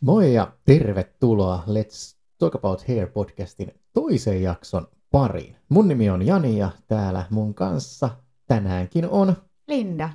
Moi 0.00 0.34
ja 0.34 0.52
tervetuloa 0.64 1.64
Let's 1.66 2.16
Talk 2.38 2.54
About 2.54 2.88
Hair 2.88 3.06
podcastin 3.06 3.74
toisen 3.92 4.42
jakson 4.42 4.88
pariin. 5.10 5.56
Mun 5.68 5.88
nimi 5.88 6.10
on 6.10 6.26
Jani 6.26 6.58
ja 6.58 6.70
täällä 6.86 7.26
mun 7.30 7.54
kanssa 7.54 8.10
tänäänkin 8.46 9.08
on 9.08 9.36
Linda. 9.68 10.10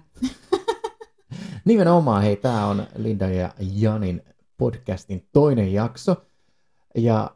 nimenomaan, 1.65 2.23
hei 2.23 2.35
tää 2.35 2.65
on 2.65 2.87
Linda 2.95 3.29
ja 3.29 3.53
Janin 3.59 4.21
podcastin 4.57 5.27
toinen 5.31 5.73
jakso. 5.73 6.15
Ja 6.95 7.35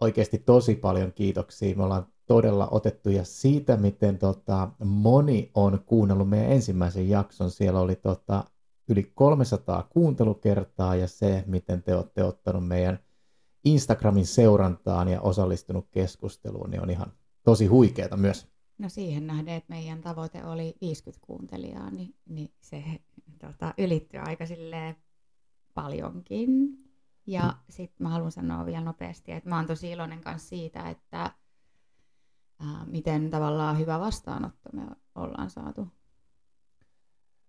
oikeasti 0.00 0.38
tosi 0.38 0.74
paljon 0.74 1.12
kiitoksia. 1.12 1.76
Me 1.76 1.84
ollaan 1.84 2.06
todella 2.26 2.68
otettuja 2.70 3.24
siitä, 3.24 3.76
miten 3.76 4.18
tota, 4.18 4.70
moni 4.84 5.50
on 5.54 5.80
kuunnellut 5.86 6.28
meidän 6.28 6.52
ensimmäisen 6.52 7.08
jakson. 7.08 7.50
Siellä 7.50 7.80
oli 7.80 7.96
tota, 7.96 8.44
yli 8.88 9.12
300 9.14 9.82
kuuntelukertaa 9.82 10.96
ja 10.96 11.08
se, 11.08 11.44
miten 11.46 11.82
te 11.82 11.94
olette 11.94 12.24
ottanut 12.24 12.68
meidän 12.68 12.98
Instagramin 13.64 14.26
seurantaan 14.26 15.08
ja 15.08 15.20
osallistunut 15.20 15.88
keskusteluun, 15.90 16.70
niin 16.70 16.82
on 16.82 16.90
ihan 16.90 17.12
tosi 17.42 17.66
huikeeta 17.66 18.16
myös. 18.16 18.48
No 18.78 18.88
siihen 18.88 19.26
nähden, 19.26 19.54
että 19.54 19.74
meidän 19.74 20.00
tavoite 20.00 20.44
oli 20.44 20.76
50 20.80 21.26
kuuntelijaa, 21.26 21.90
niin, 21.90 22.14
niin 22.28 22.52
se 22.60 22.84
tota, 23.38 23.74
ylittyy 23.78 24.20
aika 24.20 24.46
silleen 24.46 24.96
paljonkin. 25.74 26.48
Ja 27.26 27.42
mm. 27.42 27.58
sitten 27.70 28.04
mä 28.04 28.08
haluan 28.08 28.32
sanoa 28.32 28.66
vielä 28.66 28.84
nopeasti, 28.84 29.32
että 29.32 29.48
mä 29.48 29.56
oon 29.56 29.66
tosi 29.66 29.90
iloinen 29.90 30.20
kanssa 30.20 30.48
siitä, 30.48 30.90
että 30.90 31.30
ää, 32.66 32.84
miten 32.86 33.30
tavallaan 33.30 33.78
hyvä 33.78 34.00
vastaanotto 34.00 34.70
me 34.72 34.82
ollaan 35.14 35.50
saatu. 35.50 35.88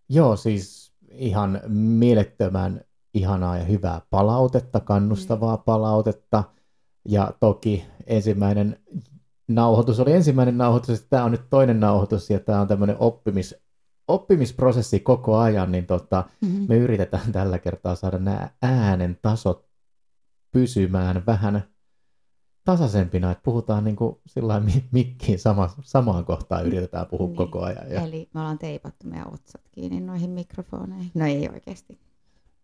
Joo, 0.10 0.36
siis 0.36 0.94
ihan 1.12 1.62
mielettömän 1.68 2.82
ihanaa 3.14 3.58
ja 3.58 3.64
hyvää 3.64 4.02
palautetta, 4.10 4.80
kannustavaa 4.80 5.56
mm. 5.56 5.64
palautetta. 5.64 6.44
Ja 7.10 7.34
toki 7.40 7.86
ensimmäinen 8.08 8.80
nauhoitus 9.48 10.00
oli 10.00 10.12
ensimmäinen 10.12 10.58
nauhoitus, 10.58 10.90
ja 10.90 11.08
tämä 11.10 11.24
on 11.24 11.32
nyt 11.32 11.50
toinen 11.50 11.80
nauhoitus, 11.80 12.30
ja 12.30 12.40
tämä 12.40 12.62
on 12.62 12.68
tämmöinen 12.68 12.96
oppimis, 13.00 13.56
oppimisprosessi 14.08 15.00
koko 15.00 15.38
ajan, 15.38 15.72
niin 15.72 15.86
tota, 15.86 16.24
mm-hmm. 16.42 16.66
me 16.70 16.78
yritetään 16.78 17.32
tällä 17.32 17.60
kertaa 17.60 17.96
saada 17.96 18.18
nämä 18.18 18.50
äänen 18.62 19.20
tasot 19.22 19.66
pysymään 20.52 21.26
vähän 21.26 21.64
tasaisempina, 22.66 23.32
että 23.32 23.44
puhutaan 23.44 23.84
niin 23.84 23.96
kuin 23.96 24.18
sillä 24.26 24.62
mikkiin 24.92 25.40
sama, 25.40 25.70
samaan 25.82 26.26
kohtaan 26.26 26.66
yritetään 26.66 27.08
puhua 27.08 27.28
niin. 27.28 27.38
koko 27.38 27.62
ajan. 27.62 27.92
Ja... 27.92 28.02
Eli 28.02 28.30
me 28.34 28.40
ollaan 28.40 28.58
teipattu 28.58 29.08
meidän 29.08 29.34
otsat 29.34 29.62
kiinni 29.72 30.00
noihin 30.00 30.30
mikrofoneihin. 30.30 31.12
No 31.14 31.26
ei 31.26 31.50
oikeasti. 31.54 32.00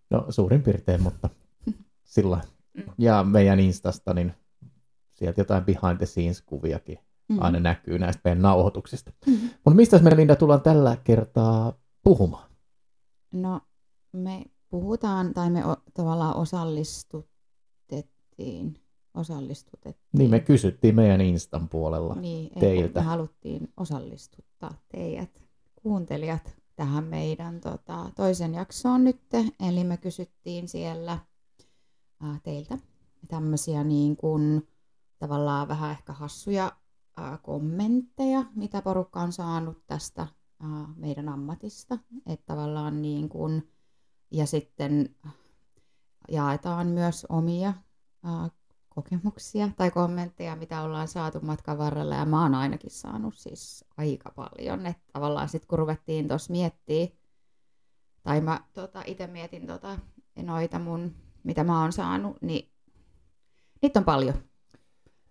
No 0.10 0.26
suurin 0.30 0.62
piirtein, 0.62 1.02
mutta 1.02 1.30
sillä 2.04 2.42
mm. 2.74 2.84
Ja 2.98 3.24
meidän 3.24 3.60
Instasta, 3.60 4.14
niin 4.14 4.34
sieltä 5.14 5.42
jotain 5.42 5.66
behind 5.66 5.98
the 5.98 6.06
scenes 6.06 6.42
kuviakin 6.42 7.00
mm. 7.30 7.38
aina 7.42 7.60
näkyy 7.60 8.00
näistä 8.00 8.22
meidän 8.24 8.42
nauhoituksista. 8.42 9.12
Mm. 9.26 9.34
Mutta 9.34 9.76
mistä 9.76 10.00
me 10.00 10.16
Linda 10.16 10.36
tullaan 10.36 10.62
tällä 10.62 10.98
kertaa 11.04 11.74
puhumaan? 12.04 12.50
No 13.32 13.62
me 14.12 14.46
puhutaan, 14.70 15.34
tai 15.34 15.50
me 15.50 15.66
o- 15.66 15.84
tavallaan 15.94 16.36
osallistutettiin 16.36 18.81
osallistutettiin. 19.14 20.20
Niin, 20.20 20.30
me 20.30 20.40
kysyttiin 20.40 20.96
meidän 20.96 21.22
Instan 21.22 21.70
puolella 21.70 22.16
niin, 22.16 22.60
teiltä. 22.60 23.00
Me 23.00 23.06
haluttiin 23.06 23.74
osallistuttaa 23.78 24.74
teidät, 24.92 25.44
kuuntelijat, 25.76 26.56
tähän 26.76 27.04
meidän 27.04 27.60
tota, 27.60 28.12
toisen 28.16 28.54
jaksoon 28.54 29.04
nyt. 29.04 29.22
Eli 29.68 29.84
me 29.84 29.98
kysyttiin 29.98 30.68
siellä 30.68 31.20
ää, 32.22 32.40
teiltä 32.44 32.78
tämmöisiä 33.28 33.84
niin 33.84 34.18
kuin, 34.18 34.68
tavallaan 35.20 35.68
vähän 35.68 35.92
ehkä 35.92 36.14
hassuja 36.14 36.72
ää, 37.18 37.38
kommentteja, 37.38 38.46
mitä 38.56 38.82
porukka 38.82 39.22
on 39.22 39.32
saanut 39.32 39.84
tästä 39.88 40.28
ää, 40.60 40.88
meidän 40.96 41.30
ammatista. 41.30 42.00
Että 42.26 42.46
tavallaan 42.46 43.02
niin 43.02 43.30
kuin, 43.30 43.72
ja 44.32 44.46
sitten 44.46 45.16
jaetaan 46.32 46.88
myös 46.88 47.26
omia 47.30 47.74
kokemuksia 49.04 49.70
tai 49.78 49.92
kommentteja, 49.92 50.56
mitä 50.56 50.82
ollaan 50.82 51.08
saatu 51.08 51.40
matkan 51.42 51.78
varrella, 51.78 52.16
ja 52.16 52.26
mä 52.26 52.42
oon 52.42 52.56
ainakin 52.56 52.92
saanut 52.92 53.36
siis 53.38 53.86
aika 53.98 54.32
paljon, 54.36 54.86
että 54.86 55.04
tavallaan 55.14 55.50
sitten 55.50 55.68
kun 55.68 55.80
ruvettiin 55.80 56.28
tuossa 56.28 56.52
miettiä, 56.52 57.08
tai 58.24 58.42
mä 58.42 58.60
tota, 58.74 59.04
itse 59.06 59.28
mietin 59.28 59.68
tota, 59.68 60.00
noita 60.44 60.80
mun, 60.80 61.16
mitä 61.44 61.64
mä 61.64 61.82
oon 61.82 61.92
saanut, 61.92 62.38
niin 62.42 62.72
niitä 63.82 64.00
on 64.00 64.06
paljon. 64.06 64.34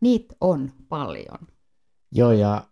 Niitä 0.01 0.35
on 0.41 0.73
paljon. 0.89 1.39
Joo, 2.13 2.33
ja 2.33 2.65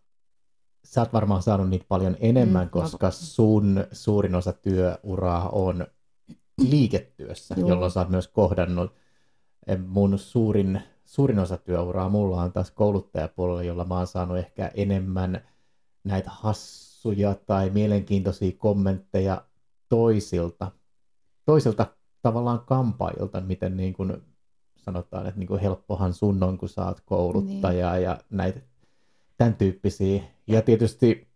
sä 0.84 1.00
oot 1.00 1.12
varmaan 1.12 1.42
saanut 1.42 1.70
niitä 1.70 1.84
paljon 1.88 2.16
enemmän, 2.20 2.66
mm, 2.66 2.70
koska 2.70 3.10
sun 3.10 3.84
suurin 3.92 4.34
osa 4.34 4.52
työuraa 4.52 5.48
on 5.48 5.86
liiketyössä, 6.58 7.54
Joo. 7.58 7.68
jolloin 7.68 7.90
sä 7.90 8.00
oot 8.00 8.08
myös 8.08 8.28
kohdannut 8.28 8.94
mun 9.76 10.18
suurin, 10.18 10.80
suurin 11.04 11.38
osa 11.38 11.56
työuraa 11.56 12.08
mulla 12.08 12.42
on 12.42 12.52
taas 12.52 12.70
kouluttajapuolella, 12.70 13.62
jolla 13.62 13.84
mä 13.84 13.96
oon 13.96 14.06
saanut 14.06 14.38
ehkä 14.38 14.70
enemmän 14.74 15.40
näitä 16.04 16.30
hassuja 16.30 17.34
tai 17.34 17.70
mielenkiintoisia 17.70 18.52
kommentteja 18.58 19.44
toisilta, 19.88 20.72
toisilta 21.44 21.86
tavallaan 22.22 22.60
kampaajilta, 22.60 23.40
miten 23.40 23.76
niin 23.76 23.92
kuin 23.92 24.22
sanotaan, 24.76 25.26
että 25.26 25.38
niin 25.38 25.48
kuin 25.48 25.60
helppohan 25.60 26.14
sun 26.14 26.42
on, 26.42 26.58
kun 26.58 26.68
saat 26.68 27.00
kouluttaja 27.00 27.92
niin. 27.92 28.02
ja 28.02 28.18
näitä 28.30 28.60
tämän 29.36 29.54
tyyppisiä. 29.54 30.22
Ja 30.46 30.62
tietysti 30.62 31.28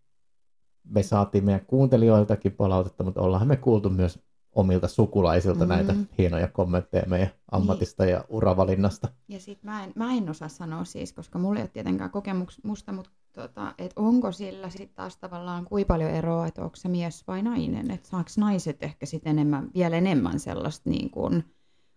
me 0.85 1.03
saatiin 1.03 1.45
meidän 1.45 1.67
kuuntelijoiltakin 1.67 2.53
palautetta, 2.53 3.05
mutta 3.05 3.21
ollaan 3.21 3.49
me 3.49 3.57
kuultu 3.57 3.91
myös 3.91 4.19
omilta 4.55 4.89
sukulaisilta 4.89 5.65
mm. 5.65 5.69
näitä 5.69 5.95
hienoja 6.19 6.49
kommentteja 6.49 7.05
meidän 7.07 7.31
ammatista 7.51 8.05
niin. 8.05 8.13
ja 8.13 8.25
uravalinnasta. 8.29 9.09
Ja 9.29 9.41
sitten 9.41 9.71
mä 9.71 9.85
en, 9.85 9.93
mä 9.97 10.13
en 10.13 10.31
osaa 10.31 10.49
sanoa 10.49 10.85
siis, 10.85 11.13
koska 11.13 11.39
mulla 11.39 11.59
ei 11.59 11.63
ole 11.63 11.71
tietenkään 11.73 12.11
kokemusta, 12.11 12.93
mutta 12.93 13.11
tota, 13.33 13.75
että 13.79 14.01
onko 14.01 14.33
sillä 14.33 14.71
sitten 14.71 14.97
taas 14.97 15.17
tavallaan 15.17 15.65
kuin 15.65 15.87
paljon 15.87 16.11
eroa, 16.11 16.47
että 16.47 16.63
onko 16.63 16.77
se 16.77 16.89
mies 16.89 17.27
vai 17.27 17.43
nainen, 17.43 17.91
että 17.91 18.09
saako 18.09 18.31
naiset 18.37 18.83
ehkä 18.83 19.07
sitten 19.07 19.31
enemmän, 19.31 19.71
vielä 19.75 19.97
enemmän 19.97 20.41
sellaista 20.41 20.91
niin 20.91 21.11
kuin, 21.11 21.45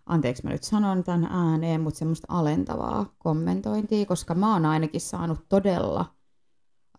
anteeksi 0.05 0.43
mä 0.43 0.49
nyt 0.49 0.63
sanon 0.63 1.03
tämän 1.03 1.25
ääneen, 1.31 1.81
mutta 1.81 1.97
semmoista 1.97 2.27
alentavaa 2.29 3.15
kommentointia, 3.17 4.05
koska 4.05 4.35
mä 4.35 4.53
oon 4.53 4.65
ainakin 4.65 5.01
saanut 5.01 5.39
todella 5.49 6.14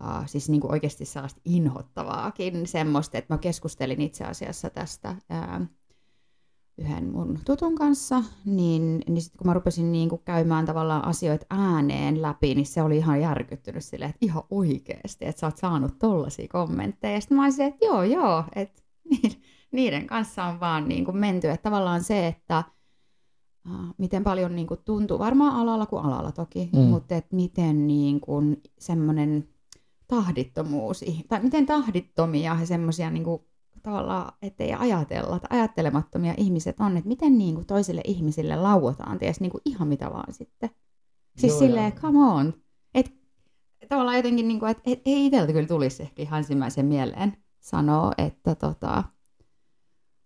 Uh, 0.01 0.27
siis 0.27 0.49
niin 0.49 0.61
kuin 0.61 0.73
oikeasti 0.73 1.05
sellaista 1.05 1.41
inhottavaakin 1.45 2.67
semmoista, 2.67 3.19
että 3.19 3.35
mä 3.35 3.39
keskustelin 3.39 4.01
itse 4.01 4.25
asiassa 4.25 4.71
tästä 4.71 5.11
uh, 5.11 5.67
yhden 6.79 7.13
mun 7.13 7.39
tutun 7.45 7.75
kanssa, 7.75 8.23
niin, 8.45 9.03
niin 9.09 9.23
sitten 9.23 9.39
kun 9.39 9.47
mä 9.47 9.55
rupesin 9.55 9.93
niin 9.93 10.09
kuin 10.09 10.23
käymään 10.25 10.67
tavallaan 10.67 11.05
asioita 11.05 11.47
ääneen 11.51 12.23
läpi, 12.23 12.55
niin 12.55 12.67
se 12.67 12.83
oli 12.83 12.97
ihan 12.97 13.21
järkyttynyt 13.21 13.85
silleen, 13.85 14.11
että 14.11 14.27
ihan 14.27 14.43
oikeasti, 14.51 15.27
että 15.27 15.41
sä 15.41 15.47
oot 15.47 15.57
saanut 15.57 15.99
tollaisia 15.99 16.49
kommentteja. 16.49 17.15
Ja 17.15 17.21
sitten 17.21 17.37
mä 17.37 17.45
olisin, 17.45 17.67
että 17.67 17.85
joo, 17.85 18.03
joo, 18.03 18.45
että 18.55 18.83
niiden 19.73 20.07
kanssa 20.07 20.45
on 20.45 20.61
vaan 20.61 20.89
niin 20.89 21.05
kuin 21.05 21.17
menty, 21.17 21.49
että 21.51 21.71
tavallaan 21.71 22.05
se, 22.05 22.27
että 22.27 22.65
uh, 23.71 23.95
miten 23.99 24.25
paljon 24.25 24.57
niin 24.57 24.67
kuin 24.67 24.81
tuntuu, 24.85 25.19
varmaan 25.19 25.57
alalla 25.57 25.87
kuin 25.87 26.05
alalla 26.05 26.33
toki, 26.33 26.71
mm. 26.73 26.79
mutta 26.79 27.15
että 27.15 27.37
miten 27.37 27.87
niin 27.87 28.21
kuin 28.21 28.63
semmoinen 28.79 29.49
tahdittomuus, 30.09 31.05
tai 31.29 31.43
miten 31.43 31.67
tahdittomia 31.67 32.57
ja 32.61 32.67
semmoisia 32.67 33.11
niin 33.11 33.25
tavallaan, 33.83 34.33
ettei 34.43 34.75
ajatella, 34.75 35.39
tai 35.39 35.59
ajattelemattomia 35.59 36.35
ihmiset 36.37 36.81
on, 36.81 36.97
että 36.97 37.09
miten 37.09 37.39
niin 37.39 37.55
kuin 37.55 37.67
toisille 37.67 38.01
ihmisille 38.05 38.57
lauotaan, 38.57 39.19
ties 39.19 39.41
niin 39.41 39.51
kuin 39.51 39.61
ihan 39.65 39.89
mitä 39.89 40.11
vaan 40.11 40.33
sitten. 40.35 40.71
Siis 41.39 41.53
Joo, 41.53 41.59
silleen, 41.59 41.93
ja... 41.95 42.01
come 42.01 42.19
on. 42.19 42.55
Et, 42.95 43.15
tavallaan 43.89 44.17
jotenkin, 44.17 44.49
niin 44.49 44.61
kuin, 44.61 44.71
että 44.71 44.83
et, 44.87 45.01
ei 45.07 45.27
itseltä 45.27 45.53
kyllä 45.53 45.69
tulisi 45.69 46.03
ehkä 46.03 46.23
ihan 46.23 46.39
ensimmäisen 46.39 46.87
mieleen 46.87 47.37
sanoa, 47.61 48.13
että 48.19 48.55
tota, 48.55 49.05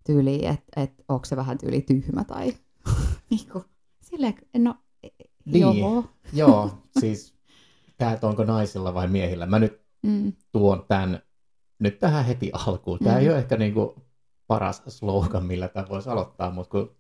tyyli, 0.06 0.46
että 0.46 0.80
et, 0.80 0.92
onko 1.08 1.24
se 1.24 1.36
vähän 1.36 1.58
tyyli 1.58 1.80
tyhmä 1.80 2.24
tai 2.24 2.54
niin 3.30 3.48
kuin, 3.52 3.64
silleen, 4.00 4.34
no 4.58 4.74
niin. 5.44 5.78
joo. 5.78 6.04
Joo, 6.32 6.70
siis 7.00 7.34
tämä, 8.00 8.12
että 8.12 8.26
onko 8.26 8.44
naisilla 8.44 8.94
vai 8.94 9.08
miehillä. 9.08 9.46
Mä 9.46 9.58
nyt 9.58 9.82
mm. 10.02 10.32
tuon 10.52 10.84
tämän 10.88 11.22
nyt 11.78 11.98
tähän 11.98 12.24
heti 12.24 12.50
alkuun. 12.52 12.98
Tämä 12.98 13.16
mm. 13.16 13.20
ei 13.20 13.28
ole 13.28 13.38
ehkä 13.38 13.56
niin 13.56 13.74
kuin 13.74 13.90
paras 14.46 14.82
slogan, 14.88 15.44
millä 15.44 15.68
tämä 15.68 15.88
voisi 15.88 16.10
aloittaa, 16.10 16.50
mutta 16.50 16.70
kun 16.70 16.96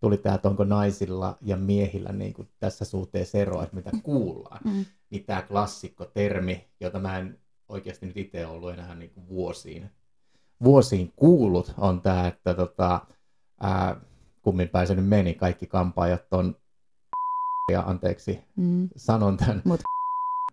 tuli 0.00 0.18
tämä, 0.18 0.34
että 0.34 0.48
onko 0.48 0.64
naisilla 0.64 1.38
ja 1.42 1.56
miehillä 1.56 2.12
niin 2.12 2.34
kuin 2.34 2.48
tässä 2.58 2.84
suhteessa 2.84 3.38
eroa, 3.38 3.62
että 3.62 3.76
mitä 3.76 3.90
kuullaan, 4.02 4.60
mm. 4.64 4.84
niin 5.10 5.24
tämä 5.24 5.42
klassikko 5.42 6.04
termi, 6.04 6.68
jota 6.80 6.98
mä 6.98 7.18
en 7.18 7.38
oikeasti 7.68 8.06
nyt 8.06 8.16
itse 8.16 8.46
ollut 8.46 8.70
enää 8.70 8.94
niin 8.94 9.10
kuin 9.10 9.28
vuosiin 9.28 9.90
vuosiin 10.64 11.12
kuullut, 11.16 11.74
on 11.78 12.00
tämä, 12.00 12.26
että 12.26 12.54
tota, 12.54 13.00
ää, 13.60 14.00
kummin 14.42 14.70
se 14.86 14.94
nyt 14.94 15.08
meni, 15.08 15.34
kaikki 15.34 15.66
kampaajat 15.66 16.32
on 16.32 16.56
ja 17.72 17.80
anteeksi, 17.86 18.40
mm. 18.56 18.88
sanon 18.96 19.36
tämän. 19.36 19.62
Mut 19.64 19.80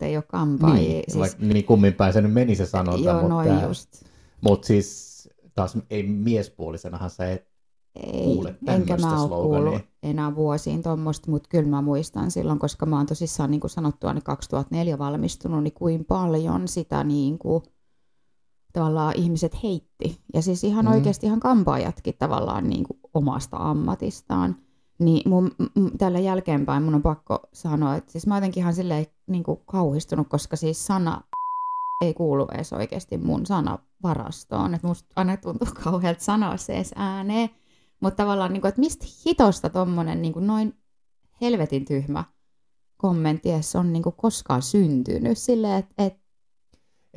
ei 0.03 0.17
ole 0.17 0.23
kampaajia. 0.27 0.77
Niin, 0.77 1.03
siis... 1.07 1.37
niin 1.39 1.65
kummin 1.65 1.93
päin 1.93 2.13
se 2.13 2.21
nyt 2.21 2.33
meni 2.33 2.55
se 2.55 2.65
sanonta. 2.65 3.05
Joo, 3.05 3.13
mutta, 3.13 3.29
noin 3.29 3.61
just. 3.61 4.03
Mutta 4.41 4.67
siis 4.67 5.13
taas 5.55 5.77
ei 5.89 6.03
miespuolisenahan 6.03 7.09
sä 7.09 7.31
et 7.31 7.53
ei, 7.95 8.23
kuule 8.23 8.55
enkä 8.67 8.97
mä 8.97 9.23
ole 9.23 9.43
kuullut 9.43 9.81
enää 10.03 10.35
vuosiin 10.35 10.83
tuommoista, 10.83 11.31
mutta 11.31 11.49
kyllä 11.49 11.69
mä 11.69 11.81
muistan 11.81 12.31
silloin, 12.31 12.59
koska 12.59 12.85
mä 12.85 12.97
oon 12.97 13.05
tosissaan 13.05 13.51
niin 13.51 13.61
kuin 13.61 13.71
sanottua 13.71 14.13
niin 14.13 14.23
2004 14.23 14.97
valmistunut, 14.97 15.63
niin 15.63 15.73
kuin 15.73 16.05
paljon 16.05 16.67
sitä 16.67 17.03
niin 17.03 17.39
kuin, 17.39 17.63
tavallaan 18.73 19.13
ihmiset 19.17 19.63
heitti. 19.63 20.21
Ja 20.33 20.41
siis 20.41 20.63
ihan 20.63 20.85
mm. 20.85 20.91
oikeasti 20.91 21.25
ihan 21.25 21.39
kampaajatkin 21.39 22.15
tavallaan 22.19 22.69
niin 22.69 22.83
kuin 22.83 22.99
omasta 23.13 23.57
ammatistaan. 23.57 24.55
Niin 24.99 25.29
mun, 25.29 25.51
m- 25.75 25.97
tällä 25.97 26.19
jälkeenpäin 26.19 26.83
mun 26.83 26.95
on 26.95 27.01
pakko 27.01 27.39
sanoa, 27.53 27.95
että 27.95 28.11
siis 28.11 28.27
mä 28.27 28.37
jotenkin 28.37 28.61
ihan 28.61 28.73
silleen 28.73 29.05
niin 29.27 29.43
kuin 29.43 29.59
kauhistunut, 29.65 30.27
koska 30.29 30.55
siis 30.55 30.85
sana 30.85 31.21
ei 32.01 32.13
kuulu 32.13 32.47
edes 32.53 32.73
oikeasti 32.73 33.17
mun 33.17 33.45
sanavarastoon. 33.45 34.73
Että 34.73 34.87
musta 34.87 35.13
aina 35.15 35.37
tuntuu 35.37 35.67
kauhealta 35.83 36.23
sanoa 36.23 36.57
se 36.57 36.73
edes 36.73 36.93
ääneen. 36.95 37.49
Mutta 37.99 38.23
tavallaan, 38.23 38.53
niin 38.53 38.61
kuin, 38.61 38.69
että 38.69 38.81
mistä 38.81 39.05
hitosta 39.25 39.69
tommonen 39.69 40.21
niin 40.21 40.33
kuin 40.33 40.47
noin 40.47 40.73
helvetin 41.41 41.85
tyhmä 41.85 42.23
kommentti 42.97 43.51
edes 43.51 43.75
on 43.75 43.93
niin 43.93 44.03
kuin 44.03 44.15
koskaan 44.15 44.61
syntynyt. 44.61 45.37
Silleen, 45.37 45.79
että 45.79 45.93
et, 45.97 46.17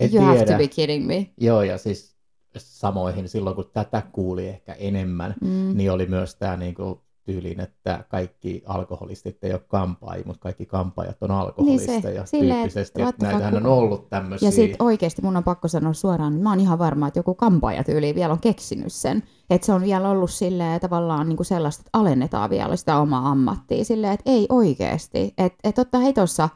you 0.01 0.09
tiedä. 0.11 0.25
have 0.27 0.45
to 0.45 0.57
be 0.59 0.69
kidding 0.69 1.07
me. 1.07 1.31
Joo, 1.41 1.63
ja 1.63 1.79
siis 1.79 2.17
samoihin 2.59 3.29
silloin, 3.29 3.57
kun 3.57 3.71
tätä 3.73 4.03
kuuli 4.13 4.49
ehkä 4.49 4.73
enemmän, 4.73 5.35
mm. 5.41 5.77
niin 5.77 5.93
oli 5.93 6.07
myös 6.07 6.35
tämä 6.35 6.57
niin 6.57 6.75
kuin 6.75 7.01
tyyliin, 7.27 7.61
että 7.61 8.05
kaikki 8.09 8.63
alkoholistit 8.67 9.45
ei 9.45 9.53
ole 9.53 9.61
kampai, 9.69 10.23
mutta 10.27 10.41
kaikki 10.41 10.67
kampaajat 10.67 11.23
on 11.23 11.31
alkoholisteja 11.31 12.01
niin 12.01 12.27
se, 12.27 12.27
silleen, 12.27 12.57
tyyppisesti, 12.57 13.03
että, 13.03 13.27
näitähän 13.27 13.57
on 13.57 13.67
ollut 13.67 14.09
tämmöisiä. 14.09 14.49
Ja 14.49 14.53
sitten 14.53 14.83
oikeasti 14.83 15.23
mun 15.23 15.37
on 15.37 15.45
pakko 15.45 15.69
sanoa 15.69 15.93
suoraan, 15.93 16.33
että 16.33 16.43
mä 16.43 16.51
oon 16.51 16.61
ihan 16.61 16.79
varma, 16.79 17.09
että 17.09 17.19
joku 17.19 17.35
kampaaja 17.35 17.85
tyyli 17.85 18.15
vielä 18.15 18.33
on 18.33 18.41
keksinyt 18.41 18.93
sen, 18.93 19.23
että 19.51 19.67
se 19.67 19.73
on 19.73 19.83
vielä 19.83 20.11
ollut 20.11 20.31
silleen 20.31 20.81
tavallaan 20.81 21.29
niin 21.29 21.37
kuin 21.37 21.47
sellaista, 21.47 21.81
että 21.81 21.99
alennetaan 21.99 22.51
vielä 22.51 22.77
sitä 22.77 22.99
omaa 22.99 23.31
ammattia, 23.31 23.85
silleen, 23.85 24.13
että 24.13 24.31
ei 24.31 24.47
oikeasti, 24.49 25.35
että 25.39 25.59
et 25.65 25.75
totta 25.75 25.99
hei 25.99 26.13
tuossa 26.13 26.49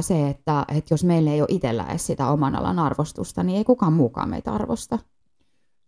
se, 0.00 0.28
että, 0.28 0.64
että 0.76 0.94
jos 0.94 1.04
meillä 1.04 1.30
ei 1.30 1.40
ole 1.40 1.48
itsellä 1.50 1.86
edes 1.88 2.06
sitä 2.06 2.28
oman 2.28 2.54
alan 2.54 2.78
arvostusta, 2.78 3.42
niin 3.42 3.58
ei 3.58 3.64
kukaan 3.64 3.92
muukaan 3.92 4.28
meitä 4.28 4.52
arvosta. 4.52 4.98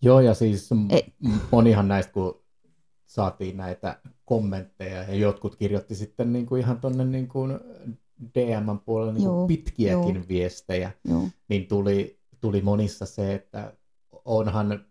Joo, 0.03 0.21
ja 0.21 0.35
siis 0.35 0.71
ei. 0.91 1.12
monihan 1.53 1.89
näistä, 1.89 2.12
kun 2.12 2.46
saatiin 3.17 3.57
näitä 3.57 3.99
kommentteja 4.25 5.03
ja 5.03 5.15
jotkut 5.15 5.57
kirjoitti 5.57 5.95
sitten 5.95 6.33
niin 6.33 6.47
kuin 6.47 6.61
ihan 6.61 6.81
tuonne 6.81 7.05
niin 7.05 7.29
kuin 7.29 7.53
DM 8.35 8.79
puolelle 8.85 9.13
niin 9.13 9.29
kuin 9.29 9.47
pitkiäkin 9.47 10.15
joo. 10.15 10.25
viestejä, 10.29 10.91
joo. 11.05 11.23
niin 11.49 11.67
tuli, 11.67 12.21
tuli 12.41 12.63
monissa 12.63 13.07
se, 13.07 13.35
että 13.35 13.73
onhan 14.25 14.85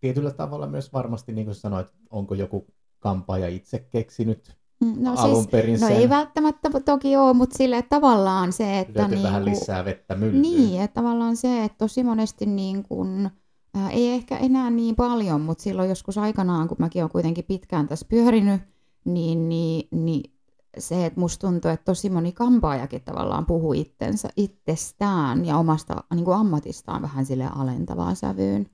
tietyllä 0.00 0.30
tavalla 0.30 0.66
myös 0.66 0.92
varmasti, 0.92 1.32
niin 1.32 1.44
kuin 1.44 1.54
sanoit, 1.54 1.88
onko 2.10 2.34
joku 2.34 2.66
kampaaja 2.98 3.48
itse 3.48 3.78
keksinyt 3.78 4.56
mm, 4.80 4.94
no 4.98 5.14
alun 5.16 5.36
siis, 5.36 5.48
perin 5.48 5.80
no 5.80 5.86
sen. 5.86 5.96
ei 5.96 6.08
välttämättä 6.08 6.70
toki 6.84 7.16
ole, 7.16 7.34
mutta 7.34 7.56
sille 7.56 7.82
tavallaan 7.82 8.52
se, 8.52 8.78
että... 8.78 9.08
Niin 9.08 9.22
vähän 9.22 9.44
lisää 9.44 9.84
vettä 9.84 10.14
myllyyn. 10.14 10.42
Niin, 10.42 10.82
että 10.82 10.94
tavallaan 10.94 11.36
se, 11.36 11.64
että 11.64 11.78
tosi 11.78 12.04
monesti 12.04 12.46
niin 12.46 12.82
kuin, 12.82 13.30
Ää, 13.78 13.90
ei 13.90 14.08
ehkä 14.08 14.38
enää 14.38 14.70
niin 14.70 14.96
paljon, 14.96 15.40
mutta 15.40 15.62
silloin 15.62 15.88
joskus 15.88 16.18
aikanaan, 16.18 16.68
kun 16.68 16.76
mäkin 16.80 17.02
olen 17.02 17.12
kuitenkin 17.12 17.44
pitkään 17.44 17.88
tässä 17.88 18.06
pyörinyt, 18.08 18.60
niin, 19.04 19.48
niin, 19.48 19.88
niin 19.90 20.32
se, 20.78 21.06
että 21.06 21.20
musta 21.20 21.46
tuntuu, 21.46 21.70
että 21.70 21.84
tosi 21.84 22.10
moni 22.10 22.32
kampaajakin 22.32 23.02
tavallaan 23.02 23.46
puhuu 23.46 23.72
itsensä, 23.72 24.28
itsestään 24.36 25.44
ja 25.44 25.56
omasta 25.56 26.04
niin 26.14 26.24
kuin 26.24 26.36
ammatistaan 26.36 27.02
vähän 27.02 27.26
sille 27.26 27.48
alentavaan 27.56 28.16
sävyyn. 28.16 28.70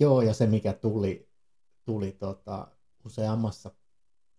Joo, 0.00 0.22
ja 0.22 0.34
se 0.34 0.46
mikä 0.46 0.72
tuli, 0.72 1.28
tuli 1.84 2.12
tota, 2.12 2.68
useammassa 3.04 3.70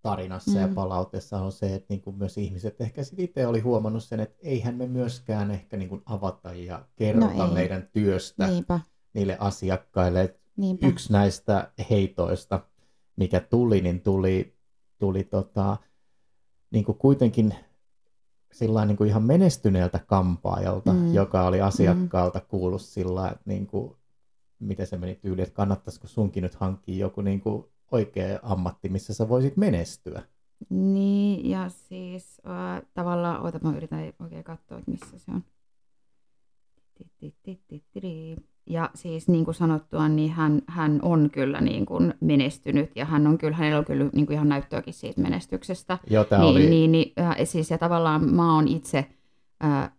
tarinassa 0.02 0.52
mm. 0.52 0.60
ja 0.60 0.68
palautteessa 0.68 1.42
on 1.42 1.52
se, 1.52 1.76
että 1.76 1.86
niin 1.90 2.02
kuin 2.02 2.18
myös 2.18 2.38
ihmiset 2.38 2.82
ehkä 2.82 3.02
itse 3.18 3.48
oli 3.48 3.60
huomannut 3.60 4.04
sen, 4.04 4.20
että 4.20 4.38
eihän 4.42 4.76
me 4.76 4.88
myöskään 4.88 5.52
ehkä 5.52 5.78
niin 5.78 5.90
kuin 5.90 6.02
avata 6.06 6.54
ja 6.54 6.86
kerrota 6.96 7.48
no 7.48 7.54
meidän 7.54 7.90
työstä. 7.94 8.48
Niinpä 8.48 8.80
niille 9.14 9.38
asiakkaille. 9.40 10.40
Niinpä. 10.58 10.88
Yksi 10.88 11.14
näistä 11.14 11.72
heitoista, 11.90 12.60
mikä 13.16 13.40
tuli, 13.40 13.82
niin 13.82 14.02
tuli, 14.02 14.56
tuli 14.98 15.24
tota, 15.24 15.78
niin 16.72 16.86
kuin 16.86 16.98
kuitenkin 16.98 17.56
sillä 18.52 18.86
niin 18.86 18.98
kuin 18.98 19.10
ihan 19.10 19.24
menestyneeltä 19.24 20.00
kampaajalta, 20.00 20.94
mm. 20.94 21.14
joka 21.14 21.44
oli 21.44 21.62
asiakkaalta 21.62 22.40
mm. 22.40 22.46
kuullut 22.48 22.82
sillä 22.82 23.28
että 23.28 23.44
niin 23.46 23.68
kuin, 23.68 23.96
miten 24.60 24.88
se 24.88 24.98
meni 24.98 25.16
tyyli, 25.16 25.42
että 25.42 25.56
kannattaisiko 25.56 26.08
sunkin 26.08 26.44
nyt 26.44 26.56
hankkia 26.56 26.98
joku 26.98 27.22
niin 27.22 27.42
kuin 27.42 27.66
oikea 27.92 28.40
ammatti, 28.44 28.90
missä 28.90 29.14
sä 29.14 29.30
voisit 29.30 29.58
menestyä. 29.58 30.22
Niin, 30.70 31.50
ja 31.50 31.70
siis 31.70 32.42
äh, 32.48 32.82
tavallaan, 32.94 33.42
oota 33.42 33.60
mä 33.64 33.78
yritän 33.78 34.14
oikein 34.20 34.44
katsoa, 34.44 34.78
että 34.78 34.92
missä 34.92 35.20
se 35.20 35.32
on. 35.32 35.44
Ja 38.66 38.90
siis 38.96 39.28
niin 39.28 39.46
kuin 39.46 39.56
sanottua, 39.56 40.10
niin 40.10 40.32
hän, 40.32 40.62
hän 40.68 41.00
on 41.02 41.30
kyllä 41.32 41.62
niin 41.62 41.86
kuin 41.86 42.14
menestynyt 42.22 42.92
ja 42.96 43.06
hän 43.06 43.28
on 43.28 43.38
kyllä, 43.38 43.58
hänellä 43.58 43.80
on 43.80 43.86
kyllä 43.86 44.10
niin 44.14 44.26
kuin 44.26 44.36
ihan 44.36 44.50
näyttöäkin 44.50 44.94
siitä 44.94 45.22
menestyksestä. 45.22 45.98
Joo, 46.10 46.26
niin, 46.32 46.42
oli... 46.42 46.70
niin, 46.70 46.92
niin, 46.92 47.14
äh, 47.20 47.36
siis, 47.44 47.72
ja 47.72 47.78
tavallaan 47.78 48.36
mä 48.36 48.56
oon 48.56 48.68
itse 48.68 49.06
äh, 49.64 49.92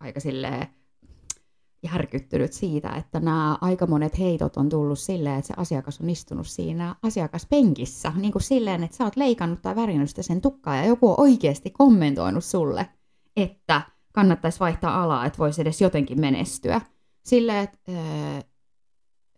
aika 0.00 0.20
silleen 0.20 0.66
järkyttynyt 1.82 2.52
siitä, 2.52 2.88
että 2.88 3.20
nämä 3.20 3.58
aika 3.60 3.86
monet 3.86 4.18
heitot 4.18 4.56
on 4.56 4.68
tullut 4.68 4.98
silleen, 4.98 5.38
että 5.38 5.46
se 5.46 5.54
asiakas 5.56 6.00
on 6.00 6.10
istunut 6.10 6.46
siinä 6.46 6.94
asiakaspenkissä, 7.02 8.12
niin 8.16 8.32
kuin 8.32 8.42
silleen, 8.42 8.84
että 8.84 8.96
sä 8.96 9.04
oot 9.04 9.16
leikannut 9.16 9.62
tai 9.62 9.76
värinyt 9.76 10.08
sitä 10.08 10.22
sen 10.22 10.40
tukkaa 10.40 10.76
ja 10.76 10.84
joku 10.84 11.10
on 11.10 11.20
oikeasti 11.20 11.70
kommentoinut 11.70 12.44
sulle, 12.44 12.88
että 13.36 13.82
kannattaisi 14.12 14.60
vaihtaa 14.60 15.02
alaa, 15.02 15.26
että 15.26 15.38
voisi 15.38 15.62
edes 15.62 15.80
jotenkin 15.80 16.20
menestyä. 16.20 16.80
Silleen, 17.22 17.64
että 17.64 17.78
öö, 17.88 18.40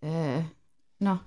öö, 0.04 0.42
no. 1.00 1.18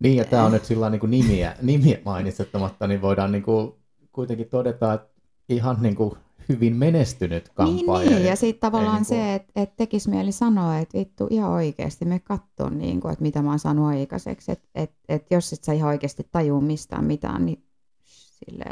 Niin, 0.00 0.16
ja 0.16 0.24
tämä 0.24 0.44
on 0.44 0.52
nyt 0.52 0.64
sillä 0.64 0.90
niin 0.90 1.00
kuin 1.00 1.10
nimiä, 1.10 1.56
nimiä 1.62 1.98
mainitsettamatta, 2.04 2.86
niin 2.86 3.02
voidaan 3.02 3.32
niin 3.32 3.42
kuin 3.42 3.72
kuitenkin 4.12 4.48
todeta, 4.48 4.92
että 4.92 5.08
ihan 5.48 5.76
niin 5.80 5.94
kuin 5.94 6.14
hyvin 6.48 6.76
menestynyt 6.76 7.48
kampaaja. 7.48 8.08
Niin, 8.10 8.16
niin. 8.16 8.28
ja 8.28 8.36
sitten 8.36 8.60
tavallaan 8.60 8.96
niin 8.96 9.06
kuin... 9.06 9.18
se, 9.18 9.34
että 9.34 9.52
et 9.56 9.76
tekisi 9.76 10.10
mieli 10.10 10.32
sanoa, 10.32 10.78
että 10.78 10.98
vittu 10.98 11.26
ihan 11.30 11.50
oikeasti 11.50 12.04
me 12.04 12.18
katsoa, 12.18 12.70
niin 12.70 13.00
kuin, 13.00 13.12
että 13.12 13.22
mitä 13.22 13.42
mä 13.42 13.50
oon 13.50 13.58
saanut 13.58 13.86
aikaiseksi. 13.86 14.52
Että 14.52 14.68
et, 14.74 14.92
et 15.08 15.26
jos 15.30 15.52
et 15.52 15.64
sä 15.64 15.72
ihan 15.72 15.88
oikeasti 15.88 16.28
tajuu 16.32 16.60
mistään 16.60 17.04
mitään, 17.04 17.46
niin 17.46 17.64
sille 18.04 18.64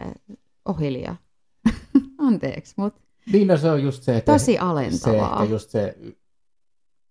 ohilia. 0.64 1.16
Anteeksi, 2.18 2.74
mutta... 2.76 3.00
Niin, 3.32 3.48
no 3.48 3.56
se 3.56 3.70
on 3.70 3.82
just 3.82 4.02
se, 4.02 4.16
että... 4.16 4.32
Tosi 4.32 4.58
alentavaa. 4.58 5.36
Se 5.36 5.42
ehkä 5.42 5.52
just 5.52 5.70
se 5.70 5.98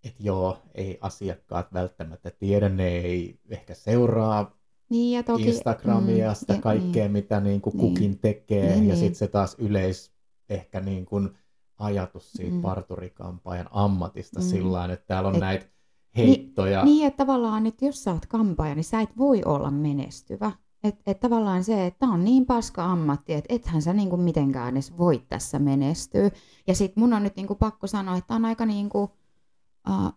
että 0.08 0.24
joo, 0.24 0.58
ei 0.76 0.98
asiakkaat 1.02 1.74
välttämättä 1.74 2.32
tiedä, 2.32 2.70
ne 2.70 2.88
ei 2.88 3.40
ehkä 3.50 3.74
seuraa 3.74 4.58
niin, 4.90 5.18
ja 5.18 5.24
toki, 5.24 5.48
Instagramia, 5.48 6.30
mm, 6.30 6.36
sitä 6.36 6.54
ja, 6.54 6.62
kaikkea, 6.62 7.04
niin, 7.04 7.12
mitä 7.12 7.40
niin 7.40 7.62
kuin 7.62 7.78
niin, 7.78 7.94
kukin 7.94 8.20
tekee, 8.20 8.76
niin, 8.76 8.88
ja 8.88 8.94
niin. 8.94 8.98
sitten 8.98 9.16
se 9.16 9.28
taas 9.28 9.56
yleis 9.60 10.12
ehkä 10.50 10.80
niin 10.80 11.06
kuin 11.06 11.30
ajatus 11.80 12.32
siitä 12.32 12.56
mm. 12.56 12.62
parturikampaajan 12.62 13.70
ammatista 13.72 14.40
mm. 14.40 14.46
sillä 14.46 14.86
että 14.86 15.06
täällä 15.08 15.30
on 15.30 15.36
et, 15.36 15.42
näitä 15.42 15.66
heittoja. 16.18 16.84
Niin, 16.84 16.96
niin, 16.96 17.08
että 17.08 17.18
tavallaan, 17.18 17.66
että 17.66 17.86
jos 17.86 18.04
sä 18.04 18.12
oot 18.14 18.26
kampaaja, 18.26 18.76
niin 18.76 18.84
sä 18.84 19.02
et 19.02 19.18
voi 19.18 19.42
olla 19.46 19.72
menestyvä. 19.72 20.52
Että 20.84 21.12
et 21.12 21.20
tavallaan 21.20 21.64
se, 21.64 21.86
että 21.86 22.06
on 22.06 22.24
niin 22.24 22.46
paska 22.46 22.86
ammatti, 22.86 23.34
että 23.34 23.56
ethän 23.56 23.82
sä 23.82 23.94
niinku 23.94 24.18
mitenkään 24.18 24.74
edes 24.74 24.98
voi 24.98 25.24
tässä 25.30 25.60
menestyä. 25.60 26.32
Ja 26.68 26.76
sitten 26.76 27.04
mun 27.04 27.14
on 27.14 27.24
nyt 27.24 27.36
niinku 27.36 27.56
pakko 27.56 27.88
sanoa, 27.88 28.18
että 28.18 28.36
on 28.36 28.46
aika 28.46 28.66
niinku, 28.66 29.12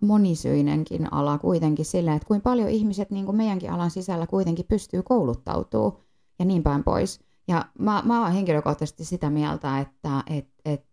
monisyinenkin 0.00 1.12
ala 1.12 1.38
kuitenkin 1.38 1.84
sillä, 1.84 2.14
että 2.14 2.26
kuinka 2.28 2.50
paljon 2.50 2.68
ihmiset 2.68 3.10
niin 3.10 3.26
kuin 3.26 3.36
meidänkin 3.36 3.72
alan 3.72 3.90
sisällä 3.90 4.26
kuitenkin 4.26 4.66
pystyy 4.68 5.02
kouluttautumaan 5.02 6.02
ja 6.38 6.44
niin 6.44 6.62
päin 6.62 6.84
pois. 6.84 7.20
Ja 7.48 7.64
mä, 7.78 8.02
mä 8.04 8.22
oon 8.22 8.32
henkilökohtaisesti 8.32 9.04
sitä 9.04 9.30
mieltä, 9.30 9.78
että 9.78 10.22
et, 10.26 10.48
et, 10.64 10.86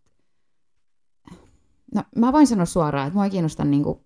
no, 1.94 2.02
mä 2.16 2.32
voin 2.32 2.46
sanoa 2.46 2.66
suoraan, 2.66 3.06
että 3.06 3.14
mua 3.14 3.24
ei 3.24 3.30
kiinnosta 3.30 3.64
niin 3.64 3.82
kuin 3.82 3.98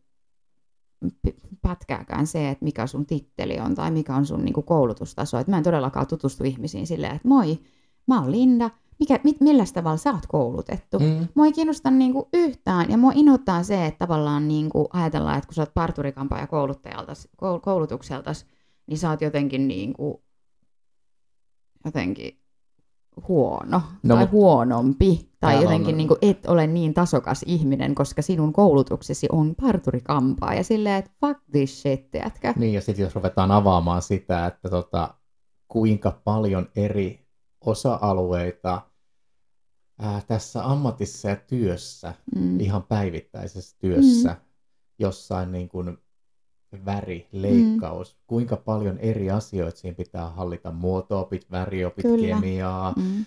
pätkääkään 1.63 2.27
se, 2.27 2.51
että 2.51 2.65
mikä 2.65 2.87
sun 2.87 3.07
titteli 3.07 3.61
on 3.61 3.75
tai 3.75 3.91
mikä 3.91 4.17
on 4.17 4.27
sun 4.27 4.45
niin 4.45 4.53
kuin 4.53 4.67
koulutustaso. 4.67 5.39
Että 5.39 5.51
mä 5.51 5.59
en 5.59 5.65
todellakaan 5.65 6.07
tutustu 6.07 6.45
ihmisiin 6.45 6.87
silleen, 6.87 7.17
että 7.17 7.29
moi, 7.29 7.59
mä 8.07 8.21
oon 8.21 8.33
Linda, 8.33 8.71
mikä, 9.03 9.21
mit, 9.25 9.41
millä 9.41 9.65
tavalla 9.75 9.97
sä 9.97 10.11
oot 10.11 10.27
koulutettu. 10.29 10.99
Mm. 10.99 11.29
Mua 11.35 11.47
ei 11.47 11.53
kiinnosta 11.53 11.91
niinku 11.91 12.29
yhtään, 12.33 12.91
ja 12.91 12.97
mua 12.97 13.13
inhottaa 13.15 13.63
se, 13.63 13.87
että 13.87 13.99
tavallaan 13.99 14.49
niinku 14.49 14.89
ajatellaan, 14.93 15.39
että 15.39 15.47
kun 15.49 15.55
sä 15.55 15.63
oot 15.63 15.75
parturikampa 15.75 16.39
ja 16.39 16.47
kouluttajalta, 16.47 17.13
koulutukselta, 17.63 18.33
niin 18.87 18.99
sä 18.99 19.11
oot 19.11 19.21
jotenkin 19.21 19.69
niinku, 19.69 20.25
jotenkin 21.85 22.39
huono 23.29 23.83
no, 24.03 24.15
tai 24.15 24.25
huonompi 24.25 25.33
tai 25.41 25.63
jotenkin 25.63 25.95
on... 25.95 25.97
niin 25.97 26.09
kuin, 26.09 26.19
et 26.23 26.47
ole 26.47 26.67
niin 26.67 26.95
tasokas 26.95 27.43
ihminen, 27.47 27.95
koska 27.95 28.23
sinun 28.23 28.53
koulutuksesi 28.53 29.27
on 29.33 29.55
parturikampaa 29.61 30.55
ja 30.55 30.65
silleen, 30.65 30.97
että 30.97 31.11
fuck 31.21 31.41
this 31.53 31.83
shit, 31.83 32.15
jätkä. 32.15 32.55
Niin 32.57 32.75
ja 32.75 32.81
sitten 32.81 33.03
jos 33.03 33.15
ruvetaan 33.15 33.51
avaamaan 33.51 34.03
sitä, 34.03 34.47
että 34.47 34.69
tota, 34.69 35.15
kuinka 35.69 36.21
paljon 36.25 36.69
eri 36.77 37.27
osa-alueita 37.61 38.92
ää, 39.99 40.23
tässä 40.27 40.71
ammatissa 40.71 41.29
ja 41.29 41.37
työssä, 41.37 42.15
mm. 42.37 42.61
ihan 42.61 42.83
päivittäisessä 42.83 43.77
työssä, 43.79 44.29
mm. 44.29 44.41
jossain 44.99 45.53
niin 45.53 45.69
kuin 45.69 45.99
väri, 46.85 47.29
leikkaus, 47.33 48.15
mm. 48.15 48.19
kuinka 48.27 48.57
paljon 48.57 48.99
eri 48.99 49.31
asioita 49.31 49.79
siinä 49.79 49.95
pitää 49.95 50.31
hallita, 50.31 50.71
muotoopit, 50.71 51.51
väriopit, 51.51 52.03
Kyllä. 52.03 52.27
kemiaa, 52.27 52.95
mm. 52.97 53.25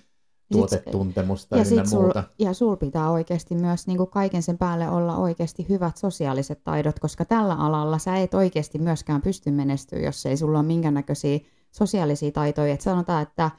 tuotetuntemusta 0.51 1.57
ja 1.57 1.63
muuta. 1.91 2.21
Sul, 2.21 2.45
ja 2.45 2.53
sul 2.53 2.75
pitää 2.75 3.11
oikeasti 3.11 3.55
myös 3.55 3.87
niin 3.87 3.97
kuin 3.97 4.09
kaiken 4.09 4.43
sen 4.43 4.57
päälle 4.57 4.89
olla 4.89 5.17
oikeasti 5.17 5.65
hyvät 5.69 5.97
sosiaaliset 5.97 6.63
taidot, 6.63 6.99
koska 6.99 7.25
tällä 7.25 7.55
alalla 7.55 7.97
sä 7.97 8.17
et 8.17 8.33
oikeasti 8.33 8.79
myöskään 8.79 9.21
pysty 9.21 9.51
menestyä, 9.51 9.99
jos 9.99 10.25
ei 10.25 10.37
sulla 10.37 10.59
ole 10.59 10.67
minkäännäköisiä 10.67 11.39
sosiaalisia 11.71 12.31
taitoja. 12.31 12.73
Et 12.73 12.81
sanotaan, 12.81 13.21
että 13.23 13.51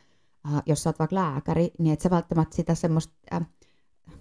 äh, 0.55 0.63
jos 0.67 0.83
sä 0.83 0.89
oot 0.91 0.99
vaikka 0.99 1.17
lääkäri, 1.17 1.71
niin 1.79 1.93
et 1.93 2.01
sä 2.01 2.11
välttämättä 2.11 2.57
sitä 2.57 2.75
semmoista 2.75 3.15
äh, 3.35 3.47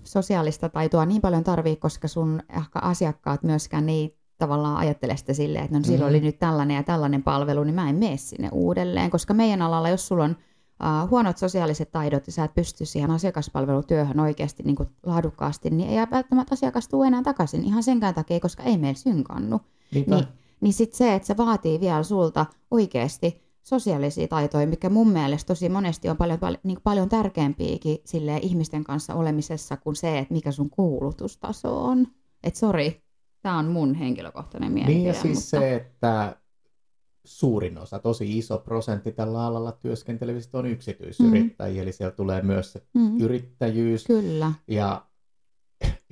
sosiaalista 0.03 0.69
taitoa 0.69 1.05
niin 1.05 1.21
paljon 1.21 1.43
tarvii, 1.43 1.75
koska 1.75 2.07
sun 2.07 2.41
ehkä 2.49 2.79
asiakkaat 2.79 3.43
myöskään 3.43 3.89
ei 3.89 4.17
tavallaan 4.37 4.77
ajattele 4.77 5.17
sitä 5.17 5.33
silleen, 5.33 5.65
että 5.65 5.75
no 5.75 5.79
mm. 5.79 5.85
silloin 5.85 6.09
oli 6.09 6.19
nyt 6.19 6.39
tällainen 6.39 6.75
ja 6.75 6.83
tällainen 6.83 7.23
palvelu, 7.23 7.63
niin 7.63 7.75
mä 7.75 7.89
en 7.89 7.95
mene 7.95 8.17
sinne 8.17 8.49
uudelleen, 8.51 9.11
koska 9.11 9.33
meidän 9.33 9.61
alalla, 9.61 9.89
jos 9.89 10.07
sulla 10.07 10.23
on 10.23 10.31
uh, 10.31 11.09
huonot 11.09 11.37
sosiaaliset 11.37 11.91
taidot 11.91 12.27
ja 12.27 12.33
sä 12.33 12.43
et 12.43 12.53
pysty 12.53 12.85
siihen 12.85 13.11
asiakaspalvelutyöhön 13.11 14.19
oikeasti 14.19 14.63
niin 14.63 14.75
kuin 14.75 14.89
laadukkaasti, 15.05 15.69
niin 15.69 15.89
ei 15.89 16.07
välttämättä 16.11 16.53
asiakas 16.53 16.87
tule 16.87 17.07
enää 17.07 17.23
takaisin 17.23 17.63
ihan 17.63 17.83
senkään 17.83 18.13
takia, 18.13 18.39
koska 18.39 18.63
ei 18.63 18.77
meillä 18.77 18.99
synkannu. 18.99 19.61
Niin, 19.93 20.27
niin 20.61 20.73
sitten 20.73 20.97
se, 20.97 21.15
että 21.15 21.27
se 21.27 21.37
vaatii 21.37 21.79
vielä 21.79 22.03
sulta 22.03 22.45
oikeasti 22.71 23.44
sosiaalisia 23.65 24.27
taitoja, 24.27 24.67
mikä 24.67 24.89
mun 24.89 25.09
mielestä 25.09 25.47
tosi 25.47 25.69
monesti 25.69 26.09
on 26.09 26.17
paljon, 26.17 26.39
paljon, 26.39 26.61
niin 26.63 26.77
paljon 26.83 27.09
tärkeämpiäkin 27.09 27.97
ihmisten 28.41 28.83
kanssa 28.83 29.13
olemisessa 29.13 29.77
kuin 29.77 29.95
se, 29.95 30.19
että 30.19 30.33
mikä 30.33 30.51
sun 30.51 30.69
kuulutustaso 30.69 31.83
on. 31.83 32.07
Että 32.43 32.59
sori, 32.59 33.05
Tämä 33.45 33.57
on 33.57 33.65
mun 33.65 33.95
henkilökohtainen 33.95 34.71
mielipide. 34.71 34.97
Niin 34.97 35.07
ja 35.07 35.13
siis 35.13 35.37
mutta... 35.37 35.49
se, 35.59 35.75
että 35.75 36.35
suurin 37.23 37.77
osa, 37.77 37.99
tosi 37.99 38.37
iso 38.37 38.57
prosentti 38.57 39.11
tällä 39.11 39.45
alalla 39.45 39.71
työskentelevistä 39.71 40.57
on 40.57 40.65
yksityisyrittäjiä, 40.65 41.75
mm. 41.75 41.81
eli 41.81 41.91
siellä 41.91 42.15
tulee 42.15 42.41
myös 42.41 42.71
se 42.71 42.87
mm. 42.93 43.19
yrittäjyys. 43.19 44.05
Kyllä. 44.05 44.51
Ja 44.67 45.05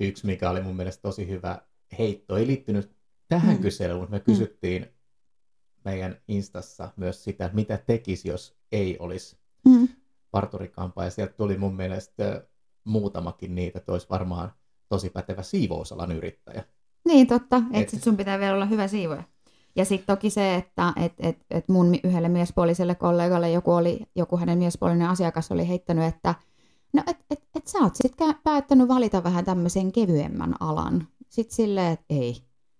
yksi, 0.00 0.26
mikä 0.26 0.50
oli 0.50 0.60
mun 0.60 0.76
mielestä 0.76 1.02
tosi 1.02 1.28
hyvä 1.28 1.58
heitto, 1.98 2.36
ei 2.36 2.46
liittynyt 2.46 2.96
tähän 3.28 3.56
mm. 3.56 3.62
kyselyyn, 3.62 3.98
mutta 3.98 4.16
me 4.16 4.20
kysyttiin 4.20 4.86
meidän 5.84 6.16
Instassa 6.28 6.88
myös 6.96 7.24
sitä, 7.24 7.50
mitä 7.52 7.78
tekisi, 7.78 8.28
jos 8.28 8.56
ei 8.72 8.96
olisi 8.98 9.36
mm. 9.68 9.88
parturikampaa, 10.30 11.04
ja 11.04 11.10
sieltä 11.10 11.34
tuli 11.34 11.58
mun 11.58 11.76
mielestä 11.76 12.46
muutamakin 12.84 13.54
niitä, 13.54 13.78
että 13.78 13.92
olisi 13.92 14.06
varmaan 14.10 14.52
tosi 14.88 15.10
pätevä 15.10 15.42
siivousalan 15.42 16.12
yrittäjä. 16.12 16.64
Niin, 17.04 17.26
totta. 17.26 17.56
Että 17.56 17.78
et 17.78 17.88
sit 17.88 18.02
sun 18.02 18.16
pitää 18.16 18.38
vielä 18.38 18.54
olla 18.54 18.66
hyvä 18.66 18.88
siivoja. 18.88 19.22
Ja 19.76 19.84
sitten 19.84 20.16
toki 20.16 20.30
se, 20.30 20.54
että 20.54 20.92
et, 20.96 21.12
et, 21.18 21.38
et 21.50 21.68
mun 21.68 21.94
yhdelle 22.04 22.28
miespuoliselle 22.28 22.94
kollegalle 22.94 23.50
joku, 23.50 23.72
oli, 23.72 24.00
joku 24.14 24.36
hänen 24.36 24.58
miespuolinen 24.58 25.08
asiakas 25.08 25.52
oli 25.52 25.68
heittänyt, 25.68 26.04
että 26.04 26.34
no 26.92 27.02
et, 27.06 27.16
et, 27.30 27.42
et 27.56 27.66
sä 27.66 27.78
oot 27.78 27.96
sitten 27.96 28.34
päättänyt 28.44 28.88
valita 28.88 29.24
vähän 29.24 29.44
tämmöisen 29.44 29.92
kevyemmän 29.92 30.54
alan. 30.60 31.08
Sitten 31.28 31.56
silleen, 31.56 31.92
että 31.92 32.04
ei, 32.10 32.36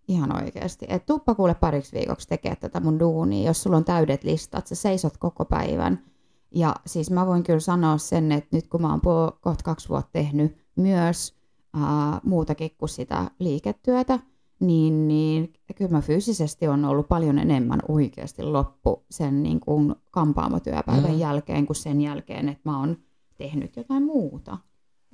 ihan 0.08 0.36
oikeasti. 0.42 0.86
Että 0.88 1.06
tuppa 1.06 1.34
kuule 1.34 1.54
pariksi 1.54 1.96
viikoksi 1.96 2.28
tekee 2.28 2.56
tätä 2.56 2.80
mun 2.80 2.98
duunia, 3.00 3.46
jos 3.46 3.62
sulla 3.62 3.76
on 3.76 3.84
täydet 3.84 4.24
listat, 4.24 4.66
sä 4.66 4.74
seisot 4.74 5.16
koko 5.16 5.44
päivän. 5.44 6.04
Ja 6.50 6.74
siis 6.86 7.10
mä 7.10 7.26
voin 7.26 7.42
kyllä 7.42 7.60
sanoa 7.60 7.98
sen, 7.98 8.32
että 8.32 8.56
nyt 8.56 8.68
kun 8.68 8.82
mä 8.82 8.90
oon 8.90 9.00
kohta 9.40 9.64
kaksi 9.64 9.88
vuotta 9.88 10.12
tehnyt 10.12 10.56
myös 10.76 11.34
ää, 11.74 12.20
muutakin 12.24 12.70
kuin 12.78 12.88
sitä 12.88 13.30
liiketyötä, 13.38 14.18
niin, 14.60 15.08
niin 15.08 15.52
kyllä 15.76 15.90
mä 15.90 16.00
fyysisesti 16.00 16.68
on 16.68 16.84
ollut 16.84 17.08
paljon 17.08 17.38
enemmän 17.38 17.80
oikeasti 17.88 18.42
loppu 18.42 19.04
sen 19.10 19.42
niin 19.42 19.60
kuin 19.60 19.94
kampaamotyöpäivän 20.10 21.10
mm. 21.10 21.18
jälkeen 21.18 21.66
kuin 21.66 21.76
sen 21.76 22.00
jälkeen, 22.00 22.48
että 22.48 22.70
mä 22.70 22.78
oon 22.78 22.96
tehnyt 23.36 23.76
jotain 23.76 24.04
muuta. 24.04 24.58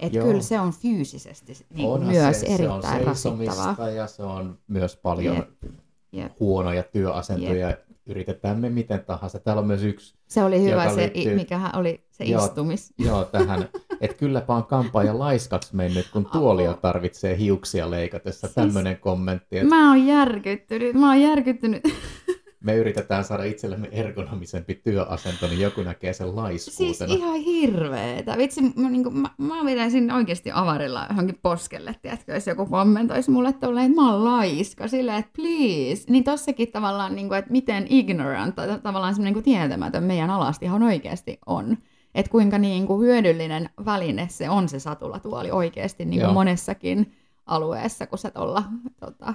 Että 0.01 0.19
kyllä 0.19 0.43
se 0.43 0.61
on 0.61 0.73
fyysisesti 0.73 1.67
niin 1.75 1.89
kuin 1.89 2.03
myös 2.03 2.41
se, 2.41 2.47
erittäin 2.47 2.83
se 2.83 2.99
on 2.99 3.05
rasittavaa. 3.05 3.91
ja 3.91 4.07
se 4.07 4.23
on 4.23 4.59
myös 4.69 4.97
paljon 4.97 5.37
Jep. 5.37 5.75
Jep. 6.13 6.33
huonoja 6.41 6.83
työasentoja. 6.83 7.69
Jep. 7.69 7.81
Yritetään 8.07 8.59
me 8.59 8.71
miten 8.71 9.05
tahansa. 9.05 9.39
Täällä 9.39 9.61
on 9.61 9.67
myös 9.67 9.83
yksi, 9.83 10.15
Se 10.27 10.45
oli 10.45 10.63
hyvä 10.63 10.95
se, 10.95 11.01
liittyy... 11.01 11.35
mikä 11.35 11.61
oli 11.75 12.05
se 12.11 12.25
joo, 12.25 12.45
istumis. 12.45 12.95
Joo, 12.99 13.25
tähän. 13.25 13.69
Että 14.01 14.17
kylläpä 14.17 14.55
on 14.55 14.65
kampaaja 14.65 15.19
laiskaksi 15.19 15.77
mennyt, 15.77 16.11
kun 16.13 16.27
tuolia 16.27 16.75
tarvitsee 16.75 17.39
hiuksia 17.39 17.91
leikatessa. 17.91 18.47
Siis, 18.47 18.55
Tämmöinen 18.55 18.99
kommentti. 18.99 19.59
Että... 19.59 19.69
Mä 19.69 19.89
oon 19.89 20.07
järkyttynyt. 20.07 20.95
Mä 20.95 21.09
oon 21.09 21.21
järkyttynyt. 21.21 21.83
me 22.65 22.77
yritetään 22.77 23.25
saada 23.25 23.45
itsellemme 23.45 23.89
ergonomisempi 23.93 24.75
työasento, 24.75 25.47
niin 25.47 25.61
joku 25.61 25.83
näkee 25.83 26.13
sen 26.13 26.37
laiskuutena. 26.37 26.95
Siis 26.95 27.21
ihan 27.21 27.35
hirveetä. 27.41 28.37
Vitsi, 28.39 28.61
mä, 28.61 28.91
niin 28.91 29.03
kuin, 29.03 29.19
mä, 29.19 29.31
mä 29.39 29.91
sinne 29.91 30.15
oikeasti 30.15 30.51
avarilla 30.55 31.07
johonkin 31.09 31.39
poskelle, 31.43 31.95
tiedätkö, 32.03 32.35
jos 32.35 32.47
joku 32.47 32.67
kommentoisi 32.67 33.31
mulle 33.31 33.53
tolleen, 33.53 33.91
että 33.91 34.03
mä 34.03 34.13
oon 34.13 34.25
laiska, 34.25 34.89
silleen, 34.89 35.19
että 35.19 35.33
please. 35.37 36.05
Niin 36.09 36.25
tossakin 36.25 36.73
tavallaan, 36.73 37.15
niin 37.15 37.29
kuin, 37.29 37.39
että 37.39 37.53
miten 37.53 37.87
ignorant, 37.89 38.55
tavallaan 38.83 39.15
semmoinen 39.15 39.35
niin 39.35 39.45
tietämätön 39.45 40.05
meidän 40.05 40.31
alasti 40.31 40.65
ihan 40.65 40.83
oikeasti 40.83 41.39
on. 41.47 41.77
Että 42.15 42.31
kuinka 42.31 42.59
niin 42.59 42.87
kuin 42.87 43.01
hyödyllinen 43.01 43.71
väline 43.85 44.29
se 44.31 44.51
on 44.51 44.69
se 44.69 44.79
satulatuoli 44.79 45.51
oikeasti 45.51 46.05
niin 46.05 46.21
kuin 46.21 46.35
monessakin 46.35 47.13
alueessa, 47.47 48.07
kun 48.07 48.19
sä 48.19 48.31
tuolla... 48.31 48.63
Tota... 49.01 49.35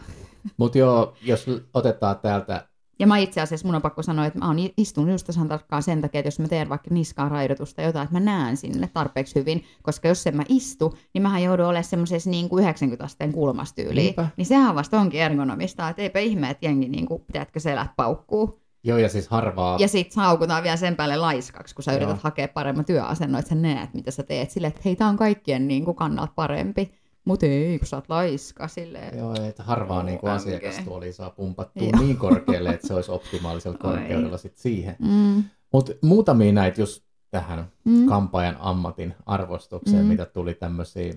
Mutta 0.57 0.77
joo, 0.77 1.13
jos 1.21 1.45
otetaan 1.73 2.19
täältä 2.19 2.67
ja 2.99 3.07
mä 3.07 3.17
itse 3.17 3.41
asiassa, 3.41 3.67
mun 3.67 3.75
on 3.75 3.81
pakko 3.81 4.01
sanoa, 4.01 4.25
että 4.25 4.39
mä 4.39 4.47
oon 4.47 4.57
istunut 4.77 5.09
just 5.09 5.27
tasan 5.27 5.47
tarkkaan 5.47 5.83
sen 5.83 6.01
takia, 6.01 6.19
että 6.19 6.27
jos 6.27 6.39
mä 6.39 6.47
teen 6.47 6.69
vaikka 6.69 6.93
niskaan 6.93 7.31
raidotusta 7.31 7.81
jotain, 7.81 8.03
että 8.03 8.15
mä 8.15 8.19
näen 8.19 8.57
sinne 8.57 8.89
tarpeeksi 8.93 9.35
hyvin, 9.35 9.63
koska 9.83 10.07
jos 10.07 10.27
en 10.27 10.35
mä 10.35 10.43
istu, 10.49 10.97
niin 11.13 11.21
mähän 11.21 11.43
joudun 11.43 11.65
olemaan 11.65 11.83
semmoisessa 11.83 12.29
niin 12.29 12.49
kuin 12.49 12.61
90 12.61 13.03
asteen 13.03 13.31
kulmastyyliin. 13.31 14.15
Niin 14.37 14.45
sehän 14.45 14.75
vasta 14.75 14.99
onkin 14.99 15.21
ergonomista, 15.21 15.89
että 15.89 16.01
eipä 16.01 16.19
ihme, 16.19 16.49
että 16.49 16.65
jengi 16.65 16.89
niin 16.89 17.05
kuin, 17.05 17.21
pitääkö 17.27 17.59
selät 17.59 17.91
paukkuu. 17.95 18.61
Joo, 18.83 18.97
ja 18.97 19.09
siis 19.09 19.27
harvaa. 19.27 19.77
Ja 19.79 19.87
sit 19.87 20.15
haukutaan 20.15 20.63
vielä 20.63 20.77
sen 20.77 20.95
päälle 20.95 21.17
laiskaksi, 21.17 21.75
kun 21.75 21.83
sä 21.83 21.91
Joo. 21.91 22.01
yrität 22.01 22.23
hakea 22.23 22.47
paremman 22.47 22.85
työasennon, 22.85 23.39
että 23.39 23.49
sä 23.49 23.55
näet, 23.55 23.93
mitä 23.93 24.11
sä 24.11 24.23
teet. 24.23 24.51
Sille, 24.51 24.67
että 24.67 24.81
hei, 24.85 24.95
tää 24.95 25.07
on 25.07 25.17
kaikkien 25.17 25.67
niin 25.67 25.85
kuin 25.85 25.95
kannalta 25.95 26.33
parempi. 26.35 26.91
Mutta 27.25 27.45
ei, 27.45 27.79
kun 27.79 27.87
sä 27.87 27.97
oot 27.97 28.09
laiska 28.09 28.67
silleen. 28.67 29.17
Joo, 29.17 29.35
että 29.47 29.63
harvaa 29.63 30.03
niin 30.03 30.19
kuin 30.19 30.31
asiakastuoli 30.31 31.13
saa 31.13 31.29
pumpattua 31.29 31.89
niin 31.99 32.17
korkealle, 32.17 32.69
että 32.69 32.87
se 32.87 32.93
olisi 32.93 33.11
optimaalisella 33.11 33.77
korkeudella 33.77 34.37
sit 34.37 34.57
siihen. 34.57 34.95
Mm. 34.99 35.43
Mutta 35.73 35.93
muutamia 36.01 36.51
näitä 36.51 36.81
just 36.81 37.03
tähän 37.31 37.71
mm. 37.85 38.05
kampaajan 38.05 38.57
ammatin 38.59 39.13
arvostukseen, 39.25 40.03
mm. 40.03 40.07
mitä 40.07 40.25
tuli 40.25 40.53
tämmöisiä, 40.53 41.13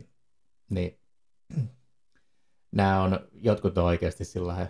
niin 0.71 0.99
nämä 2.73 3.03
on, 3.03 3.21
jotkut 3.33 3.79
on 3.79 3.85
oikeasti 3.85 4.25
sillä 4.25 4.67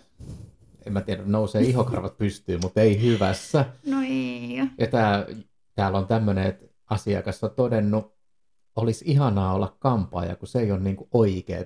en 0.87 0.92
mä 0.92 1.00
tiedä, 1.00 1.23
nousee 1.26 1.62
ihokarvat 1.62 2.18
pystyyn, 2.18 2.61
mutta 2.62 2.80
ei 2.80 3.02
hyvässä. 3.02 3.64
No 3.87 3.97
ei. 4.09 4.57
Ja 4.78 4.87
tää, 4.87 5.26
täällä 5.75 5.99
on 5.99 6.07
tämmöinen, 6.07 6.47
että 6.47 6.66
asiakas 6.90 7.45
on 7.45 7.50
todennut, 7.50 8.17
olisi 8.80 9.04
ihanaa 9.08 9.54
olla 9.54 9.76
kampaaja, 9.78 10.37
kun 10.37 10.49
se 10.49 10.61
ei 10.61 10.73
ole 10.73 10.80
niin 10.80 10.97
kuin 10.97 11.08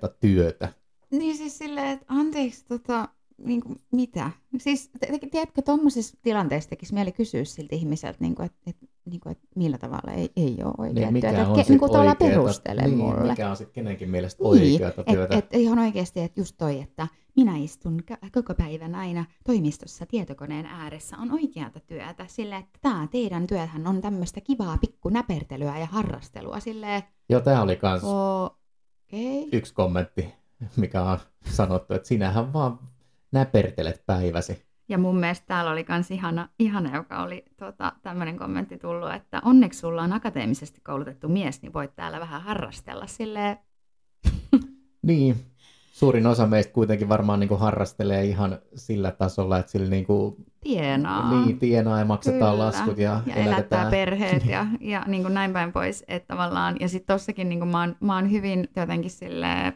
työtä. 0.09 0.69
Niin 1.11 1.37
siis 1.37 1.59
silleen, 1.59 1.88
että 1.88 2.07
anteeksi, 2.09 2.64
tota, 2.64 3.09
niin 3.39 3.61
kuin, 3.61 3.81
mitä? 3.93 4.31
Siis 4.59 4.91
tiedätkö, 5.31 5.62
tuommoisessa 5.62 6.19
tilanteessa 6.23 6.71
tekisi 6.71 6.95
mieli 6.95 7.12
kysyä 7.12 7.45
siltä 7.45 7.77
ihmiseltä, 7.77 8.19
niin 8.21 8.35
kuin, 8.35 8.47
että, 8.47 8.59
että, 8.67 8.87
niin 9.05 9.21
kuin, 9.21 9.31
että 9.31 9.49
millä 9.57 9.79
tavalla 9.79 10.12
ei, 10.12 10.31
ei 10.37 10.57
ole 10.65 10.75
oikeaa 10.79 10.93
niin, 10.95 11.12
mikä 11.12 11.29
työtä. 11.29 11.49
On 11.51 11.61
että, 11.61 11.73
niin 11.73 11.79
kuin 11.79 11.97
oikeata, 11.97 12.25
perustele 12.25 12.83
niin, 12.83 12.99
mulle. 12.99 13.31
Mikä 13.31 13.51
on 13.51 13.57
sitten 13.57 13.75
kenenkin 13.75 14.11
mielestä 14.11 14.45
oikeaa 14.45 14.93
niin, 14.97 15.17
työtä. 15.17 15.39
Että 15.39 15.57
et, 15.57 15.62
ihan 15.62 15.79
oikeasti, 15.79 16.21
että 16.21 16.41
just 16.41 16.55
toi, 16.59 16.81
että 16.81 17.09
minä 17.37 17.57
istun 17.57 18.01
koko 18.33 18.55
päivän 18.55 18.95
aina 18.95 19.25
toimistossa 19.47 20.07
tietokoneen 20.07 20.67
ääressä, 20.67 21.17
on 21.17 21.33
oikeata 21.33 21.81
työtä, 21.81 22.27
sillä 22.27 22.57
että 22.57 22.79
tämä 22.83 23.09
teidän 23.11 23.47
työhän 23.47 23.87
on 23.87 24.01
tämmöistä 24.01 24.41
kivaa 24.41 24.79
pikkunäpertelyä 24.79 25.79
ja 25.79 25.87
harrastelua, 25.87 26.61
silleen... 26.61 27.03
Joo, 27.29 27.41
tämä 27.41 27.62
oli 27.62 27.77
kans 27.77 28.03
okay. 28.05 29.49
yksi 29.53 29.75
kommentti, 29.75 30.35
mikä 30.77 31.03
on 31.03 31.19
sanottu, 31.51 31.95
että 31.95 32.09
sinähän 32.09 32.53
vaan 32.53 32.79
näpertelet 33.33 34.03
päiväsi. 34.07 34.67
Ja 34.89 34.99
mun 34.99 35.17
mielestä 35.17 35.47
täällä 35.47 35.71
oli 35.71 35.87
myös 35.89 36.11
ihana, 36.11 36.49
ihana 36.59 36.97
joka 36.97 37.23
oli 37.23 37.45
tota, 37.57 37.93
tämmöinen 38.03 38.39
kommentti 38.39 38.79
tullut, 38.79 39.15
että 39.15 39.41
onneksi 39.45 39.79
sulla 39.79 40.03
on 40.03 40.12
akateemisesti 40.12 40.81
koulutettu 40.81 41.29
mies, 41.29 41.62
niin 41.62 41.73
voit 41.73 41.97
täällä 41.97 42.21
vähän 42.21 42.43
harrastella 42.43 43.07
silleen. 43.07 43.57
niin, 45.03 45.37
suurin 45.93 46.27
osa 46.27 46.47
meistä 46.47 46.73
kuitenkin 46.73 47.09
varmaan 47.09 47.41
niin 47.41 47.49
kuin 47.49 47.61
harrastelee 47.61 48.25
ihan 48.25 48.59
sillä 48.75 49.11
tasolla, 49.11 49.59
että 49.59 49.73
sillä 49.73 49.91
niin 49.91 50.07
kuin, 50.07 50.35
tienaa. 50.61 51.45
Niin, 51.45 51.59
tienaa 51.59 51.99
ja 51.99 52.05
maksetaan 52.05 52.53
Kyllä. 52.53 52.65
laskut 52.65 52.99
ja, 52.99 53.21
ja 53.27 53.35
elättää 53.35 53.91
perheet 53.91 54.45
ja, 54.47 54.67
ja 54.81 55.05
niin 55.07 55.23
kuin 55.23 55.35
näin 55.35 55.53
päin 55.53 55.73
pois. 55.73 56.05
Että 56.09 56.27
tavallaan, 56.27 56.77
ja 56.81 56.89
sitten 56.89 57.15
tossakin 57.15 57.49
niin 57.49 57.59
kuin 57.59 57.69
mä, 57.69 57.81
oon, 57.81 57.97
mä 58.01 58.15
oon 58.15 58.31
hyvin 58.31 58.69
jotenkin 58.77 59.11
silleen, 59.11 59.73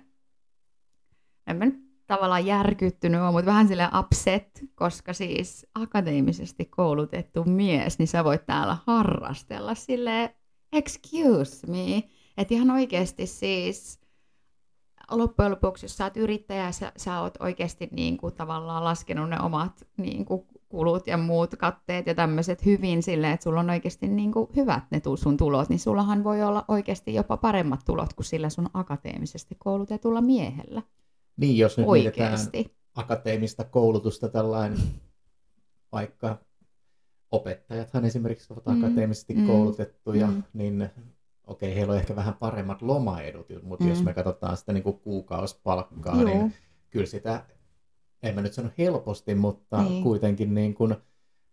en 1.46 1.56
mä 1.56 1.64
nyt 1.64 1.85
tavallaan 2.06 2.46
järkyttynyt 2.46 3.20
ole, 3.20 3.32
mutta 3.32 3.46
vähän 3.46 3.68
sille 3.68 3.88
upset, 3.98 4.64
koska 4.74 5.12
siis 5.12 5.66
akateemisesti 5.74 6.64
koulutettu 6.64 7.44
mies, 7.44 7.98
niin 7.98 8.08
sä 8.08 8.24
voit 8.24 8.46
täällä 8.46 8.76
harrastella 8.86 9.74
sille 9.74 10.34
excuse 10.72 11.66
me, 11.66 12.02
että 12.36 12.54
ihan 12.54 12.70
oikeasti 12.70 13.26
siis 13.26 14.00
loppujen 15.10 15.50
lopuksi, 15.50 15.84
jos 15.84 15.96
sä 15.96 16.04
oot 16.04 16.16
yrittäjä, 16.16 16.72
sä, 16.72 16.92
sä 16.96 17.20
oot 17.20 17.34
oikeasti 17.40 17.88
niin 17.92 18.16
kuin, 18.16 18.34
tavallaan 18.34 18.84
laskenut 18.84 19.30
ne 19.30 19.40
omat 19.40 19.86
niin 19.96 20.24
kuin, 20.24 20.46
kulut 20.68 21.06
ja 21.06 21.16
muut 21.16 21.50
katteet 21.58 22.06
ja 22.06 22.14
tämmöiset 22.14 22.64
hyvin 22.64 23.02
silleen, 23.02 23.32
että 23.32 23.44
sulla 23.44 23.60
on 23.60 23.70
oikeasti 23.70 24.08
niin 24.08 24.32
kuin, 24.32 24.48
hyvät 24.56 24.84
ne 24.90 25.00
sun 25.16 25.36
tulot, 25.36 25.68
niin 25.68 25.78
sullahan 25.78 26.24
voi 26.24 26.42
olla 26.42 26.64
oikeasti 26.68 27.14
jopa 27.14 27.36
paremmat 27.36 27.80
tulot 27.84 28.12
kuin 28.12 28.26
sillä 28.26 28.50
sun 28.50 28.70
akateemisesti 28.74 29.56
koulutetulla 29.58 30.20
miehellä. 30.20 30.82
Niin, 31.36 31.58
jos 31.58 31.78
nyt 31.78 31.86
Oikeasti. 31.88 32.50
mietitään 32.52 32.76
akateemista 32.94 33.64
koulutusta 33.64 34.28
tällainen, 34.28 34.78
vaikka 35.92 36.38
opettajathan 37.30 38.04
esimerkiksi 38.04 38.52
ovat 38.52 38.66
mm, 38.66 38.84
akateemisesti 38.84 39.34
mm, 39.34 39.46
koulutettuja, 39.46 40.26
mm. 40.26 40.42
niin 40.52 40.90
okei, 41.46 41.68
okay, 41.68 41.78
heillä 41.78 41.92
on 41.92 41.98
ehkä 41.98 42.16
vähän 42.16 42.34
paremmat 42.34 42.82
lomaedut, 42.82 43.46
mutta 43.62 43.84
mm. 43.84 43.90
jos 43.90 44.02
me 44.04 44.14
katsotaan 44.14 44.56
sitä 44.56 44.72
niin 44.72 44.82
kuin 44.82 44.98
kuukausipalkkaa, 44.98 46.16
niin 46.16 46.28
Joo. 46.28 46.38
niin 46.38 46.54
kyllä 46.90 47.06
sitä, 47.06 47.44
en 48.22 48.34
mä 48.34 48.42
nyt 48.42 48.52
sano 48.52 48.70
helposti, 48.78 49.34
mutta 49.34 49.82
niin. 49.82 50.02
kuitenkin 50.02 50.54
niin 50.54 50.74
kuin 50.74 50.96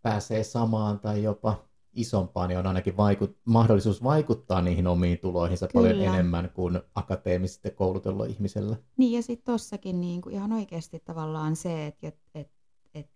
pääsee 0.02 0.44
samaan 0.44 1.00
tai 1.00 1.24
jopa 1.24 1.64
isompaan, 1.94 2.50
niin 2.50 2.60
on 2.60 2.68
ainakin 2.68 2.94
vaikut- 2.94 3.38
mahdollisuus 3.46 4.04
vaikuttaa 4.04 4.62
niihin 4.62 4.88
omiin 4.88 5.20
tuloihinsa 5.20 5.68
Kyllä. 5.68 5.88
paljon 5.88 6.14
enemmän 6.14 6.50
kuin 6.54 6.80
akateemisesti 6.96 7.72
koulutellut 7.72 8.30
ihmisellä. 8.30 8.76
Niin 8.98 9.12
ja 9.12 9.22
sitten 9.22 9.54
tossakin 9.54 10.02
niin 10.02 10.22
kuin 10.22 10.36
ihan 10.36 10.54
oikeasti 10.54 11.00
tavallaan 11.00 11.56
se, 11.56 11.86
että 11.86 12.08
et, 12.08 12.20
et, 12.36 12.52
et, 12.94 13.10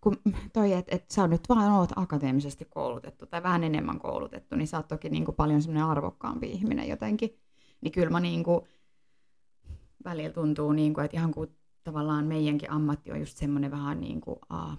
kun 0.00 0.16
toi, 0.52 0.72
että 0.72 0.96
et 0.96 1.10
sä 1.10 1.28
nyt 1.28 1.48
vaan 1.48 1.72
oot 1.72 1.90
akateemisesti 1.96 2.64
koulutettu 2.64 3.26
tai 3.26 3.42
vähän 3.42 3.64
enemmän 3.64 3.98
koulutettu, 3.98 4.56
niin 4.56 4.68
sä 4.68 4.76
oot 4.76 4.88
toki 4.88 5.08
niin 5.08 5.24
kuin 5.24 5.34
paljon 5.34 5.62
semmoinen 5.62 5.84
arvokkaampi 5.84 6.50
ihminen 6.50 6.88
jotenkin. 6.88 7.38
Niin 7.80 7.92
kyllä 7.92 8.10
mä 8.10 8.20
niin 8.20 8.44
kuin, 8.44 8.60
välillä 10.04 10.32
tuntuu, 10.32 10.72
niin 10.72 10.94
kuin, 10.94 11.04
että 11.04 11.16
ihan 11.16 11.34
kuin 11.34 11.56
tavallaan 11.84 12.26
meidänkin 12.26 12.70
ammatti 12.70 13.12
on 13.12 13.20
just 13.20 13.36
semmoinen 13.36 13.70
vähän 13.70 14.00
niin 14.00 14.20
kuin, 14.20 14.38
aa, 14.48 14.76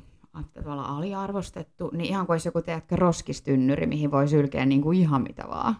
tavallaan 0.53 0.97
aliarvostettu, 0.97 1.89
niin 1.93 2.05
ihan 2.05 2.25
kuin 2.25 2.33
olisi 2.33 2.47
joku, 2.47 2.61
teetkö, 2.61 2.95
roskistynnyri, 2.95 3.85
mihin 3.85 4.11
voi 4.11 4.27
sylkeä 4.27 4.65
niin 4.65 4.81
kuin 4.81 4.99
ihan 4.99 5.21
mitä 5.21 5.43
vaan. 5.47 5.75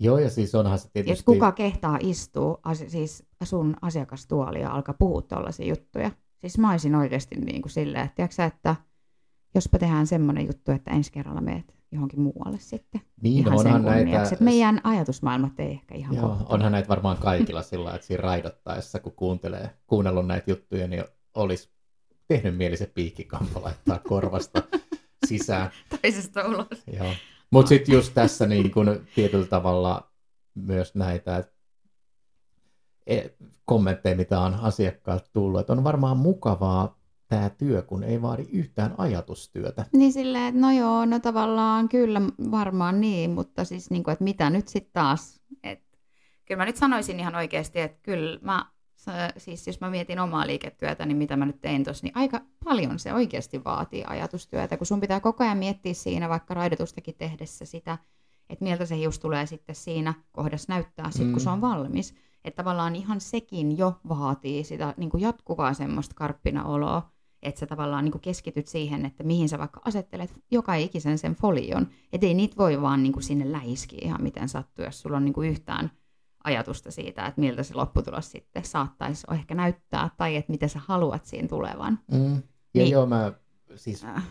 Joo, 0.00 0.18
ja 0.18 0.30
siis 0.30 0.54
onhan 0.54 0.78
se 0.78 0.88
tietysti... 0.92 1.20
Et 1.20 1.24
kuka 1.24 1.52
kehtaa 1.52 1.98
istua 2.00 2.58
as- 2.62 2.84
siis 2.86 3.26
sun 3.42 3.76
asiakastuoli 3.82 4.60
ja 4.60 4.72
alkaa 4.72 4.94
puhua 4.98 5.22
tuollaisia 5.22 5.66
juttuja. 5.66 6.10
Siis 6.38 6.58
mä 6.58 6.70
olisin 6.70 6.94
oikeasti 6.94 7.34
niin 7.34 7.62
kuin 7.62 7.72
silleen, 7.72 8.04
että, 8.04 8.14
tiiäksä, 8.14 8.44
että 8.44 8.76
jospa 9.54 9.78
tehdään 9.78 10.06
semmoinen 10.06 10.46
juttu, 10.46 10.72
että 10.72 10.90
ensi 10.90 11.12
kerralla 11.12 11.40
meet 11.40 11.74
johonkin 11.92 12.20
muualle 12.20 12.58
sitten. 12.58 13.00
Niin, 13.22 13.38
ihan 13.38 13.58
onhan 13.58 13.84
näitä... 13.84 14.22
Että 14.22 14.44
meidän 14.44 14.80
ajatusmaailmat 14.84 15.60
ei 15.60 15.70
ehkä 15.70 15.94
ihan 15.94 16.16
Joo, 16.16 16.36
onhan 16.48 16.72
näitä 16.72 16.88
varmaan 16.88 17.16
kaikilla 17.16 17.62
sillä 17.62 17.94
että 17.94 18.06
siinä 18.06 18.22
raidottaessa, 18.22 19.00
kun 19.00 19.12
kuuntelee, 19.12 19.70
kuunnellut 19.86 20.26
näitä 20.26 20.50
juttuja, 20.50 20.88
niin 20.88 21.04
olisi 21.34 21.73
tehnyt 22.28 22.56
mieli 22.56 22.76
se 22.76 22.86
piikkikamppa 22.86 23.62
laittaa 23.62 23.98
korvasta 23.98 24.62
sisään. 25.26 25.70
Toisesta 26.02 26.48
ulos. 26.48 26.82
Joo. 26.98 27.14
Mutta 27.50 27.68
sitten 27.68 27.94
just 27.94 28.14
tässä 28.14 28.46
niin 28.46 28.70
kun 28.70 29.06
tietyllä 29.14 29.46
tavalla 29.46 30.10
myös 30.54 30.94
näitä 30.94 31.44
e, 33.06 33.20
kommentteja, 33.64 34.16
mitä 34.16 34.40
on 34.40 34.54
asiakkailta 34.54 35.30
tullut, 35.32 35.60
että 35.60 35.72
on 35.72 35.84
varmaan 35.84 36.16
mukavaa 36.16 36.98
tämä 37.28 37.50
työ, 37.50 37.82
kun 37.82 38.04
ei 38.04 38.22
vaadi 38.22 38.46
yhtään 38.52 38.94
ajatustyötä. 38.98 39.86
Niin 39.92 40.12
silleen, 40.12 40.44
että 40.44 40.60
no 40.60 40.70
joo, 40.70 41.04
no 41.04 41.20
tavallaan 41.20 41.88
kyllä 41.88 42.22
varmaan 42.50 43.00
niin, 43.00 43.30
mutta 43.30 43.64
siis 43.64 43.90
niin 43.90 44.04
kuin, 44.04 44.12
että 44.12 44.24
mitä 44.24 44.50
nyt 44.50 44.68
sitten 44.68 44.92
taas, 44.92 45.40
että 45.62 45.98
kyllä 46.44 46.58
mä 46.58 46.64
nyt 46.64 46.76
sanoisin 46.76 47.20
ihan 47.20 47.34
oikeasti, 47.34 47.80
että 47.80 47.98
kyllä 48.02 48.38
mä 48.42 48.66
siis 49.36 49.66
jos 49.66 49.80
mä 49.80 49.90
mietin 49.90 50.18
omaa 50.18 50.46
liiketyötä, 50.46 51.06
niin 51.06 51.16
mitä 51.16 51.36
mä 51.36 51.46
nyt 51.46 51.60
tein 51.60 51.84
tuossa, 51.84 52.06
niin 52.06 52.16
aika 52.16 52.40
paljon 52.64 52.98
se 52.98 53.14
oikeasti 53.14 53.64
vaatii 53.64 54.04
ajatustyötä, 54.06 54.76
kun 54.76 54.86
sun 54.86 55.00
pitää 55.00 55.20
koko 55.20 55.44
ajan 55.44 55.58
miettiä 55.58 55.94
siinä 55.94 56.28
vaikka 56.28 56.54
raidotustakin 56.54 57.14
tehdessä 57.14 57.64
sitä, 57.64 57.98
että 58.50 58.64
miltä 58.64 58.86
se 58.86 58.96
hius 58.96 59.18
tulee 59.18 59.46
sitten 59.46 59.74
siinä 59.74 60.14
kohdassa 60.32 60.72
näyttää, 60.72 61.10
sit, 61.10 61.26
mm. 61.26 61.32
kun 61.32 61.40
se 61.40 61.50
on 61.50 61.60
valmis. 61.60 62.14
Että 62.44 62.62
tavallaan 62.62 62.96
ihan 62.96 63.20
sekin 63.20 63.78
jo 63.78 63.96
vaatii 64.08 64.64
sitä 64.64 64.94
niin 64.96 65.10
kuin 65.10 65.20
jatkuvaa 65.20 65.74
semmoista 65.74 66.14
karppina 66.14 66.64
oloa, 66.64 67.10
että 67.42 67.58
sä 67.60 67.66
tavallaan 67.66 68.04
niin 68.04 68.12
kuin 68.12 68.22
keskityt 68.22 68.66
siihen, 68.66 69.06
että 69.06 69.24
mihin 69.24 69.48
sä 69.48 69.58
vaikka 69.58 69.80
asettelet 69.84 70.34
joka 70.50 70.74
ikisen 70.74 71.18
sen 71.18 71.34
folion. 71.34 71.88
Että 72.12 72.26
ei 72.26 72.34
niitä 72.34 72.56
voi 72.56 72.82
vaan 72.82 73.02
niin 73.02 73.12
kuin 73.12 73.22
sinne 73.22 73.52
läiskiä 73.52 74.00
ihan 74.02 74.22
miten 74.22 74.48
sattuu, 74.48 74.84
jos 74.84 75.00
sulla 75.00 75.16
on 75.16 75.24
niin 75.24 75.32
kuin 75.32 75.50
yhtään 75.50 75.90
ajatusta 76.44 76.90
siitä, 76.90 77.26
että 77.26 77.40
miltä 77.40 77.62
se 77.62 77.74
lopputulos 77.74 78.30
sitten 78.30 78.64
saattaisi 78.64 79.26
ehkä 79.34 79.54
näyttää, 79.54 80.10
tai 80.16 80.36
että 80.36 80.52
mitä 80.52 80.68
sä 80.68 80.80
haluat 80.86 81.24
siinä 81.24 81.48
tulevan. 81.48 81.98
Mm. 82.12 82.34
Ja 82.34 82.40
niin, 82.74 82.90
joo, 82.90 83.06
mä 83.06 83.32
siis 83.76 84.04
äh. 84.04 84.28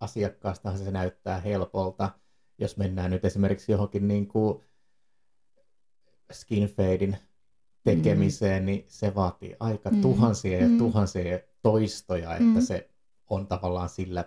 asiakkaastahan 0.00 0.78
se 0.78 0.90
näyttää 0.90 1.40
helpolta, 1.40 2.10
jos 2.58 2.76
mennään 2.76 3.10
nyt 3.10 3.24
esimerkiksi 3.24 3.72
johonkin 3.72 4.08
niin 4.08 4.28
kuin 4.28 4.64
skin 6.32 6.68
fadein 6.68 7.16
tekemiseen, 7.84 8.62
mm. 8.62 8.66
niin 8.66 8.84
se 8.88 9.14
vaatii 9.14 9.56
aika 9.60 9.90
mm. 9.90 10.00
tuhansia 10.00 10.58
ja 10.58 10.68
mm. 10.68 10.78
tuhansia 10.78 11.38
toistoja, 11.62 12.32
että 12.32 12.44
mm. 12.44 12.60
se 12.60 12.90
on 13.30 13.46
tavallaan 13.46 13.88
sillä 13.88 14.24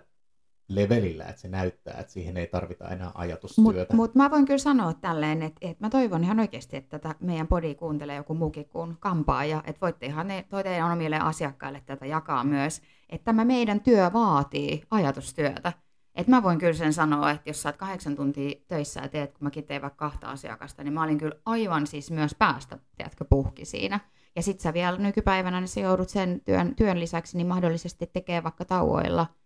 levelillä, 0.70 1.24
että 1.24 1.40
se 1.40 1.48
näyttää, 1.48 2.00
että 2.00 2.12
siihen 2.12 2.36
ei 2.36 2.46
tarvita 2.46 2.88
enää 2.88 3.10
ajatustyötä. 3.14 3.78
Mutta 3.78 3.96
mut 3.96 4.14
mä 4.14 4.30
voin 4.30 4.44
kyllä 4.44 4.58
sanoa 4.58 4.92
tälleen, 4.92 5.42
että, 5.42 5.58
että 5.60 5.84
mä 5.84 5.90
toivon 5.90 6.24
ihan 6.24 6.40
oikeasti, 6.40 6.76
että 6.76 6.98
tätä 6.98 7.14
meidän 7.20 7.46
podi 7.46 7.74
kuuntelee 7.74 8.16
joku 8.16 8.34
muukin 8.34 8.68
kuin 8.68 8.96
kampaaja, 9.00 9.62
että 9.66 9.80
voitte 9.80 10.06
ihan 10.06 10.28
ne, 10.28 10.44
teidän 10.62 10.92
omille 10.92 11.18
asiakkaille 11.18 11.82
tätä 11.86 12.06
jakaa 12.06 12.44
myös, 12.44 12.82
että 13.08 13.24
tämä 13.24 13.44
meidän 13.44 13.80
työ 13.80 14.10
vaatii 14.12 14.82
ajatustyötä. 14.90 15.72
Et 16.14 16.28
mä 16.28 16.42
voin 16.42 16.58
kyllä 16.58 16.72
sen 16.72 16.92
sanoa, 16.92 17.30
että 17.30 17.50
jos 17.50 17.62
sä 17.62 17.68
oot 17.68 17.76
kahdeksan 17.76 18.16
tuntia 18.16 18.60
töissä 18.68 19.00
ja 19.00 19.08
teet, 19.08 19.32
kun 19.32 19.44
mäkin 19.46 19.64
tein 19.64 19.82
vaikka 19.82 20.08
kahta 20.10 20.30
asiakasta, 20.30 20.84
niin 20.84 20.92
mä 20.92 21.02
olin 21.02 21.18
kyllä 21.18 21.36
aivan 21.46 21.86
siis 21.86 22.10
myös 22.10 22.34
päästä, 22.38 22.78
tiedätkö, 22.96 23.24
puhki 23.24 23.64
siinä. 23.64 24.00
Ja 24.36 24.42
sit 24.42 24.60
sä 24.60 24.72
vielä 24.72 24.98
nykypäivänä, 24.98 25.60
niin 25.60 25.68
sä 25.68 25.80
joudut 25.80 26.08
sen 26.08 26.40
työn, 26.44 26.74
työn 26.76 27.00
lisäksi 27.00 27.36
niin 27.36 27.46
mahdollisesti 27.46 28.06
tekemään 28.06 28.44
vaikka 28.44 28.64
tauoilla– 28.64 29.26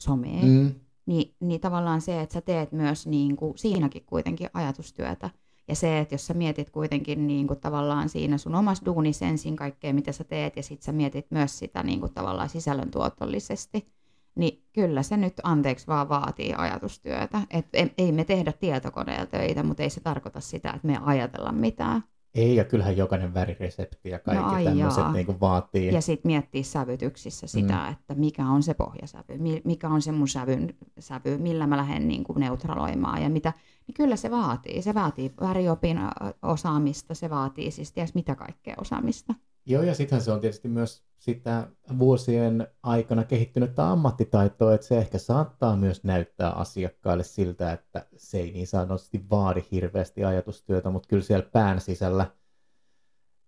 someen, 0.00 0.46
mm. 0.46 0.74
niin, 1.06 1.34
niin 1.40 1.60
tavallaan 1.60 2.00
se, 2.00 2.20
että 2.20 2.32
sä 2.32 2.40
teet 2.40 2.72
myös 2.72 3.06
niin 3.06 3.36
kuin, 3.36 3.58
siinäkin 3.58 4.04
kuitenkin 4.06 4.48
ajatustyötä. 4.54 5.30
Ja 5.68 5.76
se, 5.76 5.98
että 5.98 6.14
jos 6.14 6.26
sä 6.26 6.34
mietit 6.34 6.70
kuitenkin 6.70 7.26
niin 7.26 7.46
kuin, 7.46 7.60
tavallaan 7.60 8.08
siinä 8.08 8.38
sun 8.38 8.54
omassa 8.54 8.86
duunissa 8.86 9.26
ensin 9.26 9.56
kaikkea, 9.56 9.94
mitä 9.94 10.12
sä 10.12 10.24
teet, 10.24 10.56
ja 10.56 10.62
sitten 10.62 10.84
sä 10.84 10.92
mietit 10.92 11.26
myös 11.30 11.58
sitä 11.58 11.82
niin 11.82 12.00
kuin, 12.00 12.12
tavallaan 12.12 12.48
sisällöntuotollisesti, 12.48 13.92
niin 14.34 14.64
kyllä 14.72 15.02
se 15.02 15.16
nyt 15.16 15.34
anteeksi 15.42 15.86
vaan 15.86 16.08
vaatii 16.08 16.54
ajatustyötä. 16.54 17.40
Et 17.50 17.66
ei 17.98 18.12
me 18.12 18.24
tehdä 18.24 18.52
tietokoneella 18.52 19.26
töitä, 19.26 19.62
mutta 19.62 19.82
ei 19.82 19.90
se 19.90 20.00
tarkoita 20.00 20.40
sitä, 20.40 20.70
että 20.70 20.86
me 20.86 20.98
ajatella 21.02 21.52
mitään. 21.52 22.04
Ei, 22.34 22.56
ja 22.56 22.64
kyllähän 22.64 22.96
jokainen 22.96 23.34
väriresepti 23.34 24.08
ja 24.08 24.18
kaikki 24.18 24.44
no, 24.44 24.64
tämmöiset 24.64 25.12
niin 25.12 25.40
vaatii. 25.40 25.94
Ja 25.94 26.00
sitten 26.00 26.28
miettiä 26.28 26.62
sävytyksissä 26.62 27.46
sitä, 27.46 27.74
mm. 27.74 27.92
että 27.92 28.14
mikä 28.14 28.46
on 28.46 28.62
se 28.62 28.74
pohjasävy, 28.74 29.38
mikä 29.64 29.88
on 29.88 30.02
se 30.02 30.12
mun 30.12 30.28
sävyn, 30.28 30.74
sävy, 30.98 31.38
millä 31.38 31.66
mä 31.66 31.76
lähden 31.76 32.08
niin 32.08 32.24
kuin 32.24 32.40
neutraloimaan 32.40 33.22
ja 33.22 33.30
mitä. 33.30 33.52
Niin 33.86 33.94
kyllä 33.94 34.16
se 34.16 34.30
vaatii. 34.30 34.82
Se 34.82 34.94
vaatii 34.94 35.32
väriopin 35.40 35.98
osaamista, 36.42 37.14
se 37.14 37.30
vaatii 37.30 37.70
siis 37.70 37.92
ties 37.92 38.14
mitä 38.14 38.34
kaikkea 38.34 38.74
osaamista. 38.80 39.34
Joo, 39.70 39.82
ja 39.82 39.94
sittenhän 39.94 40.24
se 40.24 40.32
on 40.32 40.40
tietysti 40.40 40.68
myös 40.68 41.04
sitä 41.18 41.68
vuosien 41.98 42.68
aikana 42.82 43.24
kehittynyttä 43.24 43.90
ammattitaitoa, 43.90 44.74
että 44.74 44.86
se 44.86 44.98
ehkä 44.98 45.18
saattaa 45.18 45.76
myös 45.76 46.04
näyttää 46.04 46.50
asiakkaille 46.50 47.24
siltä, 47.24 47.72
että 47.72 48.06
se 48.16 48.38
ei 48.38 48.52
niin 48.52 48.66
sanotusti 48.66 49.24
vaadi 49.30 49.64
hirveästi 49.70 50.24
ajatustyötä, 50.24 50.90
mutta 50.90 51.08
kyllä 51.08 51.22
siellä 51.22 51.48
pään 51.52 51.80
sisällä 51.80 52.26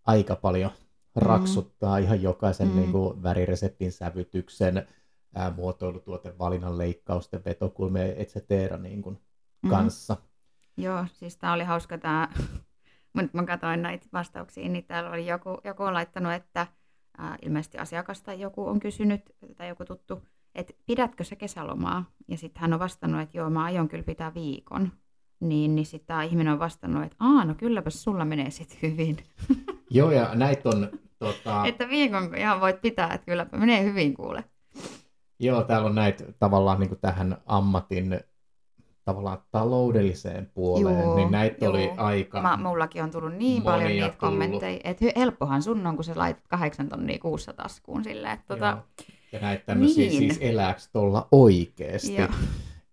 aika 0.07 0.37
paljon 0.37 0.71
mm. 0.71 1.23
raksuttaa 1.23 1.99
mm. 1.99 2.05
ihan 2.05 2.23
jokaisen 2.23 2.69
mm. 2.69 2.77
niin 2.77 2.93
kuin, 2.93 3.23
värireseptin 3.23 3.93
sävytyksen, 3.93 4.87
ää, 5.35 5.51
muotoilutuotevalinnan 5.51 6.79
leikkausten, 6.79 7.45
vetokulmien, 7.45 8.15
et 8.17 8.29
cetera, 8.29 8.77
niin 8.77 9.03
kuin, 9.03 9.19
mm. 9.63 9.71
kanssa. 9.71 10.17
Joo, 10.77 11.07
siis 11.13 11.37
tämä 11.37 11.53
oli 11.53 11.65
hauska 11.65 11.99
tämä, 11.99 12.29
mutta 13.13 13.31
mä 13.37 13.47
katsoin 13.47 13.83
näitä 13.83 14.07
vastauksia, 14.13 14.69
niin 14.69 14.85
täällä 14.85 15.11
oli 15.11 15.27
joku, 15.27 15.59
joku 15.65 15.83
on 15.83 15.95
laittanut, 15.95 16.33
että 16.33 16.67
ää, 17.19 17.37
ilmeisesti 17.43 17.79
asiakas 17.79 18.23
tai 18.23 18.41
joku 18.41 18.67
on 18.67 18.81
kysynyt, 18.81 19.21
tai 19.57 19.69
joku 19.69 19.85
tuttu, 19.85 20.23
että 20.55 20.73
pidätkö 20.87 21.25
sä 21.25 21.37
kesälomaa? 21.37 22.05
Ja 22.29 22.39
sitten 22.39 22.61
hän 22.61 22.73
on 22.73 22.79
vastannut, 22.79 23.21
että 23.21 23.39
joo, 23.39 23.51
mä 23.51 23.65
aion 23.65 23.89
kyllä 23.89 24.05
pitää 24.05 24.35
viikon. 24.35 24.93
Niin, 25.41 25.75
niin 25.75 25.87
sitten 25.87 26.07
tämä 26.07 26.23
ihminen 26.23 26.53
on 26.53 26.59
vastannut, 26.59 27.05
että 27.05 27.17
aa, 27.21 27.45
no 27.45 27.55
kylläpäs 27.55 28.03
sulla 28.03 28.25
menee 28.25 28.51
sitten 28.51 28.79
hyvin. 28.83 29.17
Joo, 29.91 30.11
ja 30.11 30.35
näitä 30.35 30.69
on... 30.69 30.89
Tota... 31.19 31.63
että 31.67 31.89
viikon 31.89 32.35
ihan 32.35 32.61
voit 32.61 32.81
pitää, 32.81 33.15
että 33.15 33.25
kylläpä 33.25 33.57
menee 33.59 33.85
hyvin 33.85 34.15
kuule. 34.15 34.45
Joo, 35.41 35.63
täällä 35.63 35.87
on 35.87 35.95
näitä 35.95 36.25
tavallaan 36.39 36.81
niin 36.81 36.99
tähän 37.01 37.37
ammatin 37.47 38.21
tavallaan 39.05 39.39
taloudelliseen 39.51 40.51
puoleen, 40.55 40.99
joo, 40.99 41.17
niin 41.17 41.31
näitä 41.31 41.65
joo. 41.65 41.71
oli 41.73 41.91
aika 41.97 42.43
Mä, 42.43 42.57
Mullakin 42.57 43.03
on 43.03 43.11
tullut 43.11 43.35
niin 43.35 43.63
paljon 43.63 43.91
niitä 43.91 44.07
tullut. 44.07 44.19
kommentteja, 44.19 44.81
että 44.85 45.05
helppohan 45.17 45.63
sun 45.63 45.87
on, 45.87 45.97
kun 45.97 46.05
sä 46.05 46.13
laitat 46.17 46.49
kahdeksan 46.49 46.89
tonnia 46.89 47.19
kuussa 47.19 47.53
taskuun 47.53 48.05
silleen, 48.05 48.33
että 48.33 48.47
tota... 48.49 48.83
Ja 49.33 49.41
näitä 49.41 49.65
tämmöisiä 49.67 50.09
niin. 50.09 50.19
siis 50.19 50.39
elääks 50.41 50.89
tuolla 50.93 51.29
oikeasti 51.33 52.15
joo. 52.15 52.29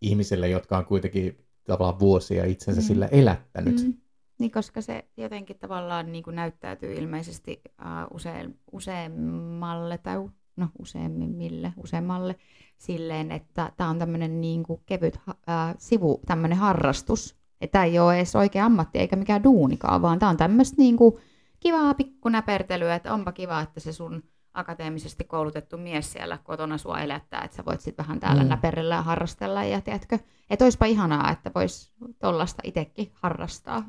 ihmisille, 0.02 0.50
jotka 0.50 0.78
on 0.78 0.86
kuitenkin 0.86 1.38
tavallaan 1.64 2.00
vuosia 2.00 2.46
itsensä 2.46 2.82
mm. 2.82 2.86
sillä 2.86 3.06
elättänyt. 3.06 3.84
Mm. 3.84 3.94
Niin, 4.40 4.52
koska 4.52 4.82
se 4.82 5.06
jotenkin 5.18 5.60
tavallaan 5.60 6.12
niin 6.12 6.24
kuin 6.24 6.36
näyttäytyy 6.36 6.94
ilmeisesti 6.94 7.62
uh, 7.66 8.16
usein, 8.16 8.60
useammalle 8.72 9.98
tai 9.98 10.16
no 10.56 10.68
useimmille, 10.80 11.74
useammalle 11.78 12.36
silleen, 12.80 13.32
että 13.32 13.72
tämä 13.78 13.90
on 13.90 14.00
tämmöinen 14.00 14.42
niin 14.42 14.64
kuin 14.64 14.82
kevyt 14.86 15.20
uh, 15.28 15.34
sivu, 15.78 16.20
tämmöinen 16.26 16.58
harrastus. 16.58 17.36
Tämä 17.72 17.86
ei 17.86 18.00
ole 18.00 18.18
edes 18.18 18.36
oikea 18.36 18.66
ammatti 18.66 19.00
eikä 19.00 19.16
mikään 19.16 19.44
duunikaan, 19.44 20.02
vaan 20.02 20.20
tämä 20.20 20.30
on 20.30 20.38
tämmöistä 20.38 20.76
niin 20.78 20.98
kuin 20.98 21.16
kivaa 21.60 21.94
pikkunäpertelyä, 21.94 22.96
että 22.96 23.14
onpa 23.14 23.32
kiva, 23.32 23.62
että 23.62 23.80
se 23.80 23.94
sun 23.94 24.24
akateemisesti 24.54 25.24
koulutettu 25.24 25.78
mies 25.78 26.12
siellä 26.12 26.38
kotona 26.44 26.78
sua 26.78 27.00
elättää, 27.00 27.42
että 27.42 27.58
sä 27.58 27.66
voit 27.66 27.82
sitten 27.82 28.06
vähän 28.06 28.20
täällä 28.20 28.44
mm. 28.44 28.50
näperillä 28.50 28.96
ja 28.96 29.02
harrastella 29.02 29.64
ja 29.64 29.82
tiedätkö, 29.82 30.20
että 30.50 30.66
olisipa 30.66 30.86
ihanaa, 30.86 31.32
että 31.32 31.52
vois 31.56 31.94
tollasta 32.20 32.62
itsekin 32.66 33.12
harrastaa. 33.14 33.84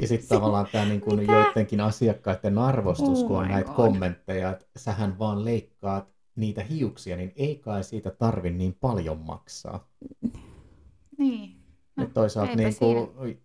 Ja 0.00 0.08
sitten 0.08 0.28
tavallaan 0.38 0.66
tämä 0.72 0.84
niin 0.84 1.00
kuin 1.00 1.26
joidenkin 1.26 1.80
asiakkaiden 1.80 2.58
arvostus, 2.58 3.22
oh 3.22 3.28
kun 3.28 3.38
on 3.38 3.48
näitä 3.48 3.72
God. 3.72 3.76
kommentteja, 3.76 4.50
että 4.50 4.66
sähän 4.76 5.18
vaan 5.18 5.44
leikkaat 5.44 6.15
niitä 6.36 6.64
hiuksia, 6.64 7.16
niin 7.16 7.32
ei 7.36 7.56
kai 7.56 7.84
siitä 7.84 8.10
tarvi 8.10 8.50
niin 8.50 8.76
paljon 8.80 9.18
maksaa. 9.18 9.88
Niin. 11.18 11.56
No, 11.96 12.06
toisaalta 12.14 12.54
niin 12.54 12.76
kuin, 12.78 13.38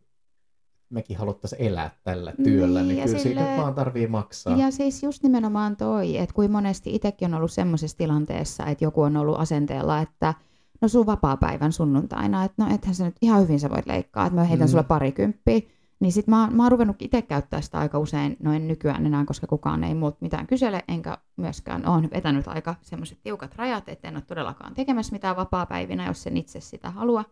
mekin 0.90 1.18
haluttaisiin 1.18 1.62
elää 1.62 1.92
tällä 2.04 2.34
työllä, 2.44 2.80
niin, 2.80 2.88
niin 2.88 3.06
kyllä 3.06 3.20
sille... 3.20 3.42
siitä 3.42 3.62
vaan 3.62 3.74
tarvii 3.74 4.08
maksaa. 4.08 4.58
Ja 4.58 4.72
siis 4.72 5.04
just 5.04 5.24
nimenomaan 5.24 5.78
toi, 5.78 6.18
että 6.18 6.36
kuin 6.36 6.52
monesti 6.52 6.96
itsekin 6.96 7.26
on 7.26 7.34
ollut 7.34 7.52
semmoisessa 7.52 7.98
tilanteessa, 7.98 8.66
että 8.66 8.84
joku 8.84 9.02
on 9.02 9.18
ollut 9.18 9.40
asenteella, 9.40 10.00
että 10.00 10.34
no 10.82 10.88
sun 10.88 11.06
vapaa-päivän 11.06 11.72
sunnuntaina, 11.72 12.44
että 12.44 12.64
no 12.64 12.76
ethän 12.76 12.96
sä 12.96 13.06
nyt 13.06 13.16
ihan 13.22 13.42
hyvin 13.42 13.60
sä 13.60 13.70
voit 13.70 13.88
leikkaa, 13.88 14.26
että 14.26 14.40
mä 14.40 14.44
heitän 14.44 14.68
mm. 14.68 14.72
sulle 14.72 14.84
parikymppiä. 14.84 15.62
Niin 16.02 16.12
sit 16.12 16.28
mä, 16.28 16.50
mä 16.52 16.64
oon 16.64 16.72
ruvennut 16.72 17.02
itse 17.02 17.22
käyttää 17.22 17.62
sitä 17.62 17.80
aika 17.80 18.00
usein, 18.00 18.38
no 18.40 18.54
en 18.54 18.68
nykyään 18.68 19.06
enää, 19.06 19.26
koska 19.26 19.48
kukaan 19.48 19.84
ei 19.84 19.96
muut 19.96 20.22
mitään 20.22 20.48
kysele, 20.48 20.84
enkä 20.88 21.18
myöskään 21.38 21.88
ole 21.88 22.10
vetänyt 22.14 22.48
aika 22.48 22.76
semmoiset 22.82 23.20
tiukat 23.24 23.56
rajat, 23.56 23.90
että 23.90 24.08
en 24.08 24.16
ole 24.16 24.24
todellakaan 24.28 24.74
tekemässä 24.74 25.14
mitään 25.14 25.36
vapaa-päivinä, 25.36 26.08
jos 26.08 26.28
en 26.28 26.38
itse 26.38 26.60
sitä 26.60 26.92
halua 26.92 27.26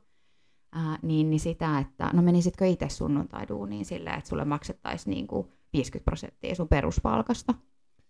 ää, 0.71 0.97
niin, 1.01 1.29
niin 1.29 1.39
sitä, 1.39 1.79
että 1.79 2.09
no 2.13 2.21
menisitkö 2.21 2.67
itse 2.67 2.89
sunnuntai-duuniin 2.89 3.85
silleen, 3.85 4.17
että 4.17 4.29
sulle 4.29 4.45
maksettaisiin 4.45 5.11
niin 5.11 5.27
kuin 5.27 5.47
50 5.73 6.05
prosenttia 6.05 6.55
sun 6.55 6.67
peruspalkasta 6.67 7.53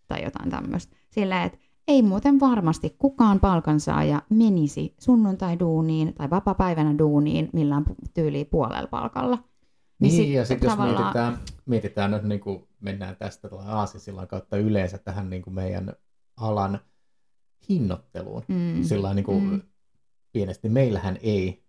tai 0.07 0.23
jotain 0.23 0.49
tämmöistä. 0.49 0.95
Silleen, 1.09 1.43
että 1.43 1.59
ei 1.87 2.01
muuten 2.01 2.39
varmasti 2.39 2.95
kukaan 2.97 3.39
palkansaaja 3.39 4.21
menisi 4.29 4.95
sunnuntai-duuniin 4.99 6.13
tai 6.13 6.29
vapapäivänä 6.29 6.97
duuniin 6.97 7.49
millään 7.53 7.85
tyyliin 8.13 8.47
puolella 8.47 8.87
palkalla. 8.87 9.48
Niin, 9.99 10.17
niin 10.17 10.33
ja 10.33 10.45
sitten 10.45 10.67
jos 10.67 10.73
tavallaan... 10.73 11.03
mietitään, 11.03 11.39
mietitään 11.65 12.11
nyt 12.11 12.23
niin 12.23 12.39
kuin 12.39 12.67
mennään 12.79 13.15
tästä 13.15 13.49
aasisillan 13.65 14.27
kautta 14.27 14.57
yleensä 14.57 14.97
tähän 14.97 15.29
niin 15.29 15.41
kuin 15.41 15.53
meidän 15.53 15.93
alan 16.37 16.79
hinnoitteluun. 17.69 18.43
Mm. 18.47 18.83
Sillä 18.83 19.13
niin 19.13 19.25
kuin 19.25 19.43
mm. 19.43 19.61
pienesti 20.31 20.69
meillähän 20.69 21.17
ei 21.21 21.63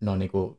no 0.00 0.16
niin 0.16 0.30
kuin 0.30 0.58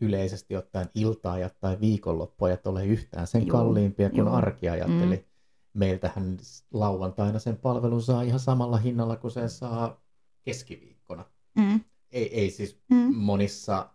yleisesti 0.00 0.56
ottaen 0.56 0.90
iltaajat 0.94 1.60
tai 1.60 1.80
viikonloppuajat 1.80 2.66
ole 2.66 2.86
yhtään 2.86 3.26
sen 3.26 3.42
Juu, 3.46 3.50
kalliimpia 3.50 4.10
kuin 4.10 4.18
Juu. 4.18 4.34
arkiajat. 4.34 4.88
Mm. 4.88 5.02
Eli 5.02 5.26
meiltähän 5.74 6.38
lauantaina 6.72 7.38
sen 7.38 7.56
palvelun 7.56 8.02
saa 8.02 8.22
ihan 8.22 8.40
samalla 8.40 8.76
hinnalla 8.76 9.16
kuin 9.16 9.30
sen 9.30 9.50
saa 9.50 10.02
keskiviikkona. 10.42 11.24
Mm. 11.54 11.80
Ei, 12.10 12.40
ei 12.40 12.50
siis 12.50 12.80
mm. 12.90 13.14
monissa 13.16 13.90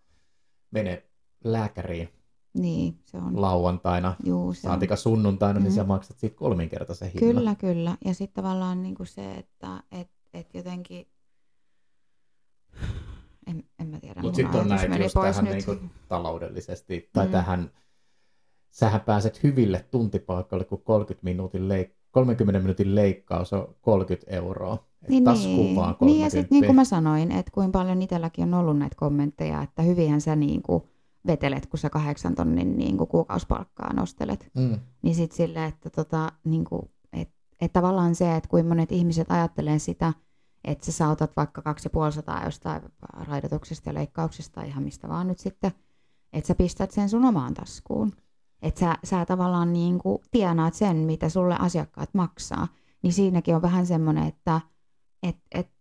mene 0.71 1.03
lääkäriin 1.43 2.16
niin, 2.61 2.99
se 3.05 3.17
on. 3.17 3.41
lauantaina, 3.41 4.15
Juu, 4.25 4.53
se 4.53 4.61
saatika 4.61 4.93
on. 4.93 4.97
sunnuntaina, 4.97 5.59
mm. 5.59 5.63
niin 5.63 5.73
sä 5.73 5.83
mm. 5.83 5.87
maksat 5.87 6.17
siitä 6.17 6.35
kolminkertaisen 6.35 7.11
hinnan. 7.11 7.35
Kyllä, 7.35 7.55
kyllä. 7.55 7.97
Ja 8.05 8.13
sitten 8.13 8.43
tavallaan 8.43 8.83
niin 8.83 8.95
kuin 8.95 9.07
se, 9.07 9.33
että 9.33 9.83
et, 9.91 10.09
et 10.33 10.53
jotenkin 10.53 11.07
en, 13.47 13.63
en 13.79 13.87
mä 13.87 13.99
tiedä. 13.99 14.21
Mutta 14.21 14.35
sitten 14.35 14.61
on 14.61 14.67
näitä 14.67 14.97
just 14.97 15.15
tähän 15.21 15.45
niinku 15.45 15.75
taloudellisesti, 16.07 17.09
tai 17.13 17.25
mm. 17.25 17.31
tähän, 17.31 17.71
sähän 18.71 19.01
pääset 19.01 19.43
hyville 19.43 19.85
tuntipaikalle, 19.91 20.65
kun 20.65 20.81
30 20.81 21.23
minuutin 21.23 21.67
leik- 21.67 21.97
30 22.11 22.59
minuutin 22.59 22.95
leikkaus 22.95 23.53
on 23.53 23.75
30 23.81 24.31
euroa. 24.31 24.87
Niin, 25.09 25.23
niin. 25.23 25.75
vaan 25.75 25.95
30. 25.95 26.05
Niin 26.05 26.21
ja 26.21 26.29
sitten 26.29 26.47
niin 26.49 26.65
kuin 26.65 26.75
mä 26.75 26.83
sanoin, 26.83 27.31
että 27.31 27.51
kuinka 27.53 27.79
paljon 27.79 28.01
itselläkin 28.01 28.43
on 28.43 28.53
ollut 28.53 28.77
näitä 28.77 28.95
kommentteja, 28.99 29.61
että 29.61 29.81
hyvinhän 29.81 30.21
sä 30.21 30.35
niin 30.35 30.61
kuin 30.61 30.83
vetelet, 31.27 31.65
kun 31.65 31.79
sä 31.79 31.89
kahdeksan 31.89 32.35
tonnin 32.35 32.77
niin 32.77 32.97
kuin 32.97 33.07
kuukausipalkkaa 33.07 33.93
nostelet. 33.93 34.51
Mm. 34.55 34.79
Niin 35.01 35.15
sitten 35.15 35.37
silleen, 35.37 35.69
että 35.69 35.89
tota, 35.89 36.31
niin 36.43 36.65
kuin, 36.65 36.81
et, 37.13 37.29
et 37.61 37.73
tavallaan 37.73 38.15
se, 38.15 38.35
että 38.35 38.49
kuinka 38.49 38.69
monet 38.69 38.91
ihmiset 38.91 39.31
ajattelee 39.31 39.79
sitä, 39.79 40.13
että 40.63 40.85
sä 40.85 40.91
saatat 40.91 41.37
vaikka 41.37 41.61
2500 41.61 42.45
jostain 42.45 42.81
raidatuksesta 43.01 43.89
ja 43.89 43.93
leikkauksesta 43.93 44.63
ihan 44.63 44.83
mistä 44.83 45.09
vaan 45.09 45.27
nyt 45.27 45.39
sitten, 45.39 45.71
että 46.33 46.47
sä 46.47 46.55
pistät 46.55 46.91
sen 46.91 47.09
sun 47.09 47.25
omaan 47.25 47.53
taskuun. 47.53 48.11
Että 48.61 48.79
sä, 48.79 48.97
sä 49.03 49.25
tavallaan 49.25 49.73
niin 49.73 49.99
kuin 49.99 50.21
tienaat 50.31 50.73
sen, 50.73 50.97
mitä 50.97 51.29
sulle 51.29 51.55
asiakkaat 51.59 52.13
maksaa. 52.13 52.67
Niin 53.01 53.13
siinäkin 53.13 53.55
on 53.55 53.61
vähän 53.61 53.85
semmoinen, 53.85 54.27
että 54.27 54.61
et, 55.23 55.37
et, 55.51 55.67
et 55.69 55.76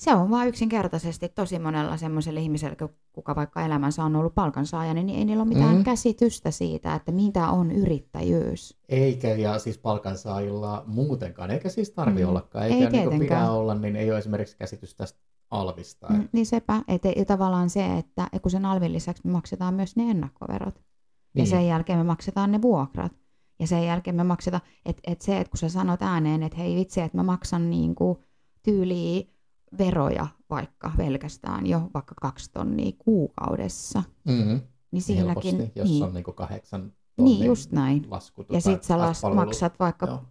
se 0.00 0.14
on 0.14 0.30
vaan 0.30 0.48
yksinkertaisesti 0.48 1.28
tosi 1.28 1.58
monella 1.58 1.96
semmoisella 1.96 2.40
ihmisellä, 2.40 2.76
kuka 3.12 3.36
vaikka 3.36 3.64
elämänsä 3.64 4.04
on 4.04 4.16
ollut 4.16 4.34
palkansaaja, 4.34 4.94
niin 4.94 5.08
ei 5.08 5.24
niillä 5.24 5.42
ole 5.42 5.48
mitään 5.48 5.76
mm. 5.76 5.84
käsitystä 5.84 6.50
siitä, 6.50 6.94
että 6.94 7.12
mitä 7.12 7.48
on 7.48 7.70
yrittäjyys. 7.70 8.78
Eikä, 8.88 9.28
ja 9.28 9.58
siis 9.58 9.78
palkansaajilla 9.78 10.84
muutenkaan, 10.86 11.50
eikä 11.50 11.68
siis 11.68 11.90
tarvi 11.90 12.22
mm. 12.22 12.28
ollakaan, 12.28 12.64
eikä 12.64 12.98
ei 13.00 13.06
niin 13.06 13.20
pitää 13.20 13.52
olla, 13.52 13.74
niin 13.74 13.96
ei 13.96 14.10
ole 14.10 14.18
esimerkiksi 14.18 14.56
käsitys 14.56 14.94
tästä 14.94 15.20
alvista. 15.50 16.06
Mm, 16.10 16.28
niin 16.32 16.46
sepä, 16.46 16.82
että 16.88 17.08
tavallaan 17.26 17.70
se, 17.70 17.98
että 17.98 18.28
kun 18.42 18.50
sen 18.50 18.64
alvin 18.64 18.92
lisäksi 18.92 19.26
me 19.26 19.32
maksetaan 19.32 19.74
myös 19.74 19.96
ne 19.96 20.10
ennakkoverot, 20.10 20.74
niin. 20.74 21.42
ja 21.42 21.46
sen 21.46 21.66
jälkeen 21.66 21.98
me 21.98 22.04
maksetaan 22.04 22.52
ne 22.52 22.62
vuokrat, 22.62 23.12
ja 23.58 23.66
sen 23.66 23.86
jälkeen 23.86 24.16
me 24.16 24.24
maksetaan, 24.24 24.62
että 24.86 25.02
et 25.06 25.20
se, 25.20 25.38
että 25.38 25.50
kun 25.50 25.58
sä 25.58 25.68
sanot 25.68 26.02
ääneen, 26.02 26.42
että 26.42 26.58
hei 26.58 26.76
vitsi, 26.76 27.00
että 27.00 27.18
mä 27.18 27.22
maksan 27.22 27.70
niin 27.70 27.94
kuin 27.94 28.18
tyyliin 28.62 29.39
veroja 29.78 30.26
vaikka 30.50 30.92
pelkästään 30.96 31.66
jo 31.66 31.90
vaikka 31.94 32.14
kaksi 32.20 32.50
tonnia 32.52 32.92
kuukaudessa. 32.98 34.02
Mm-hmm. 34.24 34.60
Niin 34.90 35.02
siinäkin, 35.02 35.56
Helposti, 35.56 35.72
jos 35.80 35.88
niin, 35.88 36.04
on 36.04 36.14
niin 36.14 36.24
kuin 36.24 36.34
kahdeksan 36.34 36.92
niin, 37.20 37.44
just 37.44 37.72
näin. 37.72 38.06
Ja 38.52 38.60
sit 38.60 38.82
sä 38.82 38.98
las, 38.98 39.22
maksat 39.34 39.78
vaikka 39.78 40.06
Joo. 40.06 40.22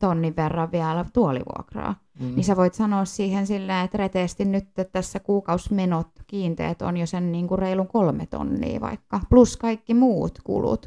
tonnin 0.00 0.36
verran 0.36 0.72
vielä 0.72 1.04
tuolivuokraa. 1.12 1.94
Mm-hmm. 2.20 2.34
Niin 2.34 2.44
sä 2.44 2.56
voit 2.56 2.74
sanoa 2.74 3.04
siihen 3.04 3.46
silleen, 3.46 3.84
että 3.84 3.98
reteesti 3.98 4.44
nyt 4.44 4.64
että 4.68 4.84
tässä 4.84 5.20
kuukausmenot, 5.20 6.08
kiinteet 6.26 6.82
on 6.82 6.96
jo 6.96 7.06
sen 7.06 7.32
niin 7.32 7.48
kuin 7.48 7.58
reilun 7.58 7.88
kolme 7.88 8.26
tonnia 8.26 8.80
vaikka, 8.80 9.20
plus 9.30 9.56
kaikki 9.56 9.94
muut 9.94 10.38
kulut. 10.44 10.86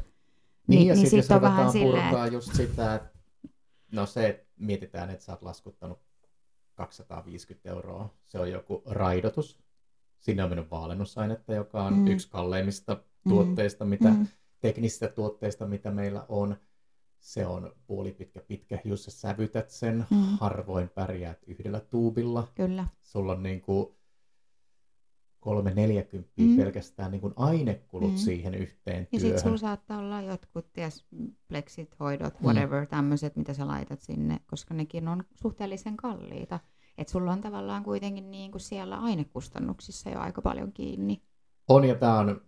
Niin, 0.67 0.79
niin 0.79 0.87
ja 0.87 0.93
niin 0.93 1.09
sitten 1.09 1.23
sit 1.23 1.31
on 1.31 1.41
vähän 1.41 1.71
silleen, 1.71 2.05
että... 2.05 2.27
just 2.27 2.55
sitä, 2.55 2.95
että 2.95 3.13
No 3.93 4.05
se, 4.05 4.27
että 4.27 4.45
mietitään, 4.59 5.09
että 5.09 5.25
sä 5.25 5.31
oot 5.31 5.41
laskuttanut 5.41 5.99
250 6.75 7.69
euroa. 7.69 8.13
Se 8.25 8.39
on 8.39 8.51
joku 8.51 8.83
raidotus. 8.85 9.59
Sinne 10.19 10.43
on 10.43 10.49
mennyt 10.49 10.71
vaalenusainetta, 10.71 11.53
joka 11.53 11.83
on 11.83 11.93
mm. 11.93 12.07
yksi 12.07 12.29
kalleimmista 12.29 12.93
mm. 12.95 13.29
tuotteista, 13.29 13.85
mitä, 13.85 14.09
mm. 14.09 14.27
teknisistä 14.59 15.07
tuotteista, 15.07 15.67
mitä 15.67 15.91
meillä 15.91 16.25
on. 16.29 16.55
Se 17.19 17.45
on 17.45 17.75
puolipitkä 17.87 18.39
pitkä 18.39 18.79
jos 18.83 19.03
sä 19.03 19.11
sävytät 19.11 19.69
sen. 19.69 20.05
Mm. 20.09 20.17
Harvoin 20.39 20.89
pärjäät 20.89 21.39
yhdellä 21.47 21.79
tuubilla. 21.79 22.47
Kyllä. 22.55 22.87
Sulla 23.01 23.31
on 23.31 23.43
niin 23.43 23.61
kuin 23.61 23.95
kolme 25.43 25.73
neljäkymppiä 25.73 26.45
mm. 26.45 26.57
pelkästään 26.57 27.11
niin 27.11 27.21
kuin 27.21 27.33
ainekulut 27.35 28.11
mm. 28.11 28.17
siihen 28.17 28.55
yhteen 28.55 28.99
ja 28.99 29.05
työhön. 29.05 29.07
Ja 29.11 29.19
sitten 29.19 29.39
sulla 29.39 29.57
saattaa 29.57 29.99
olla 29.99 30.21
jotkut 30.21 30.73
ties, 30.73 31.05
plexit, 31.47 31.99
hoidot, 31.99 32.33
whatever, 32.43 32.81
mm. 32.81 32.87
tämmöiset, 32.87 33.35
mitä 33.35 33.53
sä 33.53 33.67
laitat 33.67 34.01
sinne, 34.01 34.39
koska 34.47 34.73
nekin 34.73 35.07
on 35.07 35.23
suhteellisen 35.35 35.97
kalliita. 35.97 36.59
Että 36.97 37.11
sulla 37.11 37.31
on 37.31 37.41
tavallaan 37.41 37.83
kuitenkin 37.83 38.31
niin 38.31 38.51
kuin 38.51 38.61
siellä 38.61 38.97
ainekustannuksissa 38.97 40.09
jo 40.09 40.19
aika 40.19 40.41
paljon 40.41 40.73
kiinni. 40.73 41.21
On, 41.67 41.85
ja 41.85 41.95
tämä 41.95 42.19
on 42.19 42.41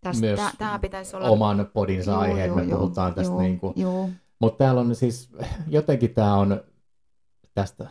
tästä, 0.00 0.26
myös 0.26 0.40
tää, 0.40 0.52
tää 0.58 0.78
pitäisi 0.78 1.16
olla... 1.16 1.28
oman 1.28 1.70
podinsa 1.72 2.10
joo, 2.10 2.20
aihe, 2.20 2.46
joo, 2.46 2.56
me 2.56 2.62
joo, 2.62 2.78
puhutaan 2.78 3.14
tästä. 3.14 3.32
Joo, 3.32 3.42
niin 3.42 3.60
kuin... 3.60 3.74
Mutta 4.38 4.58
täällä 4.58 4.80
on 4.80 4.94
siis, 4.94 5.30
jotenkin 5.68 6.14
tämä 6.14 6.34
on 6.34 6.60
tästä 7.54 7.90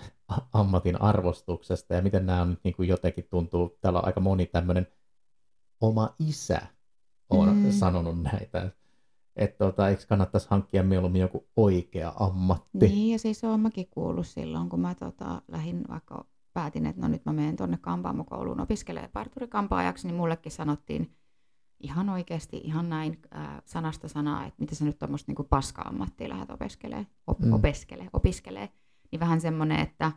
ammatin 0.54 1.02
arvostuksesta 1.02 1.94
ja 1.94 2.02
miten 2.02 2.26
nämä 2.26 2.42
on, 2.42 2.58
niin 2.64 2.76
kuin 2.76 2.90
jotenkin 2.90 3.28
tuntuu, 3.30 3.78
täällä 3.82 4.00
on 4.00 4.06
aika 4.06 4.20
moni 4.20 4.46
tämmöinen 4.46 4.88
oma 5.82 6.16
isä 6.20 6.62
on 7.30 7.56
mm. 7.56 7.72
sanonut 7.72 8.22
näitä, 8.22 8.72
että 9.36 9.66
tota, 9.66 9.90
eikö 9.90 10.04
kannattaisi 10.10 10.48
hankkia 10.50 10.84
mieluummin 10.84 11.22
joku 11.22 11.48
oikea 11.56 12.14
ammatti. 12.20 12.88
Niin, 12.88 13.12
ja 13.12 13.20
siis 13.20 13.44
on 13.44 13.60
mäkin 13.60 13.88
kuullut 13.90 14.28
silloin, 14.28 14.70
kun 14.70 14.80
mä 14.80 14.96
tota, 14.96 15.42
lähdin 15.48 15.84
vaikka 15.90 16.26
päätin, 16.54 16.86
että 16.86 17.02
no 17.02 17.08
nyt 17.08 17.26
mä 17.26 17.34
menen 17.34 17.56
tuonne 17.56 17.78
kampaamokouluun 17.82 18.60
opiskelemaan 18.60 19.12
parturikampaajaksi, 19.14 20.08
niin 20.08 20.16
mullekin 20.16 20.52
sanottiin 20.52 21.16
ihan 21.80 22.10
oikeasti, 22.10 22.58
ihan 22.58 22.90
näin 22.90 23.22
äh, 23.36 23.62
sanasta 23.66 24.08
sanaa, 24.08 24.46
että 24.46 24.60
mitä 24.60 24.76
sä 24.76 24.86
nyt 24.86 25.00
tuommoista 25.00 25.32
niin 25.32 25.48
paska-ammattia 25.50 26.30
lähdet 26.30 26.52
opiskelemaan, 26.52 27.08
op, 27.28 27.40
mm. 27.40 27.54
opiskele, 27.54 28.10
opiskelee 28.14 28.70
niin 29.16 29.20
vähän 29.20 29.42
semmoinen, 29.42 29.80
että 29.80 30.12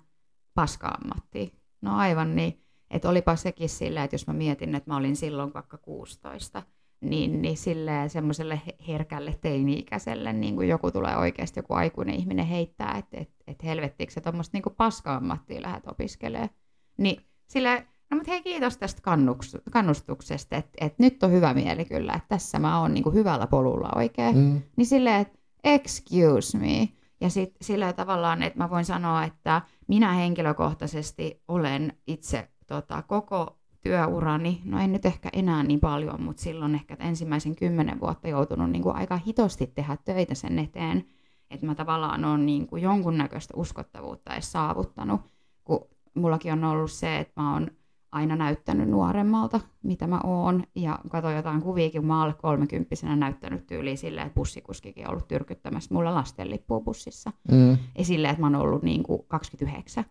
paska-ammatti. 0.54 1.52
No 1.80 1.96
aivan 1.96 2.36
niin, 2.36 2.62
että 2.90 3.08
olipa 3.08 3.36
sekin 3.36 3.68
sillä, 3.68 4.04
että 4.04 4.14
jos 4.14 4.26
mä 4.26 4.32
mietin, 4.32 4.74
että 4.74 4.90
mä 4.90 4.96
olin 4.96 5.16
silloin 5.16 5.54
vaikka 5.54 5.78
16, 5.78 6.62
niin, 7.00 7.42
niin 7.42 7.56
silleen 7.56 8.10
semmoiselle 8.10 8.60
herkälle 8.88 9.38
teini-ikäiselle 9.40 10.32
niin 10.32 10.56
kuin 10.56 10.68
joku 10.68 10.90
tulee 10.90 11.16
oikeasti, 11.16 11.58
joku 11.58 11.74
aikuinen 11.74 12.14
ihminen 12.14 12.46
heittää, 12.46 12.94
että 12.98 13.16
et, 13.20 13.30
et 13.46 13.64
helvettiinkö 13.64 14.12
se 14.12 14.20
tuommoista 14.20 14.58
niin 14.58 14.76
paska-ammattia 14.76 15.62
lähdet 15.62 15.86
opiskelemaan. 15.86 16.50
Niin 16.96 17.22
sille 17.48 17.86
no 18.10 18.16
mutta 18.16 18.30
hei 18.30 18.42
kiitos 18.42 18.76
tästä 18.76 19.02
kannustuksesta, 19.70 20.56
että 20.56 20.86
et 20.86 20.98
nyt 20.98 21.22
on 21.22 21.32
hyvä 21.32 21.54
mieli 21.54 21.84
kyllä, 21.84 22.12
että 22.12 22.28
tässä 22.28 22.58
mä 22.58 22.80
oon 22.80 22.94
niin 22.94 23.04
kuin 23.04 23.14
hyvällä 23.14 23.46
polulla 23.46 23.92
oikein. 23.96 24.36
Mm. 24.36 24.62
Niin 24.76 24.86
silleen, 24.86 25.20
että 25.20 25.38
excuse 25.64 26.58
me, 26.58 26.88
ja 27.20 27.30
sit 27.30 27.56
sillä 27.60 27.92
tavallaan, 27.92 28.42
että 28.42 28.58
mä 28.58 28.70
voin 28.70 28.84
sanoa, 28.84 29.24
että 29.24 29.62
minä 29.88 30.12
henkilökohtaisesti 30.12 31.42
olen 31.48 31.92
itse 32.06 32.48
tota, 32.66 33.02
koko 33.02 33.58
työurani, 33.80 34.62
no 34.64 34.80
en 34.80 34.92
nyt 34.92 35.06
ehkä 35.06 35.28
enää 35.32 35.62
niin 35.62 35.80
paljon, 35.80 36.22
mutta 36.22 36.42
silloin 36.42 36.74
ehkä 36.74 36.96
ensimmäisen 37.00 37.56
kymmenen 37.56 38.00
vuotta 38.00 38.28
joutunut 38.28 38.70
niin 38.70 38.82
kuin 38.82 38.96
aika 38.96 39.16
hitosti 39.16 39.66
tehdä 39.66 39.96
töitä 40.04 40.34
sen 40.34 40.58
eteen, 40.58 41.04
että 41.50 41.66
mä 41.66 41.74
tavallaan 41.74 42.24
olen 42.24 42.46
niin 42.46 42.66
kuin 42.66 42.82
jonkunnäköistä 42.82 43.54
uskottavuutta 43.56 44.32
edes 44.32 44.52
saavuttanut, 44.52 45.20
kun 45.64 45.88
mullakin 46.14 46.52
on 46.52 46.64
ollut 46.64 46.90
se, 46.90 47.18
että 47.18 47.40
mä 47.40 47.52
oon 47.52 47.70
aina 48.12 48.36
näyttänyt 48.36 48.88
nuoremmalta, 48.88 49.60
mitä 49.82 50.06
mä 50.06 50.20
oon. 50.24 50.64
Ja 50.74 50.98
katsoin 51.10 51.36
jotain 51.36 51.62
kuviakin, 51.62 52.00
kun 52.00 52.08
mä 52.08 52.22
alle 52.22 52.34
kolmekymppisenä 52.34 53.16
näyttänyt 53.16 53.66
tyyliin 53.66 53.98
silleen, 53.98 54.26
että 54.26 54.34
bussikuskikin 54.34 55.06
on 55.06 55.10
ollut 55.10 55.28
tyrkyttämässä 55.28 55.94
mulla 55.94 56.14
lastenlippua 56.14 56.80
bussissa. 56.80 57.32
Mm. 57.50 57.78
Ja 57.98 58.04
silleen, 58.04 58.30
että 58.30 58.40
mä 58.40 58.46
oon 58.46 58.54
ollut 58.54 58.82
niin 58.82 59.02
kuin 59.02 59.22
29. 59.28 60.04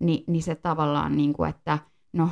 Ni, 0.00 0.24
niin 0.26 0.42
se 0.42 0.54
tavallaan, 0.54 1.16
niin 1.16 1.32
kuin, 1.32 1.50
että 1.50 1.78
no, 2.12 2.30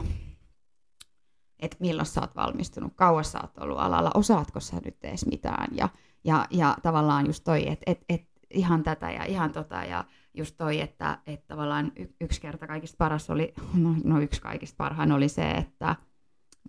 että 1.61 1.77
milloin 1.81 2.07
sä 2.07 2.21
oot 2.21 2.37
valmistunut, 2.37 2.93
kauas 2.97 3.33
sä 3.33 3.39
oot 3.43 3.59
ollut 3.59 3.79
alalla, 3.79 4.11
osaatko 4.15 4.61
sä 4.61 4.77
nyt 4.85 5.05
edes 5.05 5.27
mitään. 5.27 5.77
Ja, 5.77 5.89
ja, 6.25 6.47
ja 6.51 6.77
tavallaan 6.83 7.27
just 7.27 7.45
toi, 7.45 7.69
että 7.69 7.83
et, 7.87 8.05
et, 8.09 8.29
ihan 8.51 8.83
tätä 8.83 9.11
ja 9.11 9.25
ihan 9.25 9.53
tota 9.53 9.85
ja 9.85 10.05
just 10.35 10.57
toi, 10.57 10.81
että, 10.81 11.19
että 11.27 11.47
tavallaan 11.49 11.93
y- 11.97 12.15
yksi 12.21 12.41
kerta 12.41 12.67
kaikista 12.67 12.97
paras 12.99 13.31
oli, 13.31 13.55
no, 13.83 13.95
no 14.05 14.21
yksi 14.21 14.41
kaikista 14.41 14.77
parhain 14.77 15.13
oli 15.13 15.29
se, 15.29 15.51
että 15.51 15.97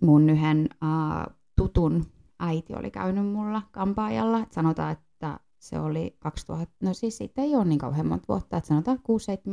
mun 0.02 0.30
yhden 0.30 0.68
uh, 0.82 1.34
tutun 1.56 2.06
äiti 2.38 2.74
oli 2.74 2.90
käynyt 2.90 3.26
mulla 3.26 3.62
kampaajalla. 3.70 4.38
Et 4.40 4.52
sanotaan, 4.52 4.92
että 4.92 5.40
se 5.58 5.80
oli 5.80 6.16
2000, 6.18 6.72
no 6.82 6.94
siis 6.94 7.16
siitä 7.16 7.42
ei 7.42 7.56
ole 7.56 7.64
niin 7.64 7.78
kauhean 7.78 8.06
monta 8.06 8.28
vuotta, 8.28 8.56
että 8.56 8.68
sanotaan 8.68 8.98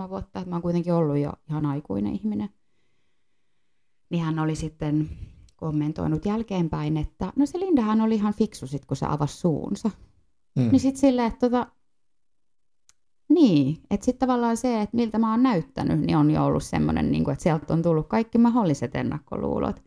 6-7 0.05 0.09
vuotta, 0.09 0.39
että 0.39 0.49
mä 0.49 0.55
oon 0.55 0.61
kuitenkin 0.61 0.93
ollut 0.93 1.17
jo 1.17 1.33
ihan 1.49 1.65
aikuinen 1.65 2.13
ihminen. 2.13 2.49
Niin 4.09 4.23
hän 4.23 4.39
oli 4.39 4.55
sitten 4.55 5.09
kommentoinut 5.55 6.25
jälkeenpäin, 6.25 6.97
että 6.97 7.33
no 7.35 7.45
se 7.45 7.59
Lindahan 7.59 8.01
oli 8.01 8.15
ihan 8.15 8.33
fiksu 8.33 8.67
sit, 8.67 8.85
kun 8.85 8.97
se 8.97 9.05
avasi 9.05 9.37
suunsa. 9.37 9.91
Mm. 10.55 10.69
Niin 10.71 10.79
sitten 10.79 11.01
silleen, 11.01 11.27
että 11.27 11.49
tota, 11.49 11.67
niin, 13.29 13.77
että 13.91 14.05
sitten 14.05 14.27
tavallaan 14.27 14.57
se, 14.57 14.81
että 14.81 14.95
miltä 14.95 15.19
mä 15.19 15.31
oon 15.31 15.43
näyttänyt, 15.43 15.99
niin 15.99 16.17
on 16.17 16.31
jo 16.31 16.45
ollut 16.45 16.63
semmoinen, 16.63 17.11
niin 17.11 17.29
että 17.29 17.43
sieltä 17.43 17.73
on 17.73 17.81
tullut 17.81 18.07
kaikki 18.07 18.37
mahdolliset 18.37 18.95
ennakkoluulot. 18.95 19.83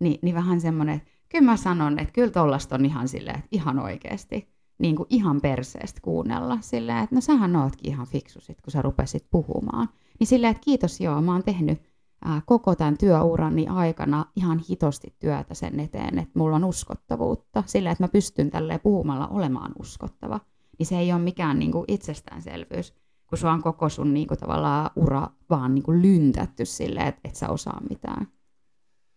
Ni, 0.00 0.18
niin 0.22 0.34
vähän 0.34 0.60
semmoinen, 0.60 0.96
että 0.96 1.10
kyllä 1.28 1.44
mä 1.44 1.56
sanon, 1.56 1.98
että 1.98 2.12
kyllä 2.12 2.30
tollasta 2.30 2.74
on 2.74 2.84
ihan 2.84 3.08
silleen, 3.08 3.38
että 3.38 3.48
ihan 3.52 3.78
oikeasti, 3.78 4.48
niin 4.78 4.96
kuin 4.96 5.06
ihan 5.10 5.40
perseestä 5.40 6.00
kuunnella 6.00 6.58
silleen, 6.60 6.98
että 6.98 7.14
no 7.14 7.20
sähän 7.20 7.56
ootkin 7.56 7.92
ihan 7.92 8.06
fiksu 8.06 8.40
sit, 8.40 8.60
kun 8.60 8.70
sä 8.70 8.82
rupesit 8.82 9.26
puhumaan. 9.30 9.88
Niin 10.20 10.26
silleen, 10.26 10.50
että 10.50 10.64
kiitos 10.64 11.00
joo, 11.00 11.22
mä 11.22 11.32
oon 11.32 11.42
tehnyt 11.42 11.82
ää, 12.24 12.42
koko 12.46 12.74
tämän 12.74 12.98
työurani 12.98 13.66
aikana 13.68 14.24
ihan 14.36 14.60
hitosti 14.70 15.14
työtä 15.18 15.54
sen 15.54 15.80
eteen, 15.80 16.18
että 16.18 16.38
mulla 16.38 16.56
on 16.56 16.64
uskottavuutta, 16.64 17.62
sillä 17.66 17.90
että 17.90 18.04
mä 18.04 18.08
pystyn 18.08 18.50
tälleen 18.50 18.80
puhumalla 18.80 19.28
olemaan 19.28 19.72
uskottava 19.78 20.40
niin 20.78 20.86
se 20.86 20.98
ei 20.98 21.12
ole 21.12 21.20
mikään 21.20 21.58
niin 21.58 21.72
kuin 21.72 21.84
itsestäänselvyys, 21.88 22.94
kun 23.26 23.38
sua 23.38 23.52
on 23.52 23.62
koko 23.62 23.88
sun 23.88 24.14
niin 24.14 24.26
kuin, 24.26 24.38
tavallaan 24.38 24.90
ura 24.96 25.28
vaan 25.50 25.74
niin 25.74 25.82
kuin 25.82 26.02
lyntätty 26.02 26.64
silleen, 26.64 27.06
että 27.06 27.20
et 27.24 27.36
sä 27.36 27.48
osaa 27.48 27.80
mitään. 27.88 28.28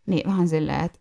Niin 0.05 0.27
vähän 0.27 0.47
silleen, 0.47 0.85
että 0.85 0.99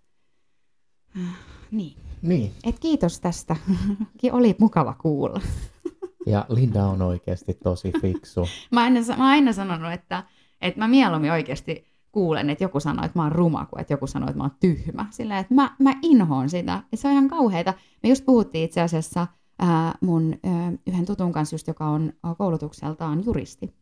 äh, 1.18 1.36
niin. 1.70 1.96
niin. 2.22 2.52
Et 2.64 2.78
kiitos 2.78 3.20
tästä. 3.20 3.56
Oli 4.32 4.56
mukava 4.58 4.94
kuulla. 4.94 5.40
ja 6.26 6.46
Linda 6.48 6.86
on 6.86 7.02
oikeasti 7.02 7.54
tosi 7.54 7.92
fiksu. 8.00 8.48
mä, 8.70 8.82
aina, 8.82 9.00
mä 9.16 9.28
aina 9.28 9.52
sanonut, 9.52 9.92
että, 9.92 10.24
että 10.60 10.80
mä 10.80 10.88
mieluummin 10.88 11.32
oikeasti 11.32 11.84
kuulen, 12.12 12.50
että 12.50 12.64
joku 12.64 12.80
sanoo, 12.80 13.04
että 13.04 13.18
mä 13.18 13.22
oon 13.22 13.32
ruma, 13.32 13.66
kuin 13.66 13.80
että 13.80 13.92
joku 13.92 14.06
sanoo, 14.06 14.28
että 14.28 14.38
mä 14.38 14.44
oon 14.44 14.56
tyhmä. 14.60 15.06
Sillä 15.10 15.38
että 15.38 15.54
mä, 15.54 15.76
mä 15.78 15.92
inhoon 16.02 16.48
sitä. 16.48 16.82
Ja 16.92 16.98
se 16.98 17.08
on 17.08 17.12
ihan 17.12 17.28
kauheita. 17.28 17.74
Me 18.02 18.08
just 18.08 18.24
puhuttiin 18.24 18.64
itse 18.64 18.80
asiassa 18.80 19.26
ää, 19.58 19.94
mun 20.00 20.34
ää, 20.44 20.72
yhden 20.86 21.06
tutun 21.06 21.32
kanssa, 21.32 21.54
just, 21.54 21.68
joka 21.68 21.86
on 21.86 22.12
koulutukseltaan 22.38 23.24
juristi. 23.24 23.74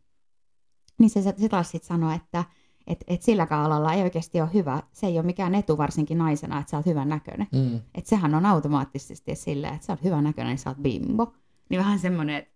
Niin 0.99 1.11
se, 1.11 1.23
se 1.23 1.49
taas 1.49 1.71
sitten 1.71 1.89
sanoi, 1.89 2.15
että 2.15 2.45
et, 2.87 3.05
et 3.07 3.23
silläkään 3.23 3.65
alalla 3.65 3.93
ei 3.93 4.03
oikeasti 4.03 4.41
ole 4.41 4.51
hyvä, 4.55 4.83
se 4.93 5.07
ei 5.07 5.19
ole 5.19 5.27
mikään 5.27 5.55
etu 5.55 5.79
varsinkin 5.79 6.19
naisena, 6.19 6.59
että 6.59 6.71
sä 6.71 6.77
oot 6.77 6.87
hyvän 6.87 7.09
näköinen. 7.09 7.47
Mm. 7.53 7.81
Että 7.95 8.11
sehän 8.11 8.35
on 8.35 8.47
automaattisesti 8.47 9.35
silleen, 9.35 9.75
että 9.75 9.87
sä 9.87 9.93
oot 9.93 10.05
hyvän 10.05 10.25
näköinen, 10.25 10.51
niin 10.51 10.59
sä 10.59 10.71
oot 10.71 10.79
bimbo. 10.79 11.33
Niin 11.69 11.79
vähän 11.79 11.99
semmoinen, 11.99 12.37
että 12.37 12.54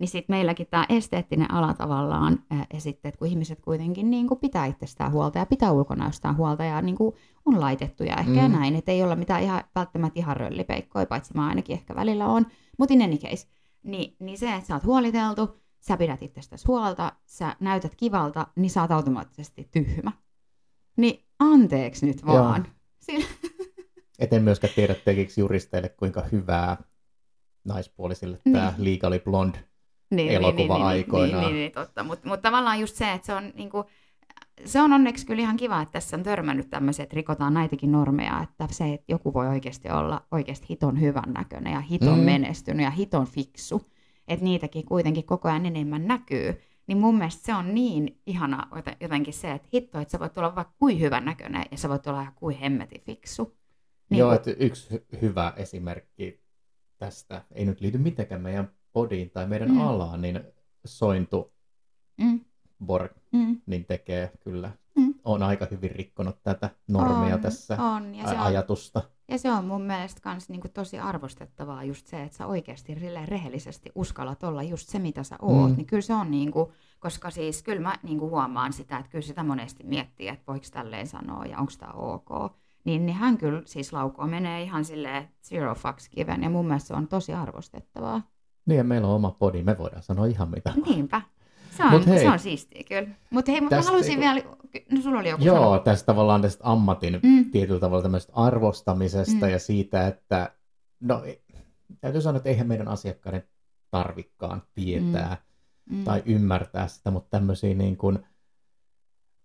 niin 0.00 0.08
sitten 0.08 0.36
meilläkin 0.36 0.66
tämä 0.66 0.86
esteettinen 0.88 1.50
ala 1.50 1.74
tavallaan, 1.74 2.38
ää, 2.50 2.66
ja 2.74 2.80
sitten, 2.80 3.08
että 3.08 3.18
kun 3.18 3.28
ihmiset 3.28 3.60
kuitenkin 3.60 4.10
niin 4.10 4.28
kuin 4.28 4.40
pitää 4.40 4.66
itsestään 4.66 5.12
huolta 5.12 5.38
ja 5.38 5.46
pitää 5.46 5.72
ulkonäöstään 5.72 6.36
huolta 6.36 6.64
ja 6.64 6.82
niin 6.82 6.96
kuin 6.96 7.14
on 7.44 7.60
laitettuja 7.60 8.16
ehkä 8.16 8.48
mm. 8.48 8.52
näin, 8.52 8.76
että 8.76 8.92
ei 8.92 9.02
olla 9.02 9.16
mitään 9.16 9.42
ihan, 9.42 9.62
välttämättä 9.74 10.20
ihan 10.20 10.36
röllipeikkoja, 10.36 11.06
paitsi 11.06 11.34
mä 11.34 11.48
ainakin 11.48 11.74
ehkä 11.74 11.94
välillä 11.94 12.26
on. 12.26 12.46
Mutta 12.78 12.94
in 12.94 13.02
any 13.02 13.16
case, 13.16 13.48
niin, 13.82 14.16
niin 14.18 14.38
se, 14.38 14.54
että 14.54 14.66
sä 14.66 14.74
oot 14.74 14.84
huoliteltu, 14.84 15.60
sä 15.80 15.96
pidät 15.96 16.22
itsestäsi 16.22 16.66
huolta, 16.66 17.12
sä 17.26 17.56
näytät 17.60 17.94
kivalta, 17.94 18.46
niin 18.56 18.70
sä 18.70 18.80
oot 18.80 18.90
automaattisesti 18.90 19.68
tyhmä. 19.70 20.12
Niin 20.96 21.24
anteeksi 21.38 22.06
nyt 22.06 22.26
vaan. 22.26 22.66
Sillä... 23.00 23.26
Et 24.18 24.32
en 24.32 24.42
myöskään 24.42 24.72
tiedä 24.74 24.94
tekiksi 24.94 25.40
juristeille, 25.40 25.88
kuinka 25.88 26.22
hyvää 26.32 26.76
naispuolisille 27.64 28.38
niin. 28.44 28.52
tämä 28.52 28.74
Legally 28.78 29.18
Blonde 29.18 29.69
niin, 30.10 30.32
elokuva 30.32 30.74
niin, 30.74 30.86
aikoinaan. 30.86 31.42
Niin, 31.42 31.52
niin, 31.52 31.60
niin, 31.60 31.72
totta. 31.72 32.04
Mutta 32.04 32.28
mut 32.28 32.42
tavallaan 32.42 32.80
just 32.80 32.96
se, 32.96 33.12
että 33.12 33.26
se 33.26 33.34
on 33.34 33.52
niinku, 33.54 33.84
se 34.64 34.80
on 34.80 34.92
onneksi 34.92 35.26
kyllä 35.26 35.42
ihan 35.42 35.56
kiva, 35.56 35.82
että 35.82 35.92
tässä 35.92 36.16
on 36.16 36.22
törmännyt 36.22 36.70
tämmöiset, 36.70 37.02
että 37.02 37.16
rikotaan 37.16 37.54
näitäkin 37.54 37.92
normeja, 37.92 38.42
että 38.42 38.74
se, 38.74 38.94
että 38.94 39.12
joku 39.12 39.34
voi 39.34 39.48
oikeasti 39.48 39.90
olla 39.90 40.26
oikeasti 40.30 40.66
hiton 40.68 41.00
hyvän 41.00 41.32
näköinen 41.34 41.72
ja 41.72 41.80
hiton 41.80 42.18
mm. 42.18 42.24
menestynyt 42.24 42.84
ja 42.84 42.90
hiton 42.90 43.26
fiksu. 43.26 43.90
että 44.28 44.44
niitäkin 44.44 44.84
kuitenkin 44.84 45.24
koko 45.24 45.48
ajan 45.48 45.66
enemmän 45.66 46.06
näkyy, 46.06 46.60
niin 46.86 46.98
mun 46.98 47.18
mielestä 47.18 47.44
se 47.44 47.54
on 47.54 47.74
niin 47.74 48.20
ihana 48.26 48.68
jotenkin 49.00 49.34
se, 49.34 49.52
että 49.52 49.68
hitto, 49.74 50.00
että 50.00 50.12
sä 50.12 50.18
voit 50.18 50.38
olla 50.38 50.54
vaikka 50.54 50.74
kuin 50.78 51.00
hyvän 51.00 51.24
näköinen 51.24 51.64
ja 51.70 51.76
sä 51.76 51.88
voit 51.88 52.06
olla 52.06 52.20
ihan 52.20 52.34
kuin 52.34 52.56
hemmetin 52.56 53.00
fiksu. 53.00 53.56
Niin 54.10 54.18
Joo, 54.18 54.28
kun... 54.28 54.36
että 54.36 54.50
yksi 54.64 55.06
hyvä 55.22 55.52
esimerkki 55.56 56.40
tästä, 56.98 57.42
ei 57.52 57.64
nyt 57.64 57.80
liity 57.80 57.98
mitenkään 57.98 58.40
meidän 58.40 58.70
podiin 58.92 59.30
tai 59.30 59.46
meidän 59.46 59.70
mm. 59.70 59.80
alaan, 59.80 60.22
niin 60.22 60.40
Sointu 60.84 61.52
mm. 62.20 62.40
Borg 62.86 63.12
mm. 63.32 63.60
niin 63.66 63.84
tekee 63.84 64.30
kyllä, 64.40 64.70
mm. 64.96 65.14
on 65.24 65.42
aika 65.42 65.66
hyvin 65.70 65.90
rikkonut 65.90 66.42
tätä 66.42 66.70
normia 66.88 67.34
on, 67.34 67.40
tässä 67.40 67.82
on, 67.82 68.14
ja 68.14 68.28
se 68.28 68.36
ajatusta. 68.36 68.98
On, 68.98 69.10
ja 69.28 69.38
se 69.38 69.50
on 69.50 69.64
mun 69.64 69.82
mielestä 69.82 70.20
kans 70.20 70.48
niinku 70.48 70.68
tosi 70.68 70.98
arvostettavaa 70.98 71.84
just 71.84 72.06
se, 72.06 72.22
että 72.22 72.36
sä 72.36 72.46
oikeasti 72.46 72.94
rehellisesti 73.24 73.92
uskallat 73.94 74.42
olla 74.42 74.62
just 74.62 74.88
se, 74.88 74.98
mitä 74.98 75.22
sä 75.22 75.36
oot. 75.42 75.70
Mm. 75.70 75.76
Niin 75.76 75.86
kyllä 75.86 76.02
se 76.02 76.14
on 76.14 76.30
niinku, 76.30 76.72
koska 77.00 77.30
siis 77.30 77.62
kyllä 77.62 77.80
mä 77.80 77.94
niinku 78.02 78.30
huomaan 78.30 78.72
sitä, 78.72 78.98
että 78.98 79.10
kyllä 79.10 79.26
sitä 79.26 79.42
monesti 79.42 79.84
miettii, 79.84 80.28
että 80.28 80.44
voiko 80.46 80.66
tälleen 80.72 81.06
sanoa 81.06 81.46
ja 81.46 81.58
onko 81.58 81.72
tämä 81.78 81.92
ok. 81.92 82.52
Niin, 82.84 83.06
niin 83.06 83.16
hän 83.16 83.38
kyllä 83.38 83.62
siis 83.64 83.92
laukoo 83.92 84.26
menee 84.26 84.62
ihan 84.62 84.84
silleen 84.84 85.28
zero 85.42 85.74
fucks 85.74 86.08
given 86.08 86.42
ja 86.42 86.50
mun 86.50 86.66
mielestä 86.66 86.88
se 86.88 86.94
on 86.94 87.08
tosi 87.08 87.32
arvostettavaa. 87.32 88.22
Niin 88.70 88.78
ja 88.78 88.84
meillä 88.84 89.08
on 89.08 89.14
oma 89.14 89.30
podi, 89.30 89.62
me 89.62 89.78
voidaan 89.78 90.02
sanoa 90.02 90.26
ihan 90.26 90.50
mitä. 90.50 90.72
Niinpä. 90.86 91.22
Se 91.76 91.84
on, 91.84 91.90
Mut 91.90 92.06
hei, 92.06 92.18
se 92.18 92.28
on 92.28 92.38
siistiä 92.38 92.82
kyllä. 92.88 93.08
Mutta 93.30 93.52
hei, 93.52 93.60
mä 93.60 93.68
haluaisin 93.84 94.20
vielä, 94.20 94.40
no 94.90 95.02
sulla 95.02 95.18
oli 95.18 95.28
joku 95.28 95.44
Joo, 95.44 95.56
sanoa. 95.56 95.78
tästä 95.78 96.06
tavallaan 96.06 96.42
tästä 96.42 96.64
ammatin 96.64 97.20
mm. 97.22 97.50
tietyllä 97.50 97.80
tavalla 97.80 98.02
tämmöistä 98.02 98.32
arvostamisesta 98.36 99.46
mm. 99.46 99.52
ja 99.52 99.58
siitä, 99.58 100.06
että 100.06 100.52
no 101.00 101.22
täytyy 102.00 102.20
sanoa, 102.20 102.36
että 102.36 102.48
eihän 102.48 102.66
meidän 102.66 102.88
asiakkaiden 102.88 103.42
tarvikkaan 103.90 104.62
tietää 104.74 105.36
mm. 105.90 105.96
Mm. 105.96 106.04
tai 106.04 106.22
ymmärtää 106.26 106.88
sitä, 106.88 107.10
mutta 107.10 107.30
tämmöisiä 107.30 107.74
niin 107.74 107.96
kuin 107.96 108.18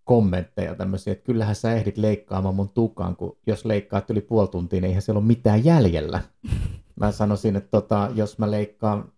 kommentteja 0.04 0.74
tämmöisiä, 0.74 1.12
että 1.12 1.24
kyllähän 1.24 1.54
sä 1.54 1.72
ehdit 1.72 1.98
leikkaamaan 1.98 2.54
mun 2.54 2.68
tukaan, 2.68 3.16
kun 3.16 3.38
jos 3.46 3.64
leikkaat 3.64 4.10
yli 4.10 4.20
puoli 4.20 4.48
tuntia, 4.48 4.80
niin 4.80 4.88
eihän 4.88 5.02
siellä 5.02 5.18
ole 5.18 5.26
mitään 5.26 5.64
jäljellä. 5.64 6.20
Mä 7.00 7.12
sanoisin, 7.12 7.56
että 7.56 7.70
tota, 7.70 8.10
jos 8.14 8.38
mä 8.38 8.50
leikkaan 8.50 9.12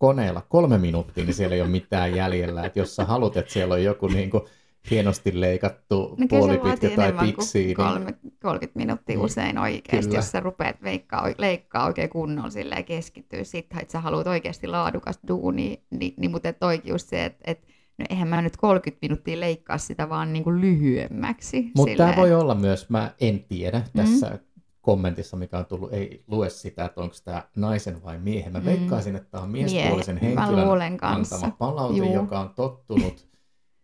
koneella 0.00 0.42
kolme 0.48 0.78
minuuttia, 0.78 1.24
niin 1.24 1.34
siellä 1.34 1.54
ei 1.54 1.60
ole 1.60 1.70
mitään 1.70 2.14
jäljellä. 2.14 2.64
Että 2.64 2.78
jos 2.78 2.96
sä 2.96 3.04
haluat, 3.04 3.36
että 3.36 3.52
siellä 3.52 3.74
on 3.74 3.84
joku 3.84 4.08
niin 4.08 4.30
kuin 4.30 4.42
hienosti 4.90 5.40
leikattu 5.40 6.16
no, 6.18 6.26
puolipitkä 6.28 6.90
tai 6.96 7.12
piksi. 7.12 7.64
Niin... 7.64 7.76
30 7.76 8.78
minuuttia 8.78 9.16
niin, 9.16 9.24
usein 9.24 9.58
oikeasti, 9.58 10.06
kyllä. 10.06 10.18
jos 10.18 10.30
sä 10.30 10.40
rupeat 10.40 10.82
veikkaa, 10.82 11.28
leikkaa 11.38 11.86
oikein 11.86 12.10
kunnolla 12.10 12.50
silleen 12.50 12.84
keskittyä 12.84 13.44
sitten, 13.44 13.80
että 13.80 13.92
sä 13.92 14.00
haluat 14.00 14.26
oikeasti 14.26 14.66
laadukas 14.66 15.18
duuni, 15.28 15.82
niin, 15.90 16.14
niin 16.16 16.30
mutta 16.30 16.52
toikin 16.52 16.90
just 16.90 17.08
se, 17.08 17.24
että, 17.24 17.42
että 17.44 17.66
no 17.98 18.04
eihän 18.10 18.28
mä 18.28 18.42
nyt 18.42 18.56
30 18.56 18.98
minuuttia 19.02 19.40
leikkaa 19.40 19.78
sitä 19.78 20.08
vaan 20.08 20.32
niin 20.32 20.44
kuin 20.44 20.60
lyhyemmäksi. 20.60 21.70
Mutta 21.76 21.96
tämä 21.96 22.16
voi 22.16 22.34
olla 22.34 22.54
myös, 22.54 22.90
mä 22.90 23.10
en 23.20 23.44
tiedä 23.48 23.82
tässä 23.96 24.26
mm 24.26 24.38
kommentissa, 24.80 25.36
mikä 25.36 25.58
on 25.58 25.66
tullut, 25.66 25.92
ei 25.92 26.24
lue 26.26 26.50
sitä, 26.50 26.84
että 26.84 27.00
onko 27.00 27.14
tämä 27.24 27.42
naisen 27.56 28.04
vai 28.04 28.18
miehen. 28.18 28.52
Mä 28.52 28.58
mm. 28.58 28.64
veikkaisin, 28.64 29.16
että 29.16 29.30
tämä 29.30 29.42
on 29.42 29.50
miespuolisen 29.50 30.18
Mie- 30.22 30.36
henkilön 30.36 30.98
antama 31.02 31.50
palaute, 31.58 31.98
Juu. 31.98 32.14
joka 32.14 32.40
on 32.40 32.54
tottunut 32.54 33.28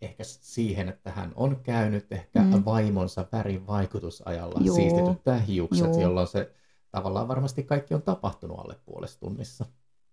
ehkä 0.03 0.25
siihen, 0.25 0.89
että 0.89 1.11
hän 1.11 1.33
on 1.37 1.57
käynyt 1.63 2.13
ehkä 2.13 2.43
mm. 2.43 2.65
vaimonsa 2.65 3.27
värin 3.33 3.67
vaikutusajalla 3.67 4.61
Juu. 4.65 4.77
siistityttää 4.77 5.39
hiukset, 5.39 5.87
Juu. 5.87 6.01
jolloin 6.01 6.27
se 6.27 6.53
tavallaan 6.91 7.29
varmasti 7.29 7.63
kaikki 7.63 7.95
on 7.95 8.03
tapahtunut 8.03 8.59
alle 8.59 8.77
puolessa 8.85 9.21
tunnissa. 9.21 9.65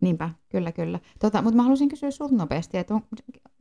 Niinpä, 0.04 0.30
kyllä, 0.50 0.72
kyllä. 0.72 1.00
Tota, 1.20 1.42
mutta 1.42 1.56
mä 1.56 1.64
haluaisin 1.64 1.90
kysyä 1.90 2.12
sun 2.12 2.38
nopeasti, 2.38 2.78
että 2.78 2.94
on, 2.94 3.02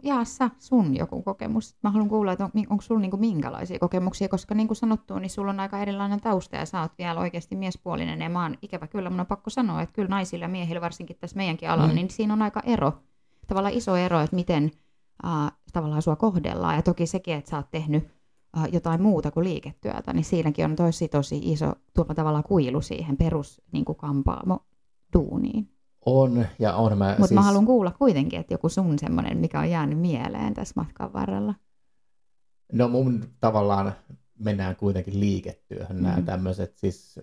jaa 0.03 0.25
sä 0.25 0.51
sun 0.59 0.97
joku 0.97 1.23
kokemus. 1.23 1.77
Mä 1.83 1.91
haluan 1.91 2.09
kuulla, 2.09 2.33
että 2.33 2.45
on, 2.45 2.51
onko 2.71 2.83
sulla 2.83 3.01
niinku 3.01 3.17
minkälaisia 3.17 3.79
kokemuksia, 3.79 4.29
koska 4.29 4.55
niin 4.55 4.67
kuin 4.67 4.77
sanottu, 4.77 5.19
niin 5.19 5.31
sulla 5.31 5.51
on 5.51 5.61
aika 5.61 5.79
erilainen 5.79 6.21
tausta 6.21 6.57
ja 6.57 6.67
sä 6.67 6.81
oot 6.81 6.93
vielä 6.99 7.21
oikeasti 7.21 7.57
miespuolinen. 7.57 8.21
Ja 8.21 8.29
mä 8.29 8.43
oon 8.43 8.57
ikävä 8.63 8.87
kyllä, 8.87 9.11
mun 9.11 9.21
on 9.21 9.27
pakko 9.27 9.51
sanoa, 9.51 9.83
että 9.83 9.93
kyllä 9.93 10.09
naisilla 10.09 10.45
ja 10.45 10.49
miehillä, 10.49 10.81
varsinkin 10.81 11.17
tässä 11.21 11.37
meidänkin 11.37 11.71
alalla, 11.71 11.89
mm. 11.89 11.95
niin 11.95 12.11
siinä 12.11 12.33
on 12.33 12.43
aika 12.43 12.61
ero. 12.61 12.93
Tavallaan 13.47 13.75
iso 13.75 13.97
ero, 13.97 14.21
että 14.21 14.37
miten 14.37 14.71
äh, 15.27 15.53
tavallaan 15.73 16.03
sua 16.03 16.17
kohdellaan. 16.17 16.77
Ja 16.77 16.83
toki 16.83 17.07
sekin, 17.07 17.35
että 17.35 17.51
sä 17.51 17.57
oot 17.57 17.71
tehnyt 17.71 18.05
äh, 18.59 18.69
jotain 18.73 19.03
muuta 19.03 19.31
kuin 19.31 19.45
liiketyötä, 19.45 20.13
niin 20.13 20.25
siinäkin 20.25 20.65
on 20.65 20.77
tosi 20.77 21.09
tosi 21.09 21.41
iso 21.43 21.73
tavallaan 22.17 22.45
kuilu 22.45 22.81
siihen 22.81 23.17
perus 23.17 23.63
niin 23.73 23.85
kuin 23.85 23.99
kampaamo 23.99 24.59
duuniin. 25.13 25.72
On, 26.07 26.47
ja 26.59 26.75
on 26.75 26.99
mä 26.99 27.09
Mutta 27.09 27.27
siis... 27.27 27.35
mä 27.35 27.43
haluan 27.43 27.67
kuulla 27.67 27.91
kuitenkin, 27.91 28.41
että 28.41 28.55
joku 28.55 28.69
sun 28.69 28.99
semmoinen, 28.99 29.39
mikä 29.39 29.61
on 29.61 29.71
jäänyt 29.71 29.99
mieleen 29.99 30.55
tässä 30.55 30.73
matkan 30.77 31.13
varrella. 31.13 31.55
No 32.73 32.89
mun 32.89 33.25
tavallaan 33.41 33.93
mennään 34.39 34.77
kuitenkin 34.77 35.21
liiketyöhön 35.21 35.97
mm. 35.97 36.03
nämä 36.03 36.23
tämmöiset 36.23 36.79
siis 36.79 37.21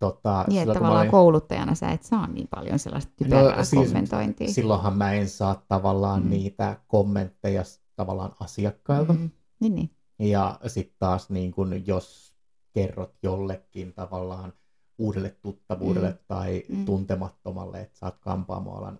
Tota, 0.00 0.44
niin, 0.48 0.62
että 0.62 0.74
tavallaan 0.74 1.00
olin... 1.00 1.10
kouluttajana 1.10 1.74
sä 1.74 1.90
et 1.90 2.02
saa 2.02 2.26
niin 2.26 2.48
paljon 2.48 2.78
sellaista 2.78 3.10
no, 3.10 3.14
typerää 3.24 3.56
no, 3.56 3.64
siis, 3.64 3.86
kommentointia. 3.86 4.52
Silloinhan 4.52 4.96
mä 4.96 5.12
en 5.12 5.28
saa 5.28 5.62
tavallaan 5.68 6.22
mm. 6.22 6.30
niitä 6.30 6.76
kommentteja 6.86 7.62
tavallaan 7.96 8.32
asiakkailta. 8.40 9.12
Mm. 9.12 9.30
Niin, 9.60 9.74
niin. 9.74 9.90
Ja 10.18 10.60
sitten 10.66 10.96
taas 10.98 11.30
niin 11.30 11.52
kun, 11.52 11.86
jos 11.86 12.34
kerrot 12.72 13.14
jollekin 13.22 13.92
tavallaan 13.92 14.52
uudelle 15.00 15.36
tuttavuudelle 15.42 16.10
mm. 16.10 16.18
tai 16.28 16.64
mm. 16.68 16.84
tuntemattomalle, 16.84 17.80
että 17.80 17.98
sä 17.98 18.06
oot 18.06 18.18
kampaamoalan 18.20 18.98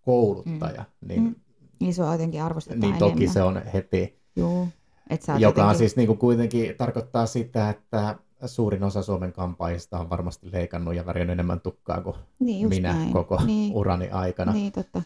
kouluttaja, 0.00 0.84
mm. 1.00 1.08
niin, 1.08 1.22
mm. 1.22 1.34
niin 1.80 1.94
se 1.94 2.02
on 2.02 2.12
jotenkin 2.12 2.42
arvostetaan 2.42 2.80
Niin 2.80 2.98
toki 2.98 3.12
enemmän. 3.12 3.32
se 3.32 3.42
on 3.42 3.62
heti. 3.74 4.20
Joo. 4.36 4.68
Et 5.10 5.22
sä 5.22 5.32
joka 5.32 5.42
jotenkin... 5.42 5.70
on 5.70 5.76
siis 5.76 5.96
niin 5.96 6.06
kuin 6.06 6.18
kuitenkin 6.18 6.76
tarkoittaa 6.76 7.26
sitä, 7.26 7.70
että 7.70 8.18
suurin 8.46 8.84
osa 8.84 9.02
Suomen 9.02 9.32
kampaajista 9.32 9.98
on 9.98 10.10
varmasti 10.10 10.52
leikannut 10.52 10.94
ja 10.94 11.06
värjännyt 11.06 11.32
enemmän 11.32 11.60
tukkaa 11.60 12.00
kuin 12.00 12.16
niin, 12.38 12.68
minä 12.68 12.92
näin. 12.92 13.12
koko 13.12 13.44
niin. 13.44 13.74
urani 13.74 14.10
aikana. 14.10 14.52
Niin, 14.52 14.72
totta. 14.72 15.02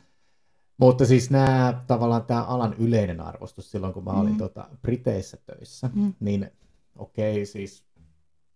Mutta 0.79 1.07
siis 1.07 1.31
nämä 1.31 1.85
tavallaan 1.87 2.25
tämä 2.25 2.45
alan 2.45 2.75
yleinen 2.79 3.21
arvostus 3.21 3.71
silloin, 3.71 3.93
kun 3.93 4.05
mä 4.05 4.11
olin 4.11 4.33
mm. 4.33 4.39
tota, 4.39 4.69
Briteissä 4.83 5.37
töissä, 5.37 5.91
mm. 5.95 6.15
niin 6.21 6.51
okei, 6.97 7.33
okay, 7.33 7.47
siis 7.47 7.85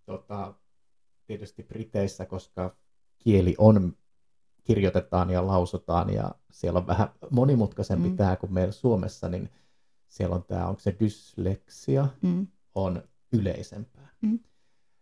tota, 0.06 0.54
tietysti 1.30 1.62
Briteissä, 1.62 2.26
koska 2.26 2.76
kieli 3.18 3.54
on, 3.58 3.96
kirjoitetaan 4.64 5.30
ja 5.30 5.46
lausutaan 5.46 6.14
ja 6.14 6.34
siellä 6.50 6.78
on 6.78 6.86
vähän 6.86 7.08
monimutkaisempi 7.30 8.08
mm. 8.08 8.16
tämä 8.16 8.36
kuin 8.36 8.52
meillä 8.52 8.72
Suomessa, 8.72 9.28
niin 9.28 9.50
siellä 10.08 10.36
on 10.36 10.44
tämä, 10.44 10.66
onko 10.66 10.80
se 10.80 10.96
dysleksia, 11.00 12.08
mm. 12.22 12.46
on 12.74 13.02
yleisempää. 13.32 14.08
Mm. 14.22 14.38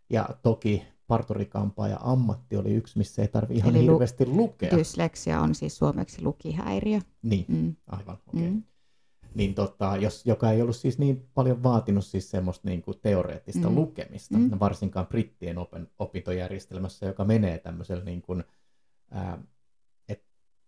Ja 0.09 0.29
toki 0.41 0.83
parturikampaa 1.07 1.87
ja 1.87 1.97
ammatti 2.01 2.57
oli 2.57 2.73
yksi, 2.73 2.97
missä 2.97 3.21
ei 3.21 3.27
tarvi 3.27 3.55
ihan 3.55 3.75
Eli 3.75 3.83
hirveästi 3.83 4.25
lu- 4.25 4.37
lukea. 4.37 4.77
Dysleksia 4.77 5.41
on 5.41 5.55
siis 5.55 5.77
suomeksi 5.77 6.23
lukihäiriö. 6.23 6.99
Niin, 7.21 7.45
mm. 7.47 7.75
aivan, 7.87 8.17
okei. 8.27 8.41
Okay. 8.41 8.49
Mm 8.49 8.63
niin 9.35 9.55
tota, 9.55 9.97
jos, 9.97 10.25
joka 10.25 10.51
ei 10.51 10.61
ollut 10.61 10.75
siis 10.75 10.99
niin 10.99 11.29
paljon 11.33 11.63
vaatinut 11.63 12.05
siis 12.05 12.31
semmoista 12.31 12.69
niin 12.69 12.81
kuin 12.81 12.99
teoreettista 13.01 13.69
mm. 13.69 13.75
lukemista, 13.75 14.37
mm. 14.37 14.51
varsinkaan 14.59 15.07
brittien 15.07 15.57
open, 15.57 15.87
opintojärjestelmässä, 15.99 17.05
joka 17.05 17.25
menee 17.25 17.57
tämmöisellä 17.57 18.03
niin 18.03 18.21
kuin, 18.21 18.43
ää, 19.11 19.43
et 20.07 20.23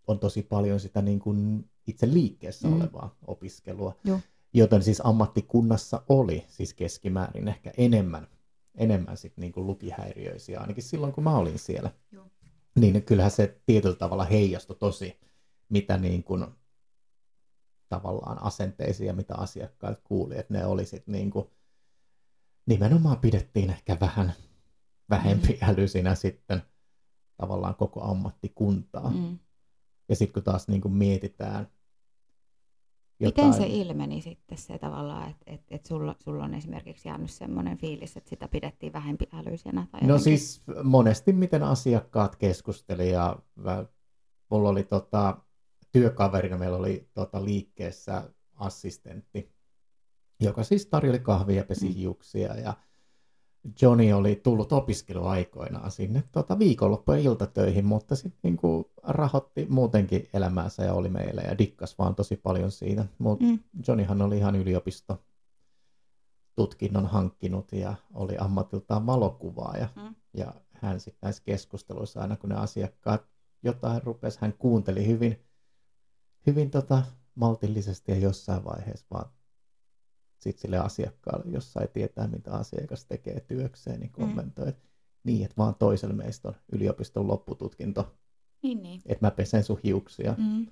on 0.08 0.19
tosi 0.19 0.43
paljon 0.43 0.80
sitä 0.80 1.02
niin 1.02 1.19
kuin 1.19 1.69
itse 1.88 2.13
liikkeessä 2.13 2.67
mm. 2.67 2.76
olevaa 2.76 3.15
opiskelua. 3.28 3.95
Joo. 4.04 4.19
Joten 4.54 4.84
siis 4.84 5.02
ammattikunnassa 5.04 6.04
oli 6.10 6.45
siis 6.47 6.74
keskimäärin 6.74 7.47
ehkä 7.47 7.71
enemmän, 7.78 8.28
enemmän 8.76 9.17
sit 9.17 9.38
niin 9.38 9.52
kuin 9.52 9.67
lukihäiriöisiä, 9.67 10.60
ainakin 10.60 10.84
silloin 10.84 11.13
kun 11.13 11.24
mä 11.24 11.38
olin 11.38 11.60
siellä. 11.60 11.91
Joo. 12.12 12.26
Niin 12.80 13.04
kyllähän 13.04 13.32
se 13.32 13.62
tietyllä 13.65 13.95
tavalla 13.95 14.24
heijastui 14.24 14.76
tosi, 14.76 15.19
mitä 15.69 15.97
niin 15.97 16.24
kuin 16.24 16.45
tavallaan 17.91 18.43
asenteisiin 18.43 19.08
ja 19.08 19.13
mitä 19.13 19.36
asiakkaat 19.36 20.01
kuuli, 20.04 20.38
että 20.38 20.54
ne 20.54 20.65
oli 20.65 20.86
sitten 20.86 21.12
niin 21.12 21.32
kuin, 21.32 21.45
nimenomaan 22.65 23.17
pidettiin 23.17 23.69
ehkä 23.69 23.97
vähän 24.01 24.34
vähempi 25.10 25.60
mm. 25.62 25.69
älysinä 25.69 26.15
sitten 26.15 26.62
tavallaan 27.38 27.76
koko 27.76 28.03
ammattikuntaa. 28.03 29.09
Mm. 29.09 29.39
Ja 30.09 30.16
sitten 30.16 30.34
kun 30.34 30.43
taas 30.43 30.68
niin 30.68 30.82
kuin 30.82 30.93
mietitään 30.93 31.68
jotain... 33.20 33.47
Miten 33.47 33.61
se 33.61 33.68
ilmeni 33.76 34.22
sitten 34.22 34.57
se 34.57 34.78
tavallaan, 34.78 35.30
että 35.30 35.43
et, 35.47 35.61
et 35.70 35.86
sulla, 35.86 36.16
sulla 36.20 36.43
on 36.43 36.53
esimerkiksi 36.53 37.07
jäänyt 37.07 37.32
semmoinen 37.32 37.78
fiilis, 37.78 38.18
että 38.18 38.30
sitä 38.30 38.47
pidettiin 38.47 38.93
vähempi 38.93 39.28
älyisenä? 39.34 39.88
Tai 39.91 40.01
no 40.01 40.07
jotenkin? 40.07 40.24
siis 40.39 40.61
monesti 40.84 41.34
miten 41.34 41.63
asiakkaat 41.63 42.36
keskusteli 42.36 43.09
ja 43.09 43.39
mulla 44.49 44.70
oli 44.70 44.84
tota, 44.84 45.38
työkaverina 45.92 46.58
meillä 46.58 46.78
oli 46.78 47.10
tota, 47.14 47.46
liikkeessä 47.46 48.30
assistentti, 48.56 49.52
joka 50.39 50.64
siis 50.64 50.86
tarjoli 50.86 51.20
kahvia 51.20 51.58
ja 51.58 51.64
pesi 51.64 51.88
mm. 51.88 51.94
hiuksia 51.94 52.56
ja 52.60 52.74
Johnny 53.82 54.12
oli 54.12 54.36
tullut 54.36 54.72
opiskeluaikoinaan 54.72 55.92
sinne 55.92 56.24
tota, 56.32 56.60
viikonloppujen 56.60 57.22
iltatöihin, 57.22 57.86
mutta 57.86 58.16
sitten 58.16 58.39
niin 58.44 58.86
rahoitti 59.04 59.66
muutenkin 59.70 60.30
elämäänsä 60.34 60.84
ja 60.84 60.94
oli 60.94 61.10
meillä 61.10 61.42
ja 61.42 61.58
dikkas 61.58 61.98
vaan 61.98 62.16
tosi 62.16 62.38
paljon 62.38 62.72
siitä. 62.72 63.06
Mutta 63.18 63.46
mm. 63.46 63.60
Johnnyhan 63.88 64.22
oli 64.22 64.38
ihan 64.38 64.56
yliopisto 64.56 65.24
tutkinnon 66.56 67.06
hankkinut 67.06 67.72
ja 67.72 67.94
oli 68.14 68.38
ammatiltaan 68.38 69.06
valokuvaaja. 69.06 69.88
Mm. 69.96 70.16
Ja 70.34 70.54
hän 70.72 71.00
sitten 71.00 71.20
näissä 71.22 71.44
keskusteluissa, 71.46 72.22
aina 72.22 72.36
kun 72.36 72.50
ne 72.50 72.56
asiakkaat 72.56 73.26
jotain 73.64 74.04
rupesi, 74.04 74.38
hän 74.42 74.54
kuunteli 74.54 75.08
hyvin, 75.08 75.46
hyvin 76.48 76.72
tota, 76.72 77.04
maltillisesti 77.36 78.12
ja 78.12 78.18
jossain 78.18 78.66
vaiheessa 78.66 79.06
vaan 79.12 79.30
sitten 80.39 80.62
sille 80.62 80.78
asiakkaalle, 80.78 81.52
jos 81.52 81.74
sai 81.74 81.88
tietää, 81.88 82.28
mitä 82.28 82.52
asiakas 82.52 83.06
tekee 83.06 83.39
työkseen, 83.39 84.00
niin 84.00 84.12
mm. 84.18 84.26
kommentoi, 84.26 84.66
mm. 84.66 84.70
että 84.70 84.88
niin, 85.24 85.46
että 85.46 85.58
vaan 85.58 85.76
toisella 85.76 86.16
meistä 86.16 86.48
on 86.48 86.56
yliopiston 86.72 87.28
loppututkinto. 87.28 88.16
Niin, 88.64 88.84
niin. 88.84 89.02
Että 89.06 89.26
mä 89.28 89.32
pesen 89.32 89.64
sun 89.64 89.80
hiuksia. 89.84 90.36
Mm. 90.38 90.68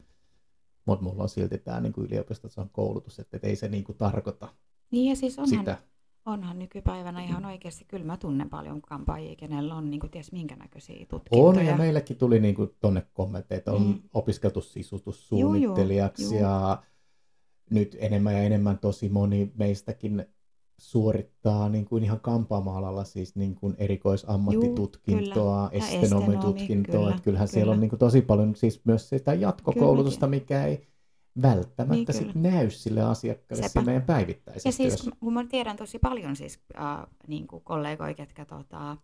Mutta 0.85 1.05
mulla 1.05 1.23
on 1.23 1.29
silti 1.29 1.57
tämä 1.57 1.79
niin 1.79 1.93
yliopistotason 1.97 2.69
koulutus, 2.69 3.19
että 3.19 3.37
et 3.37 3.43
ei 3.43 3.55
se 3.55 3.67
niin 3.67 3.83
kuin 3.83 3.97
tarkoita 3.97 4.53
niin 4.91 5.09
ja 5.09 5.15
siis 5.15 5.39
onhan, 5.39 5.59
sitä. 5.59 5.77
Onhan 6.25 6.59
nykypäivänä 6.59 7.23
ihan 7.23 7.45
oikeasti, 7.45 7.85
kyllä 7.85 8.05
mä 8.05 8.17
tunnen 8.17 8.49
paljon 8.49 8.81
kampaajia, 8.81 9.35
kenellä 9.35 9.75
on 9.75 9.89
niin 9.89 9.99
kuin 9.99 10.11
ties 10.11 10.31
minkä 10.31 10.55
näköisiä 10.55 11.05
tutkintoja. 11.09 11.43
On 11.43 11.65
ja 11.65 11.77
meillekin 11.77 12.17
tuli 12.17 12.39
niin 12.39 12.55
kuin 12.55 12.69
tonne 12.79 13.03
kommentteja, 13.13 13.61
on 13.67 13.87
mm. 13.87 14.01
opiskeltu 14.13 14.61
sisustussuunnittelijaksi 14.61 16.35
ja 16.35 16.83
nyt 17.69 17.97
enemmän 17.99 18.33
ja 18.33 18.39
enemmän 18.39 18.77
tosi 18.77 19.09
moni 19.09 19.51
meistäkin 19.55 20.25
suorittaa 20.77 21.69
niin 21.69 21.85
kuin 21.85 22.03
ihan 22.03 22.19
kampaamaalalla 22.19 23.03
siis 23.03 23.35
niin 23.35 23.55
kuin 23.55 23.75
erikoisammattitutkintoa, 23.77 25.69
estenomitutkintoa. 25.71 26.93
Kyllä, 26.93 27.19
kyllähän 27.23 27.23
kyllä. 27.23 27.47
siellä 27.47 27.73
on 27.73 27.79
niin 27.79 27.89
kuin 27.89 27.99
tosi 27.99 28.21
paljon 28.21 28.55
siis 28.55 28.85
myös 28.85 29.09
sitä 29.09 29.33
jatkokoulutusta, 29.33 30.27
Kylläkin. 30.27 30.43
mikä 30.43 30.65
ei 30.65 30.88
välttämättä 31.41 32.13
niin, 32.13 32.13
sit 32.13 32.35
näy 32.35 32.69
sille 32.69 33.01
asiakkaalle 33.01 33.67
Sepä. 33.67 33.81
meidän 33.81 34.03
päivittäisessä 34.03 34.69
Ja 34.69 34.73
siis 34.73 34.93
työssä. 34.93 35.11
kun 35.19 35.33
mä 35.33 35.45
tiedän 35.45 35.77
tosi 35.77 35.99
paljon 35.99 36.35
siis 36.35 36.59
äh, 36.79 36.97
niin 37.27 37.47
kuin 37.47 37.63
kollegoja, 37.63 38.13
ketkä 38.13 38.45
tota, 38.45 38.97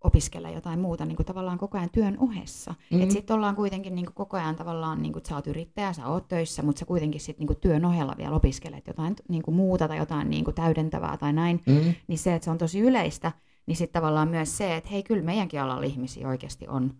opiskella 0.00 0.50
jotain 0.50 0.80
muuta 0.80 1.04
niin 1.04 1.16
kuin 1.16 1.26
tavallaan 1.26 1.58
koko 1.58 1.78
ajan 1.78 1.90
työn 1.90 2.18
ohessa. 2.18 2.70
Mm-hmm. 2.70 3.02
Että 3.02 3.12
sitten 3.12 3.36
ollaan 3.36 3.56
kuitenkin 3.56 3.94
niin 3.94 4.06
kuin 4.06 4.14
koko 4.14 4.36
ajan 4.36 4.56
tavallaan, 4.56 5.02
niin 5.02 5.12
kuin, 5.12 5.20
että 5.20 5.28
sä 5.28 5.34
oot 5.34 5.46
yrittäjä, 5.46 5.92
sä 5.92 6.06
oot 6.06 6.28
töissä, 6.28 6.62
mutta 6.62 6.80
sä 6.80 6.86
kuitenkin 6.86 7.20
sit 7.20 7.38
niin 7.38 7.46
kuin 7.46 7.60
työn 7.60 7.84
ohella 7.84 8.14
vielä 8.18 8.36
opiskelet 8.36 8.86
jotain 8.86 9.16
niin 9.28 9.42
kuin 9.42 9.54
muuta 9.54 9.88
tai 9.88 9.98
jotain 9.98 10.30
niin 10.30 10.44
kuin 10.44 10.54
täydentävää 10.54 11.16
tai 11.16 11.32
näin. 11.32 11.62
Mm-hmm. 11.66 11.94
Niin 12.06 12.18
se, 12.18 12.34
että 12.34 12.44
se 12.44 12.50
on 12.50 12.58
tosi 12.58 12.80
yleistä, 12.80 13.32
niin 13.66 13.76
sitten 13.76 14.00
tavallaan 14.00 14.28
myös 14.28 14.56
se, 14.56 14.76
että 14.76 14.90
hei, 14.90 15.02
kyllä 15.02 15.22
meidänkin 15.22 15.60
alalla 15.60 15.86
ihmisiä 15.86 16.28
oikeasti 16.28 16.68
on, 16.68 16.94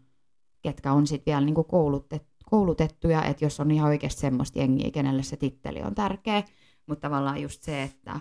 ketkä 0.63 0.93
on 0.93 1.07
sitten 1.07 1.33
vielä 1.33 1.45
niin 1.45 1.55
kuin 1.55 1.67
koulutettu, 1.67 2.36
koulutettuja, 2.51 3.25
että 3.25 3.45
jos 3.45 3.61
on 3.61 3.71
ihan 3.71 3.89
oikeasti 3.89 4.21
semmoista 4.21 4.59
jengiä, 4.59 4.91
kenelle 4.91 5.23
se 5.23 5.37
titteli 5.37 5.83
on 5.83 5.95
tärkeä, 5.95 6.43
mutta 6.87 7.09
tavallaan 7.09 7.43
just 7.43 7.63
se, 7.63 7.83
että, 7.83 8.21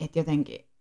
että 0.00 0.18
jotenkin 0.18 0.72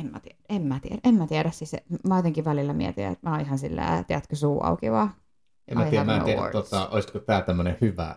en 0.00 0.10
mä 0.12 0.20
tiedä, 0.20 0.38
en 0.48 0.62
mä 0.62 0.80
tiedä, 0.80 1.00
en 1.04 1.14
mä 1.14 1.26
tiedä. 1.26 1.50
Siis 1.50 1.76
mä 2.08 2.16
jotenkin 2.16 2.44
välillä 2.44 2.72
mietin, 2.72 3.04
että 3.06 3.28
mä 3.28 3.34
oon 3.34 3.40
ihan 3.40 3.58
silleen, 3.58 3.98
että 3.98 4.12
jätkö 4.12 4.36
suu 4.36 4.60
auki 4.62 4.90
vaan. 4.90 5.14
En 5.68 5.78
mä 5.78 5.84
tiedä, 5.84 6.04
mä 6.04 6.12
en 6.12 6.18
no 6.18 6.24
tiedä 6.24 6.50
tota, 6.52 6.88
olisiko 6.88 7.18
tää 7.18 7.42
tämmönen 7.42 7.76
hyvä, 7.80 8.16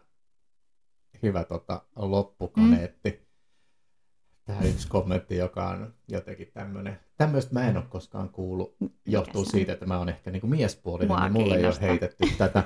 hyvä 1.23 1.43
tota, 1.43 1.81
loppukaneetti. 1.95 3.09
Mm. 3.09 3.25
Tähän 4.45 4.65
yksi 4.67 4.87
kommentti, 4.87 5.37
joka 5.37 5.67
on 5.67 5.93
jotenkin 6.07 6.51
tämmöinen, 6.53 6.99
tämmöistä 7.17 7.53
mä 7.53 7.67
en 7.67 7.77
ole 7.77 7.85
koskaan 7.89 8.29
kuullut, 8.29 8.75
johtuu 9.05 9.45
siitä, 9.45 9.73
että 9.73 9.85
mä 9.85 9.97
oon 9.97 10.09
ehkä 10.09 10.31
niinku 10.31 10.47
miespuolinen, 10.47 11.07
Mua 11.07 11.19
niin 11.19 11.33
mulle 11.33 11.55
ei 11.55 11.65
ole 11.65 11.81
heitetty 11.81 12.23
tätä. 12.37 12.63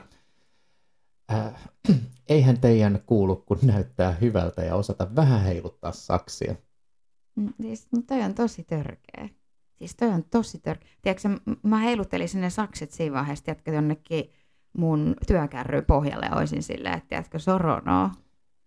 Äh, 1.33 1.53
eihän 2.29 2.59
teidän 2.59 2.99
kuulu, 3.05 3.35
kun 3.35 3.59
näyttää 3.61 4.11
hyvältä 4.11 4.61
ja 4.61 4.75
osata 4.75 5.15
vähän 5.15 5.41
heiluttaa 5.41 5.91
saksia. 5.91 6.55
Mm, 7.35 7.53
siis, 7.61 7.87
no 7.91 8.01
toi 8.07 8.21
on 8.21 8.33
tosi 8.33 8.63
törkeä. 8.63 9.29
Siis 9.75 9.95
toi 9.95 10.07
on 10.07 10.23
tosi 10.23 10.59
törkeä. 10.59 10.89
Tiedätkö, 11.01 11.29
mä 11.63 11.77
heiluttelisin 11.77 12.41
ne 12.41 12.49
sakset 12.49 12.91
siinä 12.91 13.15
vaiheessa, 13.15 13.45
tiedätkö, 13.45 13.71
jonnekin 13.71 14.31
mun 14.77 15.15
työkärry 15.27 15.81
pohjalle 15.81 16.25
ja 16.25 16.35
olisin 16.35 16.63
silleen, 16.63 16.97
että 16.97 17.09
tiedätkö, 17.09 17.39
soronoa. 17.39 18.09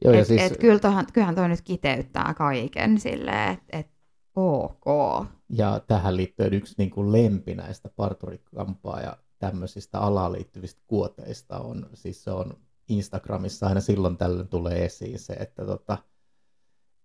Joo, 0.04 0.14
et, 0.14 0.26
siis... 0.26 0.42
et, 0.42 0.56
kyllä 0.56 0.78
tohan, 0.78 1.06
kyllähän 1.12 1.34
toi 1.34 1.48
nyt 1.48 1.60
kiteyttää 1.60 2.34
kaiken 2.34 3.00
silleen, 3.00 3.52
että 3.52 3.78
et, 3.78 3.90
ok. 4.36 5.26
Ja 5.48 5.80
tähän 5.86 6.16
liittyen 6.16 6.54
yksi 6.54 6.74
niin 6.78 6.90
kuin 6.90 7.12
lempi 7.12 7.54
näistä 7.54 7.88
parturikampaa 7.96 9.00
ja 9.00 9.16
tämmöisistä 9.38 10.00
alaan 10.00 10.32
liittyvistä 10.32 10.80
kuoteista 10.86 11.58
on, 11.58 11.90
siis 11.94 12.24
se 12.24 12.30
on 12.30 12.58
Instagramissa 12.88 13.66
aina 13.66 13.80
silloin 13.80 14.16
tällöin 14.16 14.48
tulee 14.48 14.84
esiin 14.84 15.18
se, 15.18 15.32
että 15.32 15.66
tota, 15.66 15.98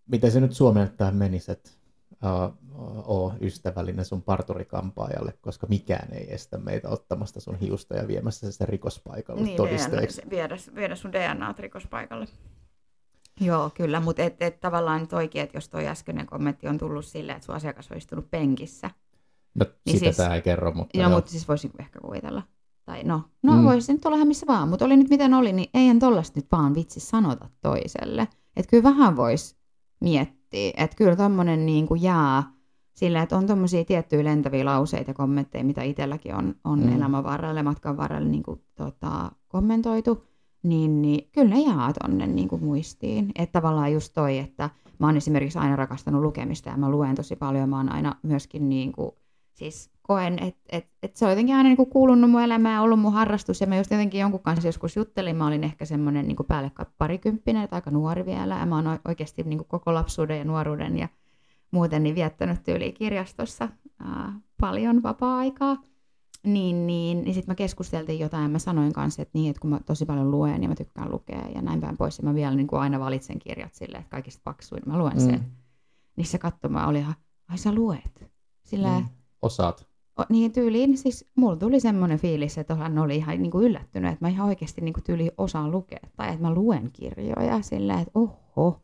miten 0.05 0.31
se 0.31 0.39
nyt 0.39 0.53
suomennettaen 0.53 1.15
menisi, 1.15 1.51
että 1.51 1.69
uh, 2.11 2.57
oo 3.05 3.33
ystävällinen 3.41 4.05
sun 4.05 4.21
parturikampaajalle, 4.21 5.33
koska 5.41 5.67
mikään 5.67 6.13
ei 6.13 6.33
estä 6.33 6.57
meitä 6.57 6.89
ottamasta 6.89 7.39
sun 7.39 7.55
hiusta 7.55 7.95
ja 7.95 8.07
viemässä 8.07 8.51
sitä 8.51 8.65
rikospaikalle 8.65 9.41
niin, 9.41 9.57
todisteeksi. 9.57 10.21
DNA, 10.21 10.29
viedä, 10.29 10.55
viedä 10.75 10.95
sun 10.95 11.11
DNA 11.11 11.55
rikospaikalle. 11.59 12.27
Joo, 13.39 13.69
kyllä, 13.69 13.99
mutta 13.99 14.23
et, 14.23 14.41
et, 14.41 14.59
tavallaan 14.59 15.07
toikin, 15.07 15.41
että 15.41 15.57
jos 15.57 15.69
toi 15.69 15.87
äskeinen 15.87 16.25
kommentti 16.25 16.67
on 16.67 16.77
tullut 16.77 17.05
silleen, 17.05 17.35
että 17.35 17.45
sun 17.45 17.55
asiakas 17.55 17.91
on 17.91 17.97
istunut 17.97 18.31
penkissä. 18.31 18.89
No, 19.55 19.65
niin 19.85 19.93
sitä 19.93 20.05
siis, 20.05 20.17
tämä 20.17 20.35
ei 20.35 20.41
kerro, 20.41 20.71
mutta... 20.73 20.97
Joo, 20.97 21.09
joo. 21.09 21.17
mutta 21.17 21.31
siis 21.31 21.47
voisin 21.47 21.71
ehkä 21.79 21.99
kuvitella. 21.99 22.43
Tai 22.85 23.03
no, 23.03 23.21
no 23.43 23.53
mm. 23.53 23.63
voisi 23.63 23.93
nyt 23.93 24.05
olla 24.05 24.15
ihan 24.15 24.27
missä 24.27 24.47
vaan, 24.47 24.69
mutta 24.69 24.85
oli 24.85 24.97
nyt 24.97 25.09
miten 25.09 25.33
oli, 25.33 25.53
niin 25.53 25.69
eihän 25.73 25.99
tollasta 25.99 26.39
nyt 26.39 26.47
vaan 26.51 26.75
vitsi 26.75 26.99
sanota 26.99 27.49
toiselle. 27.61 28.27
Että 28.57 28.69
kyllä 28.69 28.83
vähän 28.83 29.15
voisi 29.15 29.55
miettiä. 30.01 30.71
Että 30.77 30.97
kyllä 30.97 31.15
tuommoinen 31.15 31.65
niin 31.65 31.87
kuin 31.87 32.01
jää 32.01 32.43
sillä, 32.93 33.21
että 33.21 33.37
on 33.37 33.47
tuommoisia 33.47 33.85
tiettyjä 33.85 34.23
lentäviä 34.23 34.65
lauseita 34.65 35.09
ja 35.09 35.13
kommentteja, 35.13 35.63
mitä 35.63 35.83
itselläkin 35.83 36.35
on, 36.35 36.55
on 36.63 36.79
mm. 36.79 36.95
elämän 36.95 37.23
varrella, 37.23 37.63
matkan 37.63 37.97
varrella 37.97 38.27
niin 38.27 38.43
kuin, 38.43 38.61
tota, 38.75 39.31
kommentoitu, 39.47 40.23
niin, 40.63 41.01
niin 41.01 41.29
kyllä 41.31 41.55
ne 41.55 41.61
jää 41.61 41.93
tuonne 41.99 42.27
niin 42.27 42.47
kuin 42.47 42.63
muistiin. 42.63 43.31
Että 43.35 43.61
tavallaan 43.61 43.93
just 43.93 44.13
toi, 44.13 44.37
että 44.37 44.69
mä 44.99 45.07
oon 45.07 45.17
esimerkiksi 45.17 45.59
aina 45.59 45.75
rakastanut 45.75 46.21
lukemista 46.21 46.69
ja 46.69 46.77
mä 46.77 46.89
luen 46.89 47.15
tosi 47.15 47.35
paljon, 47.35 47.69
mä 47.69 47.77
oon 47.77 47.91
aina 47.91 48.15
myöskin 48.23 48.69
niin 48.69 48.91
kuin, 48.91 49.11
siis 49.53 49.91
koen, 50.01 50.39
että 50.39 50.61
et, 50.69 50.87
et 51.03 51.15
se 51.15 51.25
on 51.25 51.31
jotenkin 51.31 51.55
aina 51.55 51.69
niinku 51.69 51.85
kuulunut 51.85 52.31
mun 52.31 52.41
elämään 52.41 52.81
ollut 52.81 52.99
mun 52.99 53.13
harrastus. 53.13 53.61
Ja 53.61 53.67
mä 53.67 53.77
just 53.77 53.91
jotenkin 53.91 54.21
jonkun 54.21 54.39
kanssa 54.39 54.67
joskus 54.67 54.95
juttelin, 54.95 55.35
mä 55.35 55.47
olin 55.47 55.63
ehkä 55.63 55.85
semmoinen 55.85 56.27
niinku 56.27 56.43
päälle 56.43 56.71
parikymppinen, 56.97 57.67
aika 57.71 57.91
nuori 57.91 58.25
vielä. 58.25 58.57
Ja 58.57 58.65
mä 58.65 58.75
oon 58.75 58.99
oikeasti 59.07 59.43
niinku 59.43 59.63
koko 59.63 59.93
lapsuuden 59.93 60.37
ja 60.37 60.45
nuoruuden 60.45 60.97
ja 60.97 61.09
muuten 61.71 62.03
niin 62.03 62.15
viettänyt 62.15 62.63
tyyli 62.63 62.91
kirjastossa 62.91 63.69
ää, 63.99 64.33
paljon 64.59 65.03
vapaa-aikaa. 65.03 65.77
Niin, 66.43 66.87
niin, 66.87 67.23
niin 67.23 67.33
sitten 67.33 67.51
mä 67.51 67.55
keskusteltiin 67.55 68.19
jotain 68.19 68.43
ja 68.43 68.49
mä 68.49 68.59
sanoin 68.59 68.93
kanssa, 68.93 69.21
että 69.21 69.31
niin, 69.37 69.49
että 69.49 69.59
kun 69.59 69.69
mä 69.69 69.79
tosi 69.85 70.05
paljon 70.05 70.31
luen 70.31 70.63
ja 70.63 70.69
mä 70.69 70.75
tykkään 70.75 71.11
lukea 71.11 71.47
ja 71.55 71.61
näin 71.61 71.81
päin 71.81 71.97
pois. 71.97 72.17
Ja 72.17 72.23
mä 72.23 72.35
vielä 72.35 72.55
niin 72.55 72.67
kuin 72.67 72.79
aina 72.79 72.99
valitsen 72.99 73.39
kirjat 73.39 73.73
silleen, 73.73 74.01
että 74.01 74.11
kaikista 74.11 74.41
paksuin 74.43 74.81
mä 74.85 74.97
luen 74.97 75.21
sen. 75.21 75.39
Mm. 75.39 75.51
Niin 76.15 76.25
se 76.25 76.37
katsomaan 76.37 76.89
oli 76.89 76.99
ihan, 76.99 77.15
ai 77.49 77.57
sä 77.57 77.73
luet. 77.73 78.31
Sillä 78.63 78.99
mm. 78.99 79.05
Osaat. 79.43 79.87
Niin 80.29 80.51
tyyliin, 80.51 80.97
siis 80.97 81.31
mulla 81.35 81.55
tuli 81.55 81.79
semmoinen 81.79 82.19
fiilis, 82.19 82.57
että 82.57 82.75
hän 82.75 82.99
oli 82.99 83.15
ihan 83.15 83.41
niin 83.41 83.51
kuin 83.51 83.65
yllättynyt, 83.65 84.13
että 84.13 84.25
mä 84.25 84.29
ihan 84.29 84.47
oikeasti 84.47 84.81
niin 84.81 84.93
kuin 84.93 85.03
tyyliin 85.03 85.31
osaan 85.37 85.71
lukea, 85.71 85.99
tai 86.15 86.29
että 86.29 86.41
mä 86.41 86.53
luen 86.53 86.89
kirjoja 86.93 87.61
sillä, 87.61 87.99
että 87.99 88.11
oho, 88.15 88.81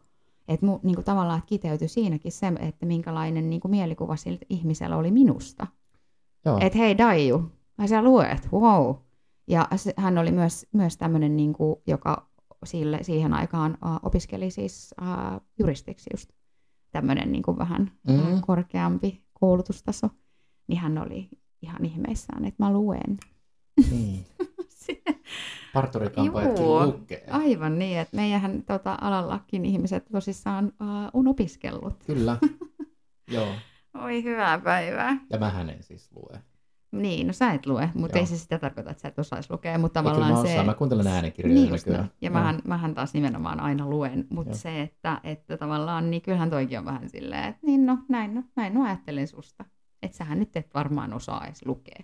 että 0.47 0.65
mu, 0.65 0.79
niin 0.83 0.95
kuin 0.95 1.05
tavallaan 1.05 1.43
kiteytyi 1.45 1.87
siinäkin 1.87 2.31
se, 2.31 2.47
että 2.59 2.85
minkälainen 2.85 3.49
niin 3.49 3.59
kuin 3.59 3.71
mielikuva 3.71 4.15
sillä 4.15 4.39
ihmisellä 4.49 4.97
oli 4.97 5.11
minusta. 5.11 5.67
Että 6.61 6.79
hei 6.79 6.97
Daiju, 6.97 7.51
mä 7.77 7.87
sä 7.87 8.01
luet, 8.01 8.49
wow. 8.51 8.95
Ja 9.47 9.67
hän 9.97 10.17
oli 10.17 10.31
myös, 10.31 10.67
myös 10.73 10.97
tämmöinen, 10.97 11.35
niin 11.35 11.53
kuin, 11.53 11.75
joka 11.87 12.29
sille, 12.65 12.99
siihen 13.01 13.33
aikaan 13.33 13.77
uh, 13.85 13.99
opiskeli 14.03 14.51
siis 14.51 14.95
uh, 15.01 15.41
juristiksi 15.59 16.09
just. 16.13 16.29
Tämmöinen 16.91 17.31
niin 17.31 17.43
kuin 17.43 17.57
vähän 17.57 17.91
uh, 18.09 18.41
korkeampi 18.47 19.23
koulutustaso 19.33 20.09
niin 20.69 20.79
hän 20.79 20.97
oli 20.97 21.29
ihan 21.61 21.85
ihmeissään, 21.85 22.45
että 22.45 22.63
mä 22.63 22.73
luen. 22.73 23.17
Niin. 23.91 24.25
Parturikampaajatkin 25.73 26.65
lukee. 26.65 27.23
Aivan 27.29 27.79
niin, 27.79 27.99
että 27.99 28.15
meidän 28.15 28.63
tota, 28.63 28.97
alallakin 29.01 29.65
ihmiset 29.65 30.05
tosissaan 30.11 30.65
uh, 30.65 30.71
on 31.13 31.27
opiskellut. 31.27 31.93
Kyllä, 32.05 32.37
joo. 33.35 33.47
Oi 34.03 34.23
hyvää 34.23 34.59
päivää. 34.59 35.17
Ja 35.29 35.39
mä 35.39 35.61
en 35.61 35.83
siis 35.83 36.11
lue. 36.15 36.43
Niin, 36.91 37.27
no 37.27 37.33
sä 37.33 37.51
et 37.51 37.65
lue, 37.65 37.89
mutta 37.93 38.17
Joo. 38.17 38.21
ei 38.21 38.27
se 38.27 38.37
sitä 38.37 38.59
tarkoita, 38.59 38.91
että 38.91 39.01
sä 39.01 39.07
et 39.07 39.19
osaisi 39.19 39.51
lukea, 39.51 39.77
mutta 39.77 39.99
tavallaan 39.99 40.33
mä 40.33 40.43
se... 40.43 40.63
mä 40.63 40.73
kuuntelen 40.73 41.07
äänikirjoja 41.07 41.61
niin 41.61 41.71
nykyään. 41.71 42.11
Ja 42.21 42.31
mähän, 42.31 42.61
mähän 42.67 42.95
taas 42.95 43.13
nimenomaan 43.13 43.59
aina 43.59 43.89
luen, 43.89 44.27
mutta 44.29 44.51
Joo. 44.51 44.57
se, 44.57 44.81
että, 44.81 45.21
että 45.23 45.57
tavallaan, 45.57 46.11
niin 46.11 46.21
kyllähän 46.21 46.49
toikin 46.49 46.79
on 46.79 46.85
vähän 46.85 47.09
silleen, 47.09 47.43
että 47.43 47.59
niin 47.65 47.85
no, 47.85 47.97
näin, 48.07 48.35
no, 48.35 48.43
näin 48.55 48.73
no 48.73 48.83
ajattelin 48.83 49.27
susta. 49.27 49.65
Että 50.01 50.17
sähän 50.17 50.39
nyt 50.39 50.55
et 50.55 50.73
varmaan 50.73 51.13
osaa 51.13 51.45
edes 51.45 51.65
lukea. 51.65 52.03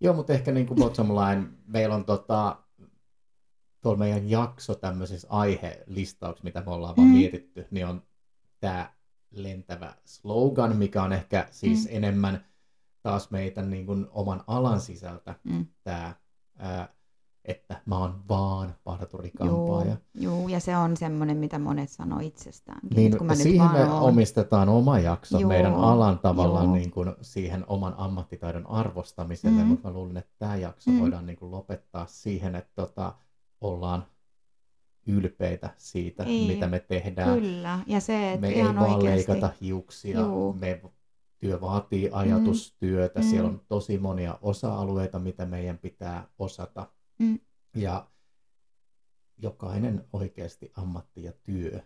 Joo, 0.00 0.14
mutta 0.14 0.32
ehkä 0.32 0.52
niin 0.52 0.66
kuin 0.66 0.80
bottom 0.80 1.08
line, 1.08 1.48
meillä 1.66 1.94
on 1.94 2.04
tota, 2.04 2.56
tuolla 3.80 3.98
meidän 3.98 4.30
jakso 4.30 4.74
tämmöisissä 4.74 5.28
aihelistauksissa, 5.30 6.44
mitä 6.44 6.60
me 6.60 6.72
ollaan 6.72 6.94
mm. 6.94 7.02
vaan 7.02 7.14
mietitty, 7.14 7.66
niin 7.70 7.86
on 7.86 8.02
tämä 8.60 8.92
lentävä 9.30 9.94
slogan, 10.04 10.76
mikä 10.76 11.02
on 11.02 11.12
ehkä 11.12 11.48
siis 11.50 11.84
mm. 11.84 11.96
enemmän 11.96 12.44
taas 13.02 13.30
meitä 13.30 13.62
niin 13.62 13.86
kuin 13.86 14.06
oman 14.10 14.44
alan 14.46 14.80
sisältä 14.80 15.34
mm. 15.44 15.66
tämä, 15.84 16.14
että 17.48 17.80
mä 17.86 17.98
oon 17.98 18.14
vaan 18.28 18.74
parturikampaaja. 18.84 19.96
Joo, 20.14 20.38
joo, 20.38 20.48
ja 20.48 20.60
se 20.60 20.76
on 20.76 20.96
semmoinen, 20.96 21.36
mitä 21.36 21.58
monet 21.58 21.90
sanoo 21.90 22.20
itsestään. 22.20 22.80
Niin, 22.94 23.18
kun 23.18 23.26
mä 23.26 23.34
siihen 23.34 23.68
nyt 23.68 23.72
me 23.72 23.84
oon... 23.84 24.02
omistetaan 24.02 24.68
oma 24.68 24.98
jakso 24.98 25.38
joo, 25.38 25.48
meidän 25.48 25.74
alan 25.74 26.18
tavallaan 26.18 26.72
niin 26.72 26.90
kuin 26.90 27.12
siihen 27.20 27.64
oman 27.68 27.94
ammattitaidon 27.96 28.66
arvostamiselle, 28.66 29.62
mm. 29.62 29.66
mutta 29.66 29.88
mä 29.88 29.94
luulen, 29.94 30.16
että 30.16 30.32
tämä 30.38 30.56
jakso 30.56 30.90
mm. 30.90 31.00
voidaan 31.00 31.26
niin 31.26 31.36
kuin 31.36 31.50
lopettaa 31.50 32.06
siihen, 32.06 32.54
että 32.54 32.72
tota, 32.74 33.14
ollaan 33.60 34.06
ylpeitä 35.06 35.70
siitä, 35.76 36.24
ei, 36.24 36.46
mitä 36.46 36.66
me 36.66 36.80
tehdään. 36.80 37.40
Kyllä, 37.40 37.78
ja 37.86 38.00
se, 38.00 38.32
että 38.32 38.40
me 38.40 38.52
ihan 38.52 38.76
ei 38.76 38.80
vaan 38.80 38.94
oikeasti... 38.94 39.32
leikata 39.32 39.54
hiuksia, 39.60 40.20
Juu. 40.20 40.52
me 40.52 40.80
työ 41.38 41.60
vaatii 41.60 42.10
ajatustyötä, 42.12 43.20
mm. 43.20 43.26
siellä 43.26 43.48
on 43.48 43.60
tosi 43.68 43.98
monia 43.98 44.38
osa-alueita, 44.42 45.18
mitä 45.18 45.46
meidän 45.46 45.78
pitää 45.78 46.28
osata. 46.38 46.86
Mm. 47.18 47.38
Ja 47.74 48.10
jokainen 49.38 50.04
oikeasti 50.12 50.72
ammatti 50.76 51.22
ja 51.22 51.32
työ 51.32 51.80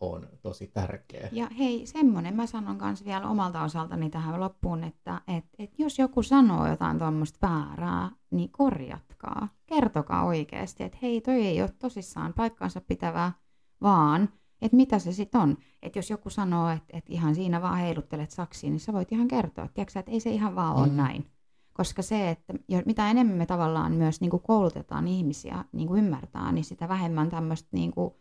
on 0.00 0.28
tosi 0.42 0.66
tärkeä. 0.66 1.28
Ja 1.32 1.48
hei, 1.58 1.86
semmoinen 1.86 2.36
mä 2.36 2.46
sanon 2.46 2.78
myös 2.82 3.04
vielä 3.04 3.28
omalta 3.28 3.62
osaltani 3.62 4.10
tähän 4.10 4.40
loppuun, 4.40 4.84
että 4.84 5.20
et, 5.28 5.44
et 5.58 5.78
jos 5.78 5.98
joku 5.98 6.22
sanoo 6.22 6.66
jotain 6.66 6.98
tuommoista 6.98 7.48
väärää, 7.48 8.10
niin 8.30 8.50
korjatkaa. 8.52 9.48
Kertokaa 9.66 10.24
oikeasti, 10.24 10.84
että 10.84 10.98
hei, 11.02 11.20
toi 11.20 11.46
ei 11.46 11.62
ole 11.62 11.70
tosissaan 11.78 12.32
paikkaansa 12.34 12.80
pitävää, 12.80 13.32
vaan 13.82 14.28
että 14.62 14.76
mitä 14.76 14.98
se 14.98 15.12
sitten 15.12 15.40
on. 15.40 15.56
Että 15.82 15.98
jos 15.98 16.10
joku 16.10 16.30
sanoo, 16.30 16.68
että, 16.68 16.96
että 16.96 17.12
ihan 17.12 17.34
siinä 17.34 17.62
vaan 17.62 17.78
heiluttelet 17.78 18.30
saksiin, 18.30 18.70
niin 18.70 18.80
sä 18.80 18.92
voit 18.92 19.12
ihan 19.12 19.28
kertoa, 19.28 19.68
tiedätkö, 19.68 19.98
että 19.98 20.10
ei 20.12 20.20
se 20.20 20.30
ihan 20.30 20.54
vaan 20.54 20.76
ole 20.76 20.86
mm. 20.86 20.96
näin. 20.96 21.31
Koska 21.72 22.02
se, 22.02 22.30
että 22.30 22.54
mitä 22.86 23.10
enemmän 23.10 23.36
me 23.36 23.46
tavallaan 23.46 23.92
myös 23.92 24.20
niin 24.20 24.30
kuin 24.30 24.42
koulutetaan 24.42 25.08
ihmisiä 25.08 25.64
niin 25.72 25.88
kuin 25.88 26.04
ymmärtää, 26.04 26.52
niin 26.52 26.64
sitä 26.64 26.88
vähemmän 26.88 27.30
tämmöistä 27.30 27.68
niin 27.72 27.90
kuin, 27.90 28.14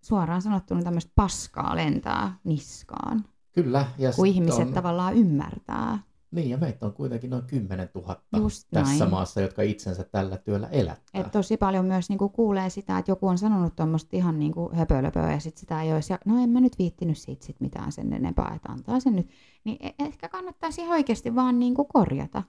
suoraan 0.00 0.42
sanottuna 0.42 0.82
tämmöistä 0.82 1.12
paskaa 1.14 1.76
lentää 1.76 2.38
niskaan. 2.44 3.24
Kyllä. 3.52 3.86
Ja 3.98 4.12
kun 4.12 4.26
ihmiset 4.26 4.66
on... 4.66 4.72
tavallaan 4.72 5.14
ymmärtää. 5.14 5.98
Niin, 6.30 6.50
ja 6.50 6.58
meitä 6.58 6.86
on 6.86 6.92
kuitenkin 6.92 7.30
noin 7.30 7.44
10 7.46 7.88
000 7.94 8.16
Just 8.36 8.68
tässä 8.70 8.98
näin. 8.98 9.10
maassa, 9.10 9.40
jotka 9.40 9.62
itsensä 9.62 10.04
tällä 10.04 10.36
työllä 10.36 10.68
elättää. 10.68 11.20
Et 11.20 11.30
tosi 11.30 11.56
paljon 11.56 11.84
myös 11.84 12.08
niinku 12.08 12.28
kuulee 12.28 12.70
sitä, 12.70 12.98
että 12.98 13.10
joku 13.10 13.28
on 13.28 13.38
sanonut 13.38 13.76
tuommoista 13.76 14.16
ihan 14.16 14.38
niinku 14.38 14.70
höpölöpöä, 14.74 15.32
ja 15.32 15.40
sit 15.40 15.56
sitä 15.56 15.82
ei 15.82 15.92
olisi, 15.92 16.14
no 16.26 16.42
en 16.42 16.50
mä 16.50 16.60
nyt 16.60 16.78
viittinyt 16.78 17.18
siitä 17.18 17.46
sit 17.46 17.60
mitään 17.60 17.92
sen 17.92 18.12
enempää, 18.12 18.52
että 18.54 18.72
antaa 18.72 19.00
sen 19.00 19.16
nyt. 19.16 19.28
Niin 19.64 19.76
e- 19.80 19.94
ehkä 19.98 20.28
kannattaisi 20.28 20.82
oikeasti 20.88 21.34
vaan 21.34 21.58
niinku 21.58 21.84
korjata. 21.84 22.42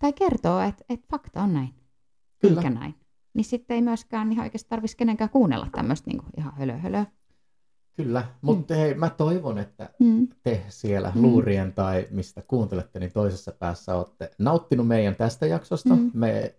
Tai 0.00 0.12
kertoa, 0.12 0.64
että 0.64 0.84
et 0.88 1.00
fakta 1.10 1.42
on 1.42 1.54
näin. 1.54 1.74
Kyllä. 2.38 2.60
Eikä 2.60 2.70
näin 2.70 2.94
niin 3.34 3.44
sitten 3.44 3.74
ei 3.74 3.82
myöskään 3.82 4.32
ihan 4.32 4.44
oikeasti 4.44 4.68
tarvitsisi 4.68 4.96
kenenkään 4.96 5.30
kuunnella 5.30 5.68
tämmöistä 5.72 6.10
niin 6.10 6.22
ihan 6.36 6.52
hölö, 6.56 6.76
hölö. 6.76 7.04
Kyllä, 7.96 8.28
mutta 8.42 8.74
mm. 8.74 8.80
hei, 8.80 8.94
mä 8.94 9.10
toivon, 9.10 9.58
että 9.58 9.90
mm. 9.98 10.28
te 10.42 10.64
siellä 10.68 11.12
mm. 11.14 11.22
luurien 11.22 11.72
tai 11.72 12.08
mistä 12.10 12.42
kuuntelette, 12.48 13.00
niin 13.00 13.12
toisessa 13.12 13.52
päässä 13.52 13.94
olette 13.94 14.30
nauttinut 14.38 14.86
meidän 14.86 15.16
tästä 15.16 15.46
jaksosta. 15.46 15.96
Mm. 15.96 16.10
Me 16.14 16.54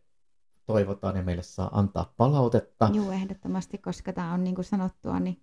toivotaan 0.65 1.15
ja 1.15 1.23
meille 1.23 1.43
saa 1.43 1.69
antaa 1.79 2.13
palautetta. 2.17 2.89
Joo, 2.93 3.11
ehdottomasti, 3.11 3.77
koska 3.77 4.13
tämä 4.13 4.33
on 4.33 4.43
niin 4.43 4.55
kuin 4.55 4.65
sanottua, 4.65 5.19
niin 5.19 5.41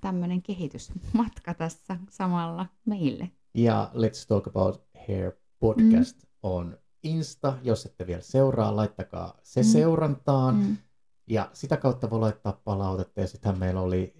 tämmöinen 0.00 0.42
kehitysmatka 0.42 1.54
tässä 1.54 1.96
samalla 2.10 2.66
meille. 2.84 3.30
Ja 3.54 3.90
Let's 3.94 4.26
Talk 4.28 4.46
About 4.46 4.84
Hair 5.08 5.32
podcast 5.60 6.16
mm. 6.22 6.28
on 6.42 6.78
Insta, 7.04 7.58
jos 7.62 7.86
ette 7.86 8.06
vielä 8.06 8.22
seuraa, 8.22 8.76
laittakaa 8.76 9.38
se 9.42 9.60
mm. 9.60 9.64
seurantaan. 9.64 10.54
Mm. 10.54 10.76
Ja 11.26 11.50
sitä 11.52 11.76
kautta 11.76 12.10
voi 12.10 12.20
laittaa 12.20 12.60
palautetta. 12.64 13.20
Ja 13.20 13.26
sittenhän 13.26 13.58
meillä 13.58 13.80
oli 13.80 14.14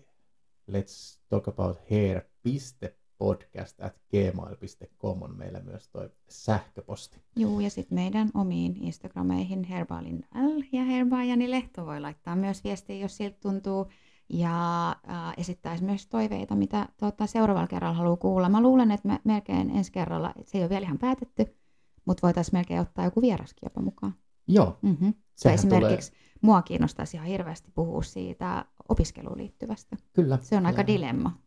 let's 0.71 1.21
talk 1.29 1.49
about 1.49 1.79
hair.podcast 1.91 3.81
at 3.81 4.01
gmail.com 4.11 5.23
on 5.23 5.37
meillä 5.37 5.61
myös 5.61 5.89
toi 5.89 6.11
sähköposti. 6.29 7.23
Joo, 7.37 7.61
ja 7.61 7.71
sitten 7.71 7.95
meidän 7.95 8.31
omiin 8.35 8.77
Instagrameihin 8.77 9.65
Herbalin 9.65 10.25
L 10.35 10.61
ja 10.73 10.85
Herbaajani 10.85 11.51
Lehto 11.51 11.87
voi 11.87 12.01
laittaa 12.01 12.37
myös 12.37 12.65
viestiä, 12.65 12.97
jos 12.97 13.17
siltä 13.17 13.39
tuntuu. 13.41 13.87
Ja 14.29 14.89
äh, 14.89 15.35
esittäisi 15.37 15.85
myös 15.85 16.07
toiveita, 16.07 16.55
mitä 16.55 16.89
tuota, 16.97 17.27
seuraavalla 17.27 17.67
kerralla 17.67 17.97
haluaa 17.97 18.17
kuulla. 18.17 18.49
Mä 18.49 18.63
luulen, 18.63 18.91
että 18.91 19.09
me 19.09 19.21
melkein 19.25 19.71
ensi 19.71 19.93
kerralla, 19.93 20.33
se 20.45 20.59
ei 20.59 20.63
ole 20.63 20.71
vielä 20.71 20.85
ihan 20.85 20.99
päätetty, 20.99 21.57
mutta 22.05 22.23
voitaisiin 22.23 22.55
melkein 22.55 22.81
ottaa 22.81 23.05
joku 23.05 23.23
vieraskin 23.23 23.67
jopa 23.67 23.81
mukaan. 23.81 24.15
Joo. 24.49 24.79
Mm-hmm. 24.83 25.15
esimerkiksi 25.45 26.11
tulee... 26.11 26.25
mua 26.41 26.63
kiinnostaisi 26.63 27.17
ihan 27.17 27.29
hirveästi 27.29 27.71
puhua 27.75 28.03
siitä 28.03 28.65
opiskeluun 28.89 29.39
liittyvästä. 29.39 29.97
Kyllä. 30.13 30.39
Se 30.43 30.57
on 30.57 30.67
aika 30.67 30.87
dilemma. 30.87 31.39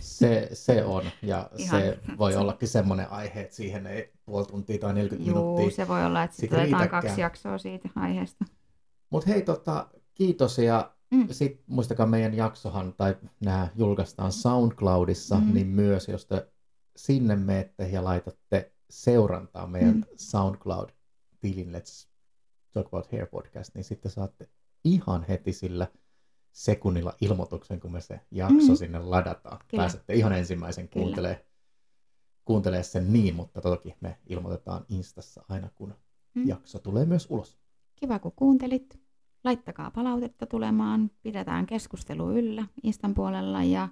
Se, 0.00 0.48
se 0.52 0.84
on, 0.84 1.04
ja 1.22 1.50
Ihan. 1.56 1.80
se 1.80 1.98
voi 2.18 2.36
ollakin 2.36 2.68
semmoinen 2.68 3.10
aihe, 3.10 3.40
että 3.40 3.56
siihen 3.56 3.86
ei 3.86 4.12
puoli 4.24 4.46
tuntia 4.46 4.78
tai 4.78 4.94
40 4.94 5.30
Juu, 5.30 5.38
minuuttia. 5.38 5.76
se 5.76 5.88
voi 5.88 6.04
olla, 6.04 6.22
että 6.22 6.36
sitten 6.36 6.60
otetaan 6.60 6.88
kaksi 6.88 7.20
jaksoa 7.20 7.58
siitä 7.58 7.88
aiheesta. 7.96 8.44
Mutta 9.10 9.30
hei, 9.30 9.42
tota, 9.42 9.88
kiitos 10.14 10.58
ja 10.58 10.94
mm. 11.10 11.28
sitten 11.30 11.64
muistakaa 11.66 12.06
meidän 12.06 12.34
jaksohan, 12.34 12.94
tai 12.96 13.16
nämä 13.40 13.68
julkaistaan 13.76 14.32
SoundCloudissa, 14.32 15.40
mm. 15.40 15.54
niin 15.54 15.66
myös 15.66 16.08
jos 16.08 16.26
te 16.26 16.48
sinne 16.96 17.36
menette 17.36 17.88
ja 17.88 18.04
laitatte 18.04 18.72
seurantaa 18.90 19.66
meidän 19.66 19.94
mm. 19.94 20.04
SoundCloud-tilin 20.16 21.72
Let's 21.72 22.08
Talk 22.72 22.86
About 22.86 23.12
Hair 23.12 23.26
podcast, 23.26 23.74
niin 23.74 23.84
sitten 23.84 24.10
saatte 24.10 24.48
ihan 24.84 25.24
heti 25.28 25.52
sillä 25.52 25.86
sekunnilla 26.52 27.14
ilmoituksen, 27.20 27.80
kun 27.80 27.92
me 27.92 28.00
se 28.00 28.20
jakso 28.30 28.72
mm. 28.72 28.76
sinne 28.76 28.98
ladataan. 28.98 29.58
Kyllä. 29.68 29.82
Pääsette 29.82 30.14
ihan 30.14 30.32
ensimmäisen 30.32 30.88
kuuntelee, 30.88 31.46
kuuntelee 32.44 32.82
sen 32.82 33.12
niin, 33.12 33.34
mutta 33.34 33.60
toki 33.60 33.94
me 34.00 34.18
ilmoitetaan 34.26 34.84
Instassa 34.88 35.44
aina, 35.48 35.70
kun 35.74 35.94
mm. 36.34 36.48
jakso 36.48 36.78
tulee 36.78 37.04
myös 37.04 37.26
ulos. 37.30 37.58
Kiva, 37.96 38.18
kun 38.18 38.32
kuuntelit. 38.36 39.00
Laittakaa 39.44 39.90
palautetta 39.90 40.46
tulemaan, 40.46 41.10
pidetään 41.22 41.66
keskustelu 41.66 42.30
yllä 42.30 42.66
Instan 42.82 43.14
puolella 43.14 43.62
ja 43.62 43.88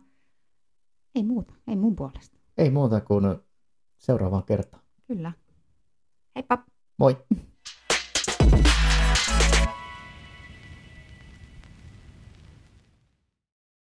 ei 1.15 1.23
muuta, 1.23 1.55
ei 1.69 1.77
mun 1.77 1.97
puolesta. 1.97 2.39
Ei 2.59 2.71
muuta 2.71 3.01
kuin 3.01 3.25
seuraavaan 3.99 4.45
kertaan. 4.45 4.84
Kyllä. 5.09 5.33
Heippa! 6.37 6.65
Moi! 6.99 7.17